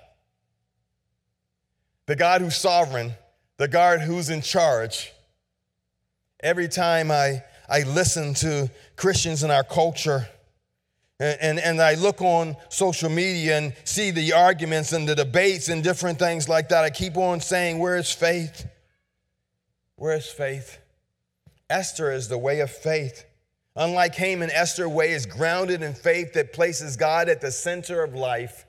The 2.07 2.15
God 2.15 2.41
who's 2.41 2.55
sovereign, 2.55 3.13
the 3.57 3.67
God 3.67 3.99
who's 3.99 4.31
in 4.31 4.41
charge. 4.41 5.13
Every 6.39 6.67
time 6.67 7.11
I, 7.11 7.43
I 7.69 7.83
listen 7.83 8.33
to 8.35 8.71
Christians 8.95 9.43
in 9.43 9.51
our 9.51 9.63
culture, 9.63 10.27
and, 11.19 11.37
and, 11.39 11.59
and, 11.59 11.79
I 11.79 11.93
look 11.93 12.23
on 12.23 12.57
social 12.69 13.11
media 13.11 13.59
and 13.59 13.73
see 13.83 14.09
the 14.09 14.33
arguments 14.33 14.93
and 14.93 15.07
the 15.07 15.13
debates 15.13 15.69
and 15.69 15.83
different 15.83 16.17
things 16.17 16.49
like 16.49 16.69
that. 16.69 16.83
I 16.83 16.89
keep 16.89 17.17
on 17.17 17.39
saying, 17.39 17.77
Where 17.77 17.97
is 17.97 18.11
faith? 18.11 18.67
Where 19.95 20.15
is 20.17 20.25
faith? 20.25 20.79
Esther 21.69 22.11
is 22.11 22.27
the 22.27 22.37
way 22.37 22.59
of 22.59 22.69
faith. 22.69 23.25
Unlike 23.75 24.15
Haman, 24.15 24.51
Esther's 24.51 24.87
way 24.87 25.11
is 25.11 25.25
grounded 25.25 25.81
in 25.81 25.93
faith 25.93 26.33
that 26.33 26.53
places 26.53 26.95
God 26.95 27.27
at 27.27 27.41
the 27.41 27.51
center 27.51 28.03
of 28.03 28.13
life. 28.13 28.65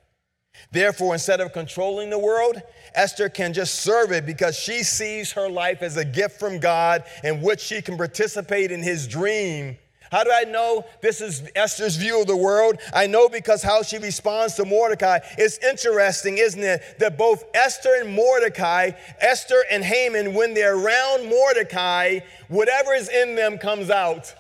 Therefore, 0.73 1.13
instead 1.13 1.41
of 1.41 1.53
controlling 1.53 2.11
the 2.11 2.19
world, 2.19 2.61
Esther 2.95 3.29
can 3.29 3.53
just 3.53 3.77
serve 3.77 4.11
it 4.11 4.25
because 4.25 4.57
she 4.57 4.83
sees 4.83 5.33
her 5.33 5.49
life 5.49 5.83
as 5.83 5.97
a 5.97 6.05
gift 6.05 6.41
from 6.41 6.59
God 6.59 7.05
in 7.23 7.43
which 7.43 7.61
she 7.61 7.83
can 7.83 7.97
participate 7.97 8.71
in 8.71 8.83
his 8.83 9.07
dream 9.07 9.77
how 10.11 10.25
do 10.25 10.31
I 10.33 10.45
know 10.45 10.85
this 11.03 11.21
is 11.21 11.49
Esther's 11.55 11.97
view 11.97 12.21
of 12.21 12.27
the 12.27 12.37
world? 12.37 12.79
I 12.95 13.07
know 13.07 13.29
because 13.29 13.63
how 13.63 13.83
she 13.83 13.99
responds 13.99 14.55
to 14.55 14.65
Mordecai. 14.65 15.19
It's 15.39 15.59
interesting, 15.59 16.39
isn't 16.39 16.63
it, 16.63 16.99
that 16.99 17.19
both 17.19 17.45
Esther 17.55 17.95
and 18.01 18.15
Mordecai, 18.15 18.93
Esther 19.21 19.65
and 19.71 19.85
Haman, 19.85 20.35
when 20.35 20.55
they're 20.55 20.77
around 20.77 21.29
Mordecai, 21.29 22.21
whatever 22.49 22.95
is 22.95 23.09
in 23.09 23.35
them 23.35 23.59
comes 23.59 23.91
out. 23.91 24.35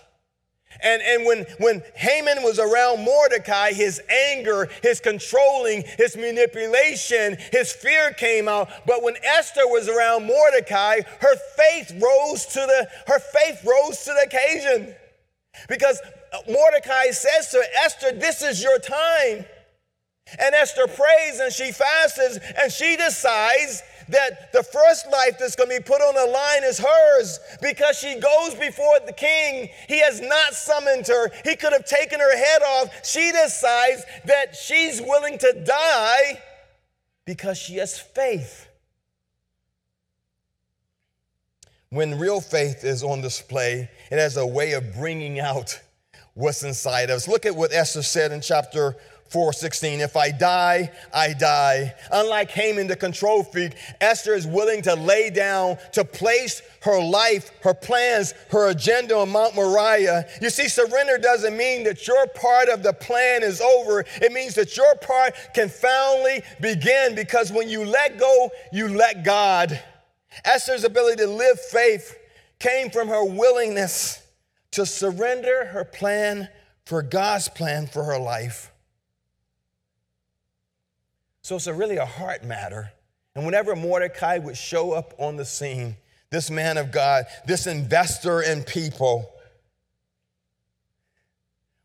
And, 0.82 1.00
and 1.02 1.24
when, 1.24 1.46
when 1.58 1.82
Haman 1.94 2.42
was 2.42 2.58
around 2.58 3.04
Mordecai, 3.04 3.72
his 3.72 4.00
anger, 4.10 4.68
his 4.82 5.00
controlling, 5.00 5.84
his 5.96 6.16
manipulation, 6.16 7.38
his 7.50 7.72
fear 7.72 8.12
came 8.12 8.48
out. 8.48 8.68
But 8.86 9.02
when 9.02 9.14
Esther 9.24 9.66
was 9.66 9.88
around 9.88 10.26
Mordecai, 10.26 11.00
her 11.20 11.36
faith 11.56 11.92
rose 11.92 12.46
to 12.46 12.60
the, 12.60 12.88
her 13.06 13.18
faith 13.18 13.64
rose 13.64 14.04
to 14.04 14.12
the 14.12 14.26
occasion. 14.26 14.94
Because 15.68 16.00
uh, 16.32 16.38
Mordecai 16.50 17.10
says 17.10 17.50
to 17.50 17.62
Esther, 17.84 18.12
This 18.12 18.42
is 18.42 18.62
your 18.62 18.78
time. 18.78 19.44
And 20.40 20.54
Esther 20.54 20.88
prays 20.88 21.38
and 21.38 21.52
she 21.52 21.70
fasts 21.70 22.18
and 22.58 22.72
she 22.72 22.96
decides 22.96 23.82
that 24.08 24.52
the 24.52 24.62
first 24.62 25.10
life 25.10 25.38
that's 25.38 25.56
going 25.56 25.70
to 25.70 25.76
be 25.76 25.82
put 25.82 26.00
on 26.00 26.14
the 26.14 26.32
line 26.32 26.64
is 26.64 26.78
hers 26.78 27.38
because 27.62 27.98
she 27.98 28.18
goes 28.18 28.54
before 28.54 28.98
the 29.06 29.12
king. 29.12 29.68
He 29.88 30.00
has 30.00 30.20
not 30.20 30.54
summoned 30.54 31.06
her, 31.06 31.30
he 31.44 31.56
could 31.56 31.72
have 31.72 31.84
taken 31.84 32.20
her 32.20 32.36
head 32.36 32.62
off. 32.62 33.06
She 33.06 33.32
decides 33.32 34.04
that 34.24 34.56
she's 34.56 35.00
willing 35.00 35.38
to 35.38 35.64
die 35.64 36.40
because 37.24 37.58
she 37.58 37.76
has 37.76 37.98
faith. 37.98 38.68
When 41.90 42.18
real 42.18 42.40
faith 42.40 42.84
is 42.84 43.04
on 43.04 43.20
display, 43.20 43.88
it 44.10 44.18
has 44.18 44.36
a 44.36 44.46
way 44.46 44.72
of 44.72 44.94
bringing 44.94 45.38
out 45.38 45.80
what's 46.34 46.64
inside 46.64 47.10
of 47.10 47.16
us. 47.16 47.28
Look 47.28 47.46
at 47.46 47.54
what 47.54 47.72
Esther 47.72 48.02
said 48.02 48.32
in 48.32 48.40
chapter 48.40 48.96
4:16 49.30 50.00
if 50.00 50.16
I 50.16 50.30
die 50.30 50.92
I 51.12 51.32
die. 51.32 51.94
Unlike 52.12 52.50
Haman 52.52 52.86
the 52.86 52.96
control 52.96 53.42
freak 53.42 53.72
Esther 54.00 54.34
is 54.34 54.46
willing 54.46 54.82
to 54.82 54.94
lay 54.94 55.30
down 55.30 55.78
to 55.92 56.04
place 56.04 56.62
her 56.82 57.00
life 57.00 57.50
her 57.62 57.74
plans 57.74 58.34
her 58.50 58.68
agenda 58.68 59.16
on 59.16 59.30
Mount 59.30 59.54
Moriah. 59.54 60.28
You 60.40 60.50
see 60.50 60.68
surrender 60.68 61.18
doesn't 61.18 61.56
mean 61.56 61.84
that 61.84 62.06
your 62.06 62.26
part 62.28 62.68
of 62.68 62.82
the 62.82 62.92
plan 62.92 63.42
is 63.42 63.60
over. 63.60 64.04
It 64.22 64.32
means 64.32 64.54
that 64.54 64.76
your 64.76 64.94
part 64.96 65.34
can 65.54 65.68
finally 65.68 66.42
begin 66.60 67.14
because 67.14 67.50
when 67.50 67.68
you 67.68 67.84
let 67.84 68.18
go 68.18 68.50
you 68.72 68.88
let 68.88 69.24
God 69.24 69.80
Esther's 70.44 70.84
ability 70.84 71.22
to 71.22 71.28
live 71.28 71.60
faith 71.60 72.16
came 72.58 72.90
from 72.90 73.08
her 73.08 73.24
willingness 73.24 74.26
to 74.72 74.86
surrender 74.86 75.66
her 75.66 75.84
plan 75.84 76.48
for 76.84 77.02
God's 77.02 77.48
plan 77.48 77.86
for 77.86 78.04
her 78.04 78.18
life 78.18 78.72
so 81.46 81.54
it's 81.54 81.68
a 81.68 81.74
really 81.74 81.96
a 81.96 82.04
heart 82.04 82.42
matter. 82.42 82.90
And 83.36 83.44
whenever 83.44 83.76
Mordecai 83.76 84.38
would 84.38 84.56
show 84.56 84.90
up 84.90 85.14
on 85.16 85.36
the 85.36 85.44
scene, 85.44 85.94
this 86.28 86.50
man 86.50 86.76
of 86.76 86.90
God, 86.90 87.26
this 87.46 87.68
investor 87.68 88.42
in 88.42 88.64
people, 88.64 89.30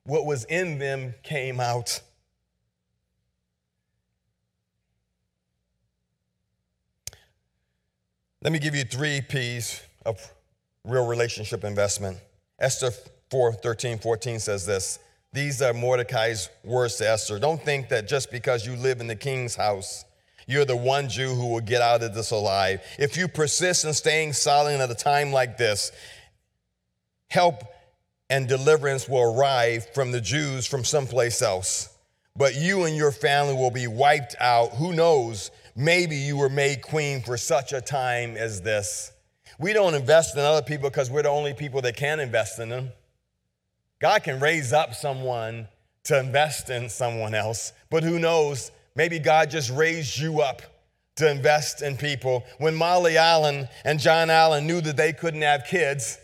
what 0.04 0.26
was 0.26 0.46
in 0.46 0.80
them 0.80 1.14
came 1.22 1.60
out. 1.60 2.02
Let 8.44 8.54
me 8.54 8.60
give 8.60 8.76
you 8.76 8.84
three 8.84 9.22
P's 9.22 9.82
of 10.06 10.20
real 10.84 11.06
relationship 11.06 11.64
investment. 11.64 12.18
Esther 12.60 12.92
4 13.30 13.54
13, 13.54 14.00
14 14.00 14.40
says 14.40 14.66
this 14.66 15.00
these 15.34 15.62
are 15.62 15.74
Mordecai's 15.74 16.50
words 16.66 16.98
to 16.98 17.08
Esther. 17.10 17.40
Don't 17.40 17.64
think 17.64 17.88
that 17.88 18.06
just 18.06 18.32
because 18.32 18.66
you 18.66 18.76
live 18.76 19.00
in 19.00 19.08
the 19.08 19.16
king's 19.16 19.56
house, 19.56 20.04
you're 20.46 20.66
the 20.66 20.76
one 20.76 21.08
Jew 21.08 21.30
who 21.30 21.48
will 21.48 21.62
get 21.62 21.82
out 21.82 22.04
of 22.04 22.14
this 22.14 22.32
alive. 22.32 22.82
If 23.00 23.16
you 23.16 23.30
persist 23.30 23.86
in 23.86 23.94
staying 23.94 24.34
silent 24.34 24.82
at 24.82 24.92
a 24.92 24.96
time 24.96 25.32
like 25.32 25.58
this, 25.58 25.94
help 27.30 27.64
and 28.30 28.46
deliverance 28.46 29.08
will 29.08 29.34
arrive 29.34 29.88
from 29.94 30.12
the 30.12 30.20
Jews 30.20 30.68
from 30.68 30.84
someplace 30.84 31.42
else. 31.42 31.88
But 32.36 32.56
you 32.56 32.84
and 32.84 32.98
your 32.98 33.12
family 33.14 33.54
will 33.54 33.72
be 33.72 33.88
wiped 33.88 34.36
out. 34.38 34.72
Who 34.72 34.92
knows? 34.92 35.50
Maybe 35.76 36.16
you 36.16 36.38
were 36.38 36.50
made 36.50 36.82
queen 36.82 37.22
for 37.22 37.38
such 37.38 37.74
a 37.74 37.82
time 37.82 38.36
as 38.38 38.62
this. 38.62 39.12
We 39.60 39.74
don't 39.74 39.94
invest 39.94 40.36
in 40.36 40.42
other 40.42 40.62
people 40.62 40.90
because 40.90 41.10
we're 41.10 41.24
the 41.24 41.30
only 41.30 41.54
people 41.54 41.82
that 41.82 41.96
can 41.96 42.20
invest 42.20 42.60
in 42.60 42.70
them. 42.70 42.92
God 44.00 44.24
can 44.24 44.40
raise 44.40 44.74
up 44.74 44.96
someone 44.96 45.68
to 46.06 46.20
invest 46.20 46.70
in 46.70 46.90
someone 46.90 47.36
else, 47.36 47.74
but 47.90 48.04
who 48.04 48.18
knows? 48.18 48.72
Maybe 48.96 49.20
God 49.20 49.52
just 49.52 49.70
raised 49.70 50.18
you 50.18 50.42
up 50.42 50.64
to 51.18 51.30
invest 51.30 51.82
in 51.82 51.98
people. 51.98 52.44
When 52.58 52.74
Molly 52.74 53.18
Allen 53.18 53.68
and 53.86 54.00
John 54.00 54.30
Allen 54.30 54.66
knew 54.66 54.82
that 54.82 54.98
they 54.98 55.14
couldn't 55.14 55.44
have 55.44 55.66
kids, 55.66 56.18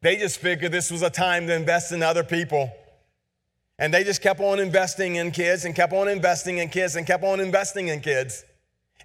they 0.00 0.16
just 0.16 0.38
figured 0.38 0.72
this 0.72 0.90
was 0.90 1.02
a 1.02 1.10
time 1.10 1.46
to 1.46 1.54
invest 1.54 1.92
in 1.92 2.02
other 2.02 2.24
people. 2.24 2.72
And 3.82 3.92
they 3.92 4.04
just 4.04 4.22
kept 4.22 4.38
on 4.38 4.60
investing 4.60 5.16
in 5.16 5.32
kids 5.32 5.64
and 5.64 5.74
kept 5.74 5.92
on 5.92 6.06
investing 6.06 6.58
in 6.58 6.68
kids 6.68 6.94
and 6.94 7.04
kept 7.04 7.24
on 7.24 7.40
investing 7.40 7.88
in 7.88 7.98
kids. 7.98 8.44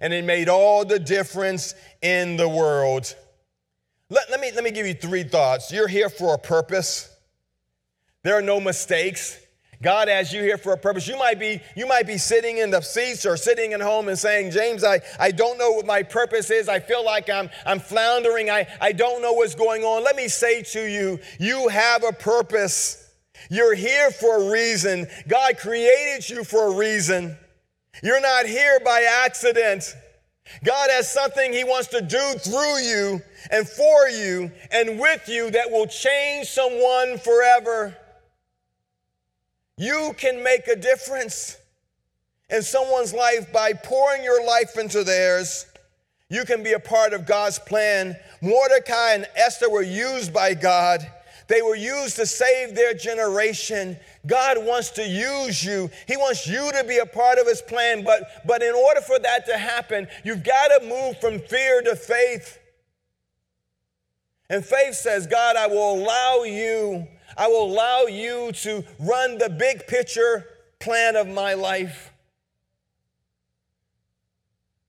And 0.00 0.12
it 0.12 0.24
made 0.24 0.48
all 0.48 0.84
the 0.84 1.00
difference 1.00 1.74
in 2.00 2.36
the 2.36 2.48
world. 2.48 3.12
Let, 4.08 4.30
let, 4.30 4.38
me, 4.38 4.52
let 4.54 4.62
me 4.62 4.70
give 4.70 4.86
you 4.86 4.94
three 4.94 5.24
thoughts. 5.24 5.72
You're 5.72 5.88
here 5.88 6.08
for 6.08 6.32
a 6.32 6.38
purpose. 6.38 7.12
There 8.22 8.38
are 8.38 8.40
no 8.40 8.60
mistakes. 8.60 9.40
God 9.82 10.06
has 10.06 10.32
you 10.32 10.42
here 10.42 10.58
for 10.58 10.74
a 10.74 10.78
purpose. 10.78 11.08
You 11.08 11.18
might 11.18 11.40
be, 11.40 11.60
you 11.74 11.88
might 11.88 12.06
be 12.06 12.16
sitting 12.16 12.58
in 12.58 12.70
the 12.70 12.80
seats 12.80 13.26
or 13.26 13.36
sitting 13.36 13.72
at 13.72 13.80
home 13.80 14.06
and 14.06 14.16
saying, 14.16 14.52
James, 14.52 14.84
I, 14.84 15.00
I 15.18 15.32
don't 15.32 15.58
know 15.58 15.72
what 15.72 15.86
my 15.86 16.04
purpose 16.04 16.52
is. 16.52 16.68
I 16.68 16.78
feel 16.78 17.04
like 17.04 17.28
I'm, 17.28 17.50
I'm 17.66 17.80
floundering. 17.80 18.48
I, 18.48 18.68
I 18.80 18.92
don't 18.92 19.22
know 19.22 19.32
what's 19.32 19.56
going 19.56 19.82
on. 19.82 20.04
Let 20.04 20.14
me 20.14 20.28
say 20.28 20.62
to 20.62 20.88
you, 20.88 21.18
you 21.40 21.66
have 21.66 22.04
a 22.04 22.12
purpose. 22.12 23.06
You're 23.50 23.74
here 23.74 24.10
for 24.10 24.42
a 24.48 24.50
reason. 24.50 25.06
God 25.26 25.58
created 25.58 26.28
you 26.28 26.44
for 26.44 26.72
a 26.72 26.76
reason. 26.76 27.36
You're 28.02 28.20
not 28.20 28.46
here 28.46 28.78
by 28.84 29.06
accident. 29.24 29.94
God 30.64 30.90
has 30.90 31.12
something 31.12 31.52
He 31.52 31.64
wants 31.64 31.88
to 31.88 32.00
do 32.00 32.34
through 32.38 32.78
you 32.78 33.22
and 33.50 33.68
for 33.68 34.08
you 34.08 34.50
and 34.70 34.98
with 34.98 35.28
you 35.28 35.50
that 35.50 35.70
will 35.70 35.86
change 35.86 36.48
someone 36.48 37.18
forever. 37.18 37.96
You 39.76 40.14
can 40.16 40.42
make 40.42 40.66
a 40.66 40.76
difference 40.76 41.56
in 42.50 42.62
someone's 42.62 43.12
life 43.12 43.52
by 43.52 43.74
pouring 43.74 44.24
your 44.24 44.44
life 44.44 44.76
into 44.78 45.04
theirs. 45.04 45.66
You 46.30 46.44
can 46.44 46.62
be 46.62 46.72
a 46.72 46.80
part 46.80 47.12
of 47.12 47.26
God's 47.26 47.58
plan. 47.58 48.16
Mordecai 48.42 49.14
and 49.14 49.26
Esther 49.36 49.70
were 49.70 49.82
used 49.82 50.32
by 50.32 50.54
God. 50.54 51.06
They 51.48 51.62
were 51.62 51.76
used 51.76 52.16
to 52.16 52.26
save 52.26 52.74
their 52.74 52.94
generation. 52.94 53.96
God 54.26 54.58
wants 54.64 54.90
to 54.90 55.06
use 55.06 55.64
you. 55.64 55.90
He 56.06 56.16
wants 56.16 56.46
you 56.46 56.70
to 56.72 56.84
be 56.84 56.98
a 56.98 57.06
part 57.06 57.38
of 57.38 57.46
his 57.46 57.62
plan, 57.62 58.04
but 58.04 58.46
but 58.46 58.62
in 58.62 58.74
order 58.74 59.00
for 59.00 59.18
that 59.18 59.46
to 59.46 59.58
happen, 59.58 60.06
you've 60.24 60.44
got 60.44 60.68
to 60.68 60.86
move 60.86 61.20
from 61.20 61.40
fear 61.40 61.82
to 61.82 61.96
faith. 61.96 62.58
And 64.50 64.64
faith 64.64 64.94
says, 64.94 65.26
God, 65.26 65.56
I 65.56 65.66
will 65.66 65.94
allow 65.94 66.44
you 66.44 67.08
I 67.38 67.46
will 67.46 67.66
allow 67.66 68.02
you 68.06 68.50
to 68.52 68.84
run 68.98 69.38
the 69.38 69.48
big 69.48 69.86
picture 69.86 70.44
plan 70.80 71.14
of 71.14 71.28
my 71.28 71.54
life. 71.54 72.12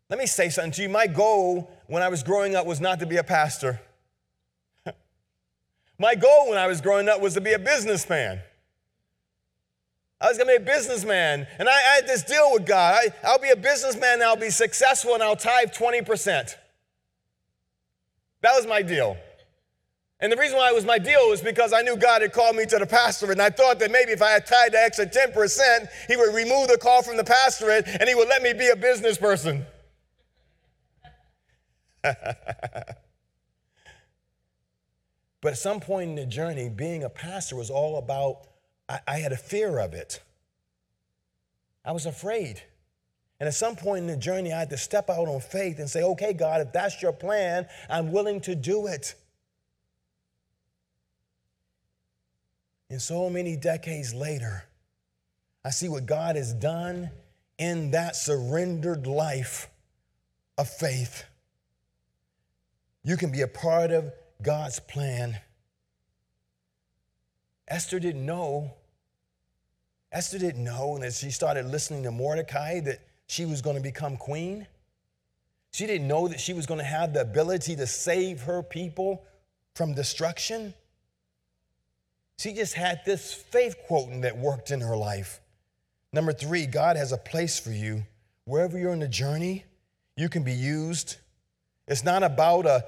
Let 0.09 0.17
me 0.17 0.25
say 0.25 0.49
something 0.49 0.71
to 0.71 0.81
you. 0.81 0.89
My 0.89 1.05
goal 1.05 1.71
when 1.85 2.01
I 2.01 2.09
was 2.09 2.23
growing 2.23 2.55
up 2.55 2.65
was 2.65 2.81
not 2.81 2.99
to 3.01 3.05
be 3.05 3.17
a 3.17 3.23
pastor. 3.23 3.79
My 5.99 6.15
goal 6.15 6.49
when 6.49 6.57
I 6.57 6.65
was 6.65 6.79
growing 6.79 7.09
up 7.09 7.19
was 7.19 7.33
to 7.33 7.41
be 7.41 7.51
a 7.51 7.59
businessman. 7.59 8.39
I 10.21 10.29
was 10.29 10.37
gonna 10.37 10.51
be 10.51 10.55
a 10.55 10.65
businessman. 10.65 11.45
And 11.59 11.67
I, 11.67 11.73
I 11.73 11.95
had 11.95 12.07
this 12.07 12.23
deal 12.23 12.51
with 12.53 12.65
God. 12.65 13.11
I, 13.23 13.31
will 13.31 13.39
be 13.39 13.49
a 13.49 13.55
businessman 13.55 14.13
and 14.15 14.23
I'll 14.23 14.37
be 14.37 14.49
successful 14.49 15.13
and 15.13 15.21
I'll 15.21 15.35
tithe 15.35 15.71
20%. 15.71 16.55
That 18.41 18.55
was 18.55 18.65
my 18.65 18.81
deal. 18.81 19.17
And 20.21 20.31
the 20.31 20.37
reason 20.37 20.57
why 20.57 20.69
it 20.69 20.75
was 20.75 20.85
my 20.85 20.97
deal 20.97 21.29
was 21.29 21.41
because 21.41 21.71
I 21.73 21.81
knew 21.81 21.95
God 21.95 22.21
had 22.21 22.33
called 22.33 22.55
me 22.55 22.65
to 22.65 22.77
the 22.77 22.85
pastorate, 22.85 23.31
and 23.31 23.41
I 23.41 23.49
thought 23.49 23.79
that 23.79 23.89
maybe 23.89 24.11
if 24.11 24.21
I 24.21 24.31
had 24.31 24.45
tied 24.45 24.73
the 24.73 24.81
extra 24.81 25.05
10%, 25.05 25.87
He 26.09 26.17
would 26.17 26.35
remove 26.35 26.67
the 26.67 26.77
call 26.77 27.01
from 27.03 27.15
the 27.15 27.23
pastorate 27.23 27.87
and 27.87 28.07
He 28.07 28.15
would 28.15 28.27
let 28.27 28.41
me 28.41 28.53
be 28.53 28.67
a 28.69 28.75
business 28.75 29.17
person. 29.17 29.65
but 35.41 35.53
at 35.53 35.57
some 35.57 35.79
point 35.79 36.09
in 36.09 36.15
the 36.15 36.25
journey, 36.25 36.69
being 36.69 37.03
a 37.03 37.09
pastor 37.09 37.55
was 37.55 37.69
all 37.69 37.97
about, 37.97 38.47
I, 38.87 38.99
I 39.07 39.17
had 39.19 39.31
a 39.31 39.37
fear 39.37 39.79
of 39.79 39.93
it. 39.93 40.21
I 41.85 41.91
was 41.91 42.05
afraid. 42.05 42.61
And 43.39 43.47
at 43.47 43.53
some 43.53 43.75
point 43.75 44.01
in 44.01 44.07
the 44.07 44.17
journey, 44.17 44.51
I 44.51 44.59
had 44.59 44.69
to 44.71 44.77
step 44.77 45.09
out 45.09 45.27
on 45.27 45.39
faith 45.39 45.79
and 45.79 45.89
say, 45.89 46.03
okay, 46.03 46.33
God, 46.33 46.59
if 46.61 46.73
that's 46.73 47.01
your 47.01 47.13
plan, 47.13 47.67
I'm 47.89 48.11
willing 48.11 48.41
to 48.41 48.55
do 48.55 48.87
it. 48.87 49.15
And 52.89 53.01
so 53.01 53.29
many 53.29 53.55
decades 53.55 54.13
later, 54.13 54.65
I 55.63 55.69
see 55.69 55.87
what 55.87 56.05
God 56.05 56.35
has 56.35 56.53
done 56.53 57.11
in 57.57 57.91
that 57.91 58.15
surrendered 58.15 59.07
life 59.07 59.69
of 60.57 60.67
faith. 60.67 61.23
You 63.03 63.15
can 63.15 63.31
be 63.31 63.41
a 63.41 63.47
part 63.47 63.91
of 63.91 64.11
God's 64.41 64.79
plan. 64.79 65.37
Esther 67.67 67.99
didn't 67.99 68.25
know. 68.25 68.73
Esther 70.11 70.39
didn't 70.39 70.63
know, 70.63 70.97
as 70.97 71.19
she 71.19 71.29
started 71.29 71.65
listening 71.65 72.03
to 72.03 72.11
Mordecai, 72.11 72.79
that 72.79 73.05
she 73.27 73.45
was 73.45 73.61
going 73.61 73.75
to 73.75 73.81
become 73.81 74.17
queen. 74.17 74.65
She 75.71 75.85
didn't 75.85 76.07
know 76.07 76.27
that 76.27 76.39
she 76.39 76.53
was 76.53 76.65
going 76.65 76.79
to 76.79 76.83
have 76.85 77.13
the 77.13 77.21
ability 77.21 77.75
to 77.75 77.85
save 77.85 78.41
her 78.43 78.63
people 78.63 79.23
from 79.75 79.93
destruction. 79.93 80.73
She 82.39 82.53
just 82.53 82.73
had 82.73 83.01
this 83.05 83.33
faith 83.33 83.75
quoting 83.85 84.21
that 84.21 84.37
worked 84.37 84.71
in 84.71 84.81
her 84.81 84.97
life. 84.97 85.41
Number 86.11 86.33
three, 86.33 86.65
God 86.65 86.95
has 86.95 87.11
a 87.11 87.17
place 87.17 87.59
for 87.59 87.71
you. 87.71 88.03
Wherever 88.45 88.79
you're 88.79 88.93
in 88.93 88.99
the 88.99 89.07
journey, 89.07 89.65
you 90.15 90.27
can 90.27 90.43
be 90.43 90.53
used. 90.53 91.17
It's 91.87 92.03
not 92.03 92.23
about 92.23 92.65
a 92.65 92.83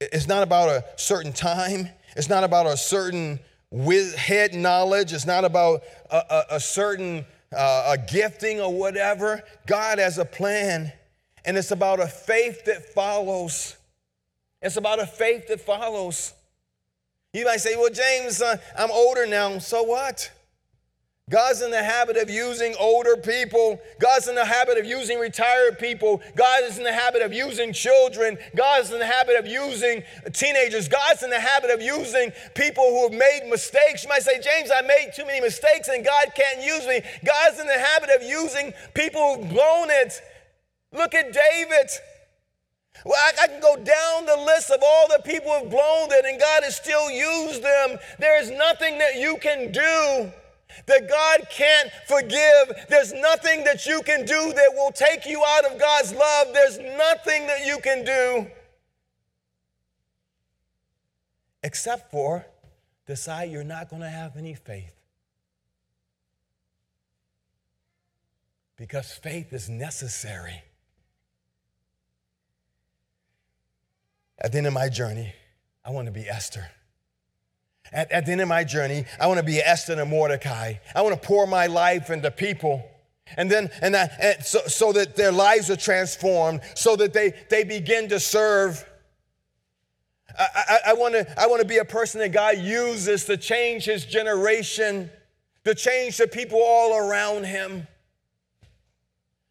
it's 0.00 0.28
not 0.28 0.42
about 0.42 0.68
a 0.68 0.84
certain 0.96 1.32
time. 1.32 1.88
It's 2.16 2.28
not 2.28 2.44
about 2.44 2.66
a 2.66 2.76
certain 2.76 3.40
with 3.70 4.14
head 4.14 4.54
knowledge. 4.54 5.12
It's 5.12 5.26
not 5.26 5.44
about 5.44 5.82
a, 6.10 6.16
a, 6.16 6.44
a 6.52 6.60
certain 6.60 7.24
uh, 7.56 7.96
a 7.96 7.98
gifting 7.98 8.60
or 8.60 8.72
whatever. 8.72 9.42
God 9.66 9.98
has 9.98 10.18
a 10.18 10.24
plan, 10.24 10.92
and 11.44 11.56
it's 11.56 11.70
about 11.70 12.00
a 12.00 12.06
faith 12.06 12.64
that 12.64 12.92
follows. 12.92 13.76
It's 14.62 14.76
about 14.76 15.00
a 15.00 15.06
faith 15.06 15.48
that 15.48 15.60
follows. 15.60 16.34
You 17.32 17.44
might 17.44 17.60
say, 17.60 17.76
Well, 17.76 17.90
James, 17.92 18.42
uh, 18.42 18.56
I'm 18.78 18.90
older 18.90 19.26
now. 19.26 19.58
So 19.58 19.82
what? 19.82 20.30
God's 21.28 21.60
in 21.60 21.72
the 21.72 21.82
habit 21.82 22.16
of 22.16 22.30
using 22.30 22.76
older 22.78 23.16
people. 23.16 23.80
God's 23.98 24.28
in 24.28 24.36
the 24.36 24.44
habit 24.44 24.78
of 24.78 24.86
using 24.86 25.18
retired 25.18 25.76
people. 25.76 26.22
God 26.36 26.62
is 26.62 26.78
in 26.78 26.84
the 26.84 26.92
habit 26.92 27.20
of 27.20 27.32
using 27.32 27.72
children. 27.72 28.38
God's 28.54 28.92
in 28.92 29.00
the 29.00 29.06
habit 29.06 29.36
of 29.36 29.44
using 29.44 30.04
teenagers. 30.32 30.86
God's 30.86 31.24
in 31.24 31.30
the 31.30 31.40
habit 31.40 31.70
of 31.70 31.82
using 31.82 32.30
people 32.54 32.84
who 32.84 33.02
have 33.08 33.12
made 33.12 33.50
mistakes. 33.50 34.04
You 34.04 34.08
might 34.08 34.22
say, 34.22 34.40
James, 34.40 34.70
I 34.70 34.82
made 34.82 35.10
too 35.16 35.26
many 35.26 35.40
mistakes 35.40 35.88
and 35.88 36.04
God 36.04 36.26
can't 36.36 36.62
use 36.62 36.86
me. 36.86 37.02
God's 37.24 37.58
in 37.58 37.66
the 37.66 37.72
habit 37.72 38.10
of 38.10 38.22
using 38.22 38.72
people 38.94 39.34
who've 39.34 39.50
blown 39.50 39.88
it. 39.90 40.12
Look 40.92 41.12
at 41.12 41.32
David. 41.32 41.90
Well, 43.04 43.18
I, 43.18 43.32
I, 43.42 43.48
can 43.48 43.60
go 43.60 43.74
down 43.74 44.26
the 44.26 44.44
list 44.46 44.70
of 44.70 44.78
all 44.80 45.08
the 45.08 45.22
people 45.24 45.50
who've 45.50 45.70
blown 45.70 46.08
it, 46.12 46.24
and 46.24 46.40
God 46.40 46.62
has 46.62 46.76
still 46.76 47.10
used 47.10 47.64
them. 47.64 47.98
There 48.20 48.40
is 48.40 48.50
nothing 48.52 48.98
that 48.98 49.16
you 49.16 49.36
can 49.38 49.72
do 49.72 50.32
that 50.86 51.08
God 51.08 51.48
can't 51.50 51.90
forgive. 52.06 52.86
There's 52.88 53.12
nothing 53.12 53.64
that 53.64 53.86
you 53.86 54.02
can 54.02 54.24
do 54.24 54.52
that 54.52 54.72
will 54.74 54.92
take 54.92 55.26
you 55.26 55.42
out 55.46 55.64
of 55.64 55.78
God's 55.78 56.12
love. 56.12 56.48
There's 56.52 56.78
nothing 56.78 57.46
that 57.46 57.66
you 57.66 57.78
can 57.82 58.04
do 58.04 58.50
except 61.62 62.10
for 62.10 62.46
decide 63.06 63.50
you're 63.50 63.64
not 63.64 63.88
going 63.88 64.02
to 64.02 64.08
have 64.08 64.36
any 64.36 64.54
faith. 64.54 64.92
Because 68.76 69.10
faith 69.10 69.52
is 69.52 69.68
necessary. 69.68 70.62
At 74.38 74.52
the 74.52 74.58
end 74.58 74.66
of 74.66 74.74
my 74.74 74.88
journey, 74.88 75.32
I 75.84 75.90
want 75.90 76.06
to 76.06 76.12
be 76.12 76.28
Esther. 76.28 76.68
At, 77.92 78.10
at 78.10 78.26
the 78.26 78.32
end 78.32 78.40
of 78.40 78.48
my 78.48 78.64
journey, 78.64 79.04
I 79.20 79.26
want 79.26 79.38
to 79.38 79.44
be 79.44 79.58
Esther 79.58 80.00
and 80.00 80.10
Mordecai. 80.10 80.74
I 80.94 81.02
want 81.02 81.20
to 81.20 81.26
pour 81.26 81.46
my 81.46 81.66
life 81.66 82.10
into 82.10 82.30
people. 82.30 82.84
And 83.36 83.50
then, 83.50 83.70
and, 83.82 83.96
I, 83.96 84.08
and 84.20 84.44
so, 84.44 84.60
so 84.66 84.92
that 84.92 85.16
their 85.16 85.32
lives 85.32 85.70
are 85.70 85.76
transformed, 85.76 86.60
so 86.74 86.94
that 86.96 87.12
they, 87.12 87.34
they 87.50 87.64
begin 87.64 88.08
to 88.10 88.20
serve. 88.20 88.84
I, 90.38 90.46
I, 90.54 90.78
I 90.90 90.92
want 90.94 91.14
to 91.14 91.40
I 91.40 91.46
want 91.46 91.62
to 91.62 91.66
be 91.66 91.78
a 91.78 91.84
person 91.84 92.20
that 92.20 92.30
God 92.30 92.58
uses 92.58 93.24
to 93.24 93.36
change 93.36 93.86
his 93.86 94.04
generation, 94.04 95.10
to 95.64 95.74
change 95.74 96.18
the 96.18 96.28
people 96.28 96.60
all 96.62 96.96
around 96.96 97.44
him. 97.44 97.86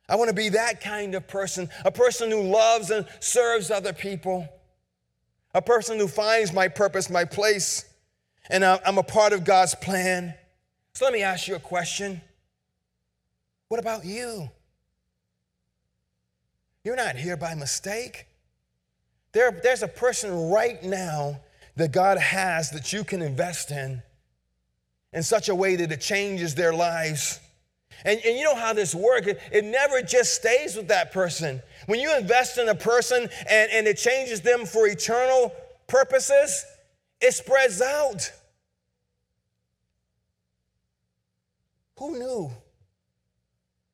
I 0.08 0.16
want 0.16 0.30
to 0.30 0.36
be 0.36 0.50
that 0.50 0.82
kind 0.82 1.16
of 1.16 1.28
person, 1.28 1.70
a 1.84 1.92
person 1.92 2.30
who 2.30 2.44
loves 2.44 2.92
and 2.92 3.08
serves 3.20 3.72
other 3.72 3.94
people, 3.94 4.48
a 5.54 5.62
person 5.62 5.98
who 5.98 6.08
finds 6.08 6.54
my 6.54 6.68
purpose, 6.68 7.10
my 7.10 7.26
place 7.26 7.86
and 8.50 8.64
I'm 8.64 8.98
a 8.98 9.04
part 9.04 9.34
of 9.34 9.44
God's 9.44 9.76
plan. 9.76 10.34
So 10.94 11.06
let 11.06 11.14
me 11.14 11.24
ask 11.24 11.48
you 11.48 11.56
a 11.56 11.60
question. 11.60 12.22
What 13.68 13.80
about 13.80 14.06
you? 14.06 14.50
You're 16.84 16.96
not 16.96 17.16
here 17.16 17.36
by 17.36 17.56
mistake. 17.56 18.28
There, 19.32 19.60
there's 19.64 19.84
a 19.84 19.88
person 19.88 20.50
right 20.50 20.82
now 20.84 21.42
that 21.76 21.92
God 21.92 22.18
has 22.18 22.70
that 22.72 22.94
you 22.94 23.04
can 23.04 23.22
invest 23.22 23.72
in 23.72 24.02
in 25.12 25.24
such 25.24 25.50
a 25.50 25.56
way 25.56 25.76
that 25.78 25.92
it 25.92 26.02
changes 26.02 26.56
their 26.56 26.74
lives. 26.74 27.40
And, 28.04 28.20
and 28.24 28.38
you 28.38 28.44
know 28.44 28.56
how 28.56 28.74
this 28.74 28.94
works, 28.94 29.28
it, 29.28 29.40
it 29.52 29.66
never 29.66 30.02
just 30.02 30.36
stays 30.36 30.76
with 30.76 30.90
that 30.90 31.12
person. 31.12 31.62
When 31.88 32.00
you 32.00 32.16
invest 32.16 32.58
in 32.58 32.70
a 32.70 32.76
person 32.76 33.30
and, 33.50 33.72
and 33.72 33.88
it 33.88 33.98
changes 33.98 34.42
them 34.42 34.66
for 34.66 34.88
eternal 34.88 35.54
purposes, 35.88 36.66
it 37.22 37.32
spreads 37.34 37.82
out. 37.82 38.32
Who 41.98 42.20
knew 42.20 42.52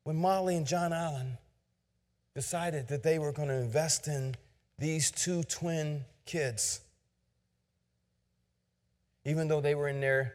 when 0.04 0.16
Molly 0.16 0.56
and 0.56 0.66
John 0.66 0.92
Allen 0.92 1.38
decided 2.34 2.88
that 2.88 3.02
they 3.02 3.18
were 3.18 3.32
going 3.32 3.48
to 3.48 3.54
invest 3.54 4.08
in 4.08 4.34
these 4.78 5.10
two 5.10 5.44
twin 5.44 6.04
kids, 6.26 6.80
even 9.24 9.46
though 9.48 9.60
they 9.60 9.74
were 9.74 9.88
in 9.88 10.00
their 10.00 10.34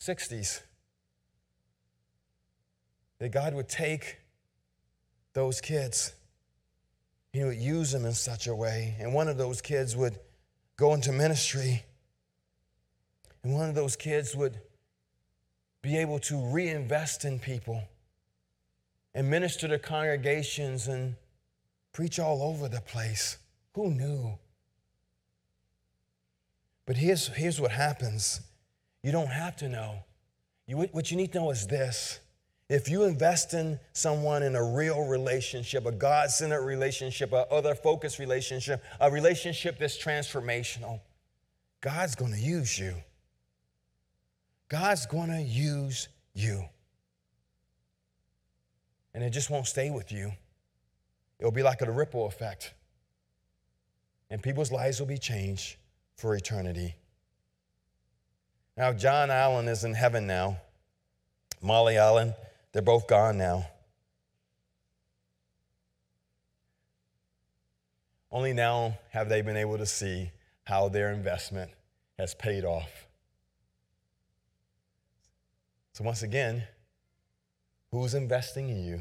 60s? 0.00 0.62
That 3.18 3.30
God 3.30 3.52
would 3.54 3.68
take 3.68 4.18
those 5.34 5.60
kids, 5.60 6.14
He 7.32 7.44
would 7.44 7.58
use 7.58 7.92
them 7.92 8.06
in 8.06 8.12
such 8.12 8.46
a 8.46 8.54
way, 8.54 8.96
and 8.98 9.12
one 9.12 9.28
of 9.28 9.36
those 9.36 9.60
kids 9.60 9.94
would 9.94 10.18
go 10.76 10.94
into 10.94 11.12
ministry, 11.12 11.84
and 13.42 13.54
one 13.54 13.68
of 13.68 13.74
those 13.74 13.96
kids 13.96 14.34
would 14.34 14.58
be 15.82 15.96
able 15.96 16.18
to 16.18 16.38
reinvest 16.52 17.24
in 17.24 17.38
people 17.38 17.82
and 19.14 19.30
minister 19.30 19.68
to 19.68 19.78
congregations 19.78 20.88
and 20.88 21.14
preach 21.92 22.18
all 22.18 22.42
over 22.42 22.68
the 22.68 22.80
place. 22.80 23.38
Who 23.74 23.90
knew? 23.90 24.38
But 26.86 26.96
here's, 26.96 27.28
here's 27.28 27.60
what 27.60 27.70
happens 27.70 28.40
you 29.02 29.12
don't 29.12 29.28
have 29.28 29.56
to 29.56 29.68
know. 29.68 30.04
You, 30.66 30.78
what 30.92 31.10
you 31.10 31.16
need 31.16 31.32
to 31.32 31.38
know 31.38 31.50
is 31.50 31.66
this. 31.66 32.20
If 32.68 32.90
you 32.90 33.04
invest 33.04 33.54
in 33.54 33.80
someone 33.94 34.42
in 34.42 34.54
a 34.54 34.62
real 34.62 35.06
relationship, 35.06 35.86
a 35.86 35.92
God 35.92 36.30
centered 36.30 36.64
relationship, 36.64 37.32
a 37.32 37.46
other 37.50 37.74
focused 37.74 38.18
relationship, 38.18 38.82
a 39.00 39.10
relationship 39.10 39.78
that's 39.78 39.96
transformational, 39.96 41.00
God's 41.80 42.14
going 42.14 42.32
to 42.32 42.40
use 42.40 42.78
you. 42.78 42.94
God's 44.68 45.06
going 45.06 45.30
to 45.30 45.40
use 45.40 46.08
you. 46.34 46.64
And 49.14 49.24
it 49.24 49.30
just 49.30 49.50
won't 49.50 49.66
stay 49.66 49.90
with 49.90 50.12
you. 50.12 50.32
It'll 51.38 51.52
be 51.52 51.62
like 51.62 51.80
a 51.80 51.90
ripple 51.90 52.26
effect. 52.26 52.74
And 54.30 54.42
people's 54.42 54.70
lives 54.70 55.00
will 55.00 55.06
be 55.06 55.18
changed 55.18 55.76
for 56.16 56.34
eternity. 56.34 56.96
Now, 58.76 58.92
John 58.92 59.30
Allen 59.30 59.66
is 59.68 59.84
in 59.84 59.94
heaven 59.94 60.26
now. 60.26 60.58
Molly 61.60 61.96
Allen, 61.96 62.34
they're 62.72 62.82
both 62.82 63.08
gone 63.08 63.38
now. 63.38 63.66
Only 68.30 68.52
now 68.52 68.98
have 69.10 69.28
they 69.28 69.40
been 69.40 69.56
able 69.56 69.78
to 69.78 69.86
see 69.86 70.30
how 70.64 70.88
their 70.88 71.10
investment 71.10 71.70
has 72.18 72.34
paid 72.34 72.64
off. 72.64 73.07
So, 75.98 76.04
once 76.04 76.22
again, 76.22 76.62
who's 77.90 78.14
investing 78.14 78.68
in 78.68 78.84
you 78.84 79.00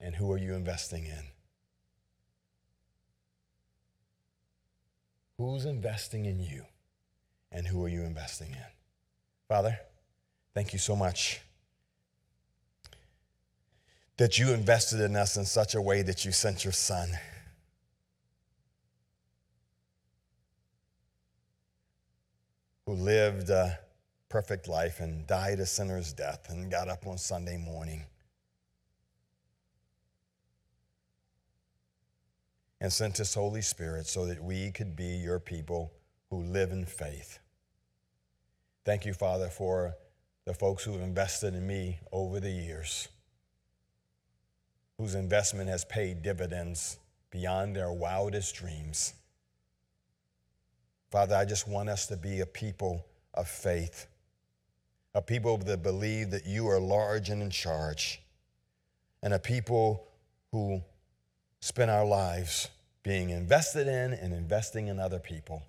and 0.00 0.16
who 0.16 0.32
are 0.32 0.38
you 0.38 0.54
investing 0.54 1.04
in? 1.04 1.22
Who's 5.36 5.66
investing 5.66 6.24
in 6.24 6.40
you 6.40 6.64
and 7.52 7.66
who 7.66 7.84
are 7.84 7.90
you 7.90 8.04
investing 8.04 8.52
in? 8.52 8.70
Father, 9.48 9.78
thank 10.54 10.72
you 10.72 10.78
so 10.78 10.96
much 10.96 11.42
that 14.16 14.38
you 14.38 14.54
invested 14.54 15.00
in 15.00 15.14
us 15.14 15.36
in 15.36 15.44
such 15.44 15.74
a 15.74 15.82
way 15.82 16.00
that 16.00 16.24
you 16.24 16.32
sent 16.32 16.64
your 16.64 16.72
son. 16.72 17.10
Who 22.86 22.94
lived 22.94 23.50
a 23.50 23.78
perfect 24.28 24.68
life 24.68 25.00
and 25.00 25.26
died 25.26 25.60
a 25.60 25.66
sinner's 25.66 26.12
death 26.12 26.46
and 26.50 26.70
got 26.70 26.88
up 26.88 27.06
on 27.06 27.18
Sunday 27.18 27.56
morning 27.56 28.04
and 32.80 32.92
sent 32.92 33.16
his 33.16 33.34
Holy 33.34 33.62
Spirit 33.62 34.06
so 34.06 34.26
that 34.26 34.42
we 34.42 34.70
could 34.70 34.96
be 34.96 35.06
your 35.06 35.38
people 35.38 35.92
who 36.30 36.42
live 36.42 36.72
in 36.72 36.84
faith. 36.84 37.38
Thank 38.84 39.04
you, 39.06 39.14
Father, 39.14 39.48
for 39.48 39.94
the 40.44 40.54
folks 40.54 40.84
who 40.84 40.92
have 40.92 41.00
invested 41.00 41.54
in 41.54 41.66
me 41.66 41.98
over 42.12 42.38
the 42.38 42.50
years, 42.50 43.08
whose 44.98 45.14
investment 45.14 45.68
has 45.68 45.84
paid 45.84 46.22
dividends 46.22 46.98
beyond 47.30 47.74
their 47.74 47.92
wildest 47.92 48.54
dreams. 48.54 49.14
Father, 51.10 51.34
I 51.34 51.44
just 51.44 51.68
want 51.68 51.88
us 51.88 52.06
to 52.06 52.16
be 52.16 52.40
a 52.40 52.46
people 52.46 53.04
of 53.34 53.48
faith, 53.48 54.06
a 55.16 55.22
people 55.22 55.56
that 55.56 55.82
believe 55.82 56.30
that 56.30 56.44
you 56.44 56.68
are 56.68 56.78
large 56.78 57.30
and 57.30 57.40
in 57.40 57.48
charge, 57.48 58.20
and 59.22 59.32
a 59.32 59.38
people 59.38 60.06
who 60.52 60.82
spend 61.58 61.90
our 61.90 62.04
lives 62.04 62.68
being 63.02 63.30
invested 63.30 63.88
in 63.88 64.12
and 64.12 64.34
investing 64.34 64.88
in 64.88 65.00
other 65.00 65.18
people. 65.18 65.62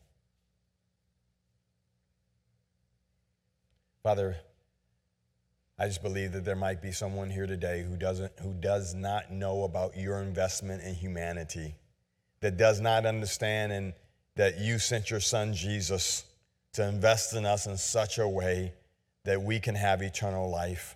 Father, 4.04 4.36
I 5.80 5.88
just 5.88 6.04
believe 6.04 6.34
that 6.34 6.44
there 6.44 6.58
might 6.58 6.82
be 6.82 6.92
someone 6.92 7.30
here 7.30 7.48
today 7.48 7.86
who 7.88 7.96
doesn't 7.96 8.34
who 8.42 8.54
does 8.54 8.94
not 8.94 9.32
know 9.32 9.64
about 9.64 9.96
your 9.96 10.22
investment 10.22 10.84
in 10.84 10.94
humanity, 10.94 11.74
that 12.42 12.58
does 12.58 12.82
not 12.82 13.06
understand 13.06 13.72
and 13.72 13.94
that 14.36 14.60
you 14.60 14.78
sent 14.78 15.10
your 15.10 15.22
son 15.22 15.54
Jesus 15.54 16.26
to 16.74 16.86
invest 16.86 17.34
in 17.34 17.46
us 17.46 17.66
in 17.66 17.78
such 17.78 18.18
a 18.18 18.28
way 18.28 18.74
that 19.28 19.42
we 19.42 19.60
can 19.60 19.76
have 19.76 20.02
eternal 20.02 20.50
life. 20.50 20.96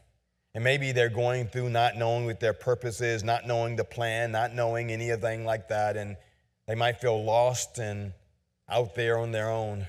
And 0.56 0.64
maybe 0.64 0.94
they're 0.94 1.10
going 1.10 1.48
through 1.48 1.70
not 1.70 1.98
knowing 1.98 2.26
what 2.26 2.40
their 2.40 2.54
purpose 2.54 3.02
is, 3.02 3.26
not 3.26 3.46
knowing 3.46 3.76
the 3.76 3.84
plan, 3.84 4.32
not 4.32 4.54
knowing 4.54 4.90
anything 4.90 5.44
like 5.44 5.68
that, 5.68 5.98
and 5.98 6.16
they 6.66 6.76
might 6.76 7.02
feel 7.02 7.22
lost 7.22 7.78
and 7.78 8.14
out 8.70 8.96
there 8.96 9.18
on 9.18 9.34
their 9.34 9.50
own. 9.50 9.86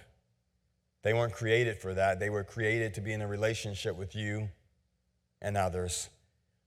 They 1.02 1.14
weren't 1.14 1.32
created 1.32 1.78
for 1.78 1.94
that. 1.94 2.18
They 2.18 2.30
were 2.30 2.42
created 2.42 2.94
to 2.94 3.00
be 3.00 3.12
in 3.12 3.22
a 3.22 3.28
relationship 3.28 3.96
with 3.96 4.16
you 4.16 4.48
and 5.40 5.56
others. 5.56 6.10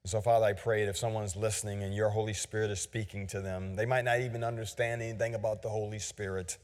So, 0.06 0.22
Father, 0.22 0.46
I 0.46 0.54
pray 0.54 0.86
that 0.86 0.92
if 0.92 0.98
someone's 0.98 1.36
listening 1.36 1.84
and 1.84 1.94
your 1.94 2.10
Holy 2.10 2.34
Spirit 2.34 2.72
is 2.72 2.80
speaking 2.80 3.28
to 3.28 3.42
them, 3.42 3.76
they 3.76 3.86
might 3.86 4.06
not 4.06 4.22
even 4.22 4.46
understand 4.46 5.02
anything 5.02 5.36
about 5.36 5.62
the 5.62 5.70
Holy 5.70 6.00
Spirit, 6.00 6.58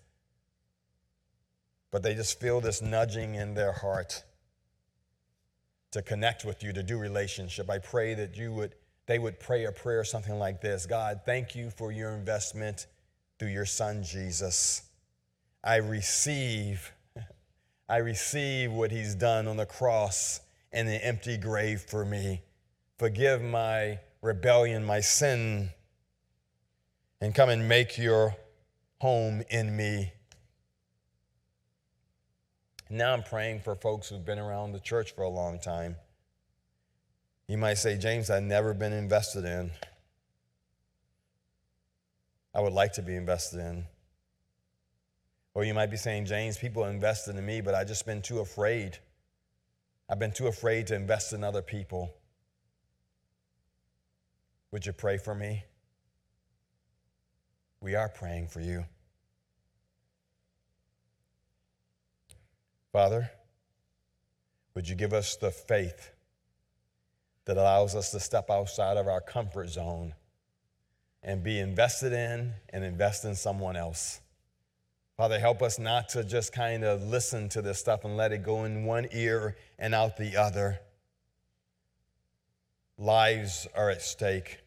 but 1.92 2.02
they 2.02 2.16
just 2.16 2.40
feel 2.40 2.62
this 2.62 2.82
nudging 2.82 3.36
in 3.36 3.56
their 3.56 3.74
heart 3.74 4.24
to 5.92 6.02
connect 6.02 6.46
with 6.46 6.64
you, 6.64 6.74
to 6.74 6.84
do 6.84 6.98
relationship. 6.98 7.70
I 7.70 7.80
pray 7.80 8.14
that 8.14 8.36
you 8.38 8.52
would, 8.54 8.76
they 9.08 9.20
would 9.20 9.40
pray 9.40 9.66
a 9.66 9.72
prayer 9.72 10.04
something 10.04 10.38
like 10.38 10.62
this 10.62 10.86
God, 10.86 11.22
thank 11.26 11.56
you 11.56 11.70
for 11.70 11.92
your 11.92 12.12
investment 12.12 12.88
through 13.38 13.50
your 13.50 13.66
Son, 13.66 14.04
Jesus. 14.04 14.84
I 15.64 15.78
receive, 15.78 16.92
I 17.90 17.98
receive 17.98 18.72
what 18.72 18.92
he's 18.92 19.16
done 19.16 19.48
on 19.48 19.58
the 19.58 19.66
cross 19.66 20.42
and 20.72 20.88
the 20.88 21.06
empty 21.06 21.38
grave 21.38 21.82
for 21.82 22.06
me. 22.06 22.42
Forgive 22.98 23.42
my 23.42 24.00
rebellion, 24.22 24.86
my 24.86 25.02
sin, 25.02 25.72
and 27.20 27.36
come 27.36 27.50
and 27.50 27.68
make 27.68 27.98
your 27.98 28.36
home 29.00 29.44
in 29.50 29.76
me. 29.76 30.14
Now 32.94 33.14
I'm 33.14 33.24
praying 33.24 33.62
for 33.62 33.74
folks 33.74 34.10
who've 34.10 34.26
been 34.26 34.38
around 34.38 34.74
the 34.74 34.80
church 34.80 35.16
for 35.16 35.22
a 35.22 35.30
long 35.30 35.60
time. 35.60 35.96
You 37.48 37.58
might 37.58 37.76
say, 37.76 37.98
James, 37.98 38.30
I've 38.30 38.44
never 38.44 38.74
been 38.74 38.92
invested 38.92 39.46
in. 39.46 39.72
I 42.54 42.60
would 42.60 42.74
like 42.74 42.92
to 42.94 43.02
be 43.02 43.16
invested 43.16 43.62
in. 43.62 43.86
Or 45.54 45.64
you 45.64 45.74
might 45.74 45.90
be 45.90 45.96
saying, 45.96 46.26
James, 46.26 46.58
people 46.58 46.84
invested 46.84 47.38
in 47.38 47.46
me, 47.46 47.62
but 47.62 47.74
I've 47.74 47.88
just 47.88 48.06
been 48.06 48.22
too 48.22 48.40
afraid. 48.40 48.98
I've 50.10 50.20
been 50.20 50.34
too 50.34 50.48
afraid 50.48 50.88
to 50.88 50.96
invest 50.96 51.32
in 51.32 51.46
other 51.46 51.62
people. 51.62 52.14
Would 54.72 54.86
you 54.86 54.92
pray 54.92 55.18
for 55.18 55.34
me? 55.34 55.64
We 57.80 57.96
are 57.96 58.10
praying 58.10 58.50
for 58.50 58.60
you. 58.60 58.84
Father, 62.92 63.32
would 64.76 64.88
you 64.88 64.96
give 64.96 65.14
us 65.14 65.38
the 65.38 65.52
faith 65.52 66.12
that 67.46 67.58
allows 67.58 67.96
us 67.96 68.12
to 68.12 68.20
step 68.20 68.50
outside 68.50 68.98
of 68.98 69.08
our 69.08 69.22
comfort 69.22 69.70
zone 69.70 70.14
and 71.24 71.44
be 71.44 71.60
invested 71.60 72.12
in 72.12 72.54
and 72.70 72.84
invest 72.84 73.24
in 73.24 73.36
someone 73.36 73.76
else? 73.76 74.20
Father, 75.16 75.40
help 75.40 75.62
us 75.62 75.80
not 75.80 76.10
to 76.10 76.24
just 76.24 76.52
kind 76.52 76.84
of 76.84 77.04
listen 77.04 77.48
to 77.50 77.62
this 77.62 77.80
stuff 77.80 78.04
and 78.04 78.18
let 78.18 78.32
it 78.32 78.44
go 78.44 78.66
in 78.66 78.86
one 78.86 79.08
ear 79.14 79.56
and 79.78 79.94
out 79.96 80.18
the 80.18 80.36
other. 80.36 80.80
Lives 82.98 83.68
are 83.76 83.90
at 83.90 84.02
stake. 84.02 84.60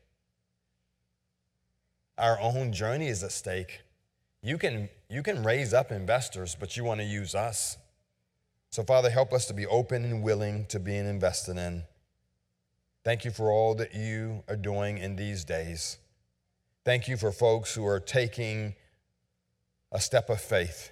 Our 2.16 2.38
own 2.40 2.72
journey 2.72 3.08
is 3.08 3.22
at 3.22 3.32
stake. 3.32 3.80
You 4.42 4.56
can, 4.56 4.88
you 5.10 5.22
can 5.22 5.42
raise 5.42 5.74
up 5.74 5.90
investors, 5.90 6.56
but 6.58 6.76
you 6.76 6.84
want 6.84 7.00
to 7.00 7.06
use 7.06 7.34
us. 7.34 7.76
So, 8.74 8.82
Father, 8.82 9.08
help 9.08 9.32
us 9.32 9.46
to 9.46 9.54
be 9.54 9.68
open 9.68 10.04
and 10.04 10.20
willing 10.20 10.66
to 10.66 10.80
being 10.80 11.06
invested 11.06 11.56
in. 11.56 11.84
Thank 13.04 13.24
you 13.24 13.30
for 13.30 13.52
all 13.52 13.76
that 13.76 13.94
you 13.94 14.42
are 14.48 14.56
doing 14.56 14.98
in 14.98 15.14
these 15.14 15.44
days. 15.44 15.98
Thank 16.84 17.06
you 17.06 17.16
for 17.16 17.30
folks 17.30 17.72
who 17.72 17.86
are 17.86 18.00
taking 18.00 18.74
a 19.92 20.00
step 20.00 20.28
of 20.28 20.40
faith 20.40 20.90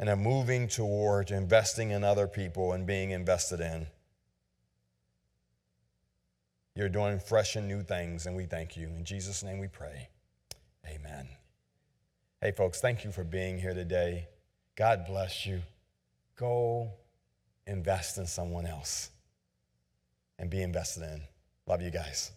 and 0.00 0.08
are 0.08 0.16
moving 0.16 0.66
toward 0.66 1.30
investing 1.30 1.92
in 1.92 2.02
other 2.02 2.26
people 2.26 2.72
and 2.72 2.88
being 2.88 3.12
invested 3.12 3.60
in. 3.60 3.86
You're 6.74 6.88
doing 6.88 7.20
fresh 7.20 7.54
and 7.54 7.68
new 7.68 7.84
things, 7.84 8.26
and 8.26 8.34
we 8.34 8.46
thank 8.46 8.76
you. 8.76 8.88
In 8.88 9.04
Jesus' 9.04 9.44
name 9.44 9.60
we 9.60 9.68
pray. 9.68 10.08
Amen. 10.88 11.28
Hey, 12.40 12.50
folks, 12.50 12.80
thank 12.80 13.04
you 13.04 13.12
for 13.12 13.22
being 13.22 13.60
here 13.60 13.74
today. 13.74 14.26
God 14.74 15.04
bless 15.06 15.46
you. 15.46 15.62
Go 16.36 16.92
invest 17.66 18.18
in 18.18 18.26
someone 18.26 18.66
else 18.66 19.10
and 20.38 20.50
be 20.50 20.62
invested 20.62 21.04
in. 21.04 21.22
Love 21.66 21.82
you 21.82 21.90
guys. 21.90 22.32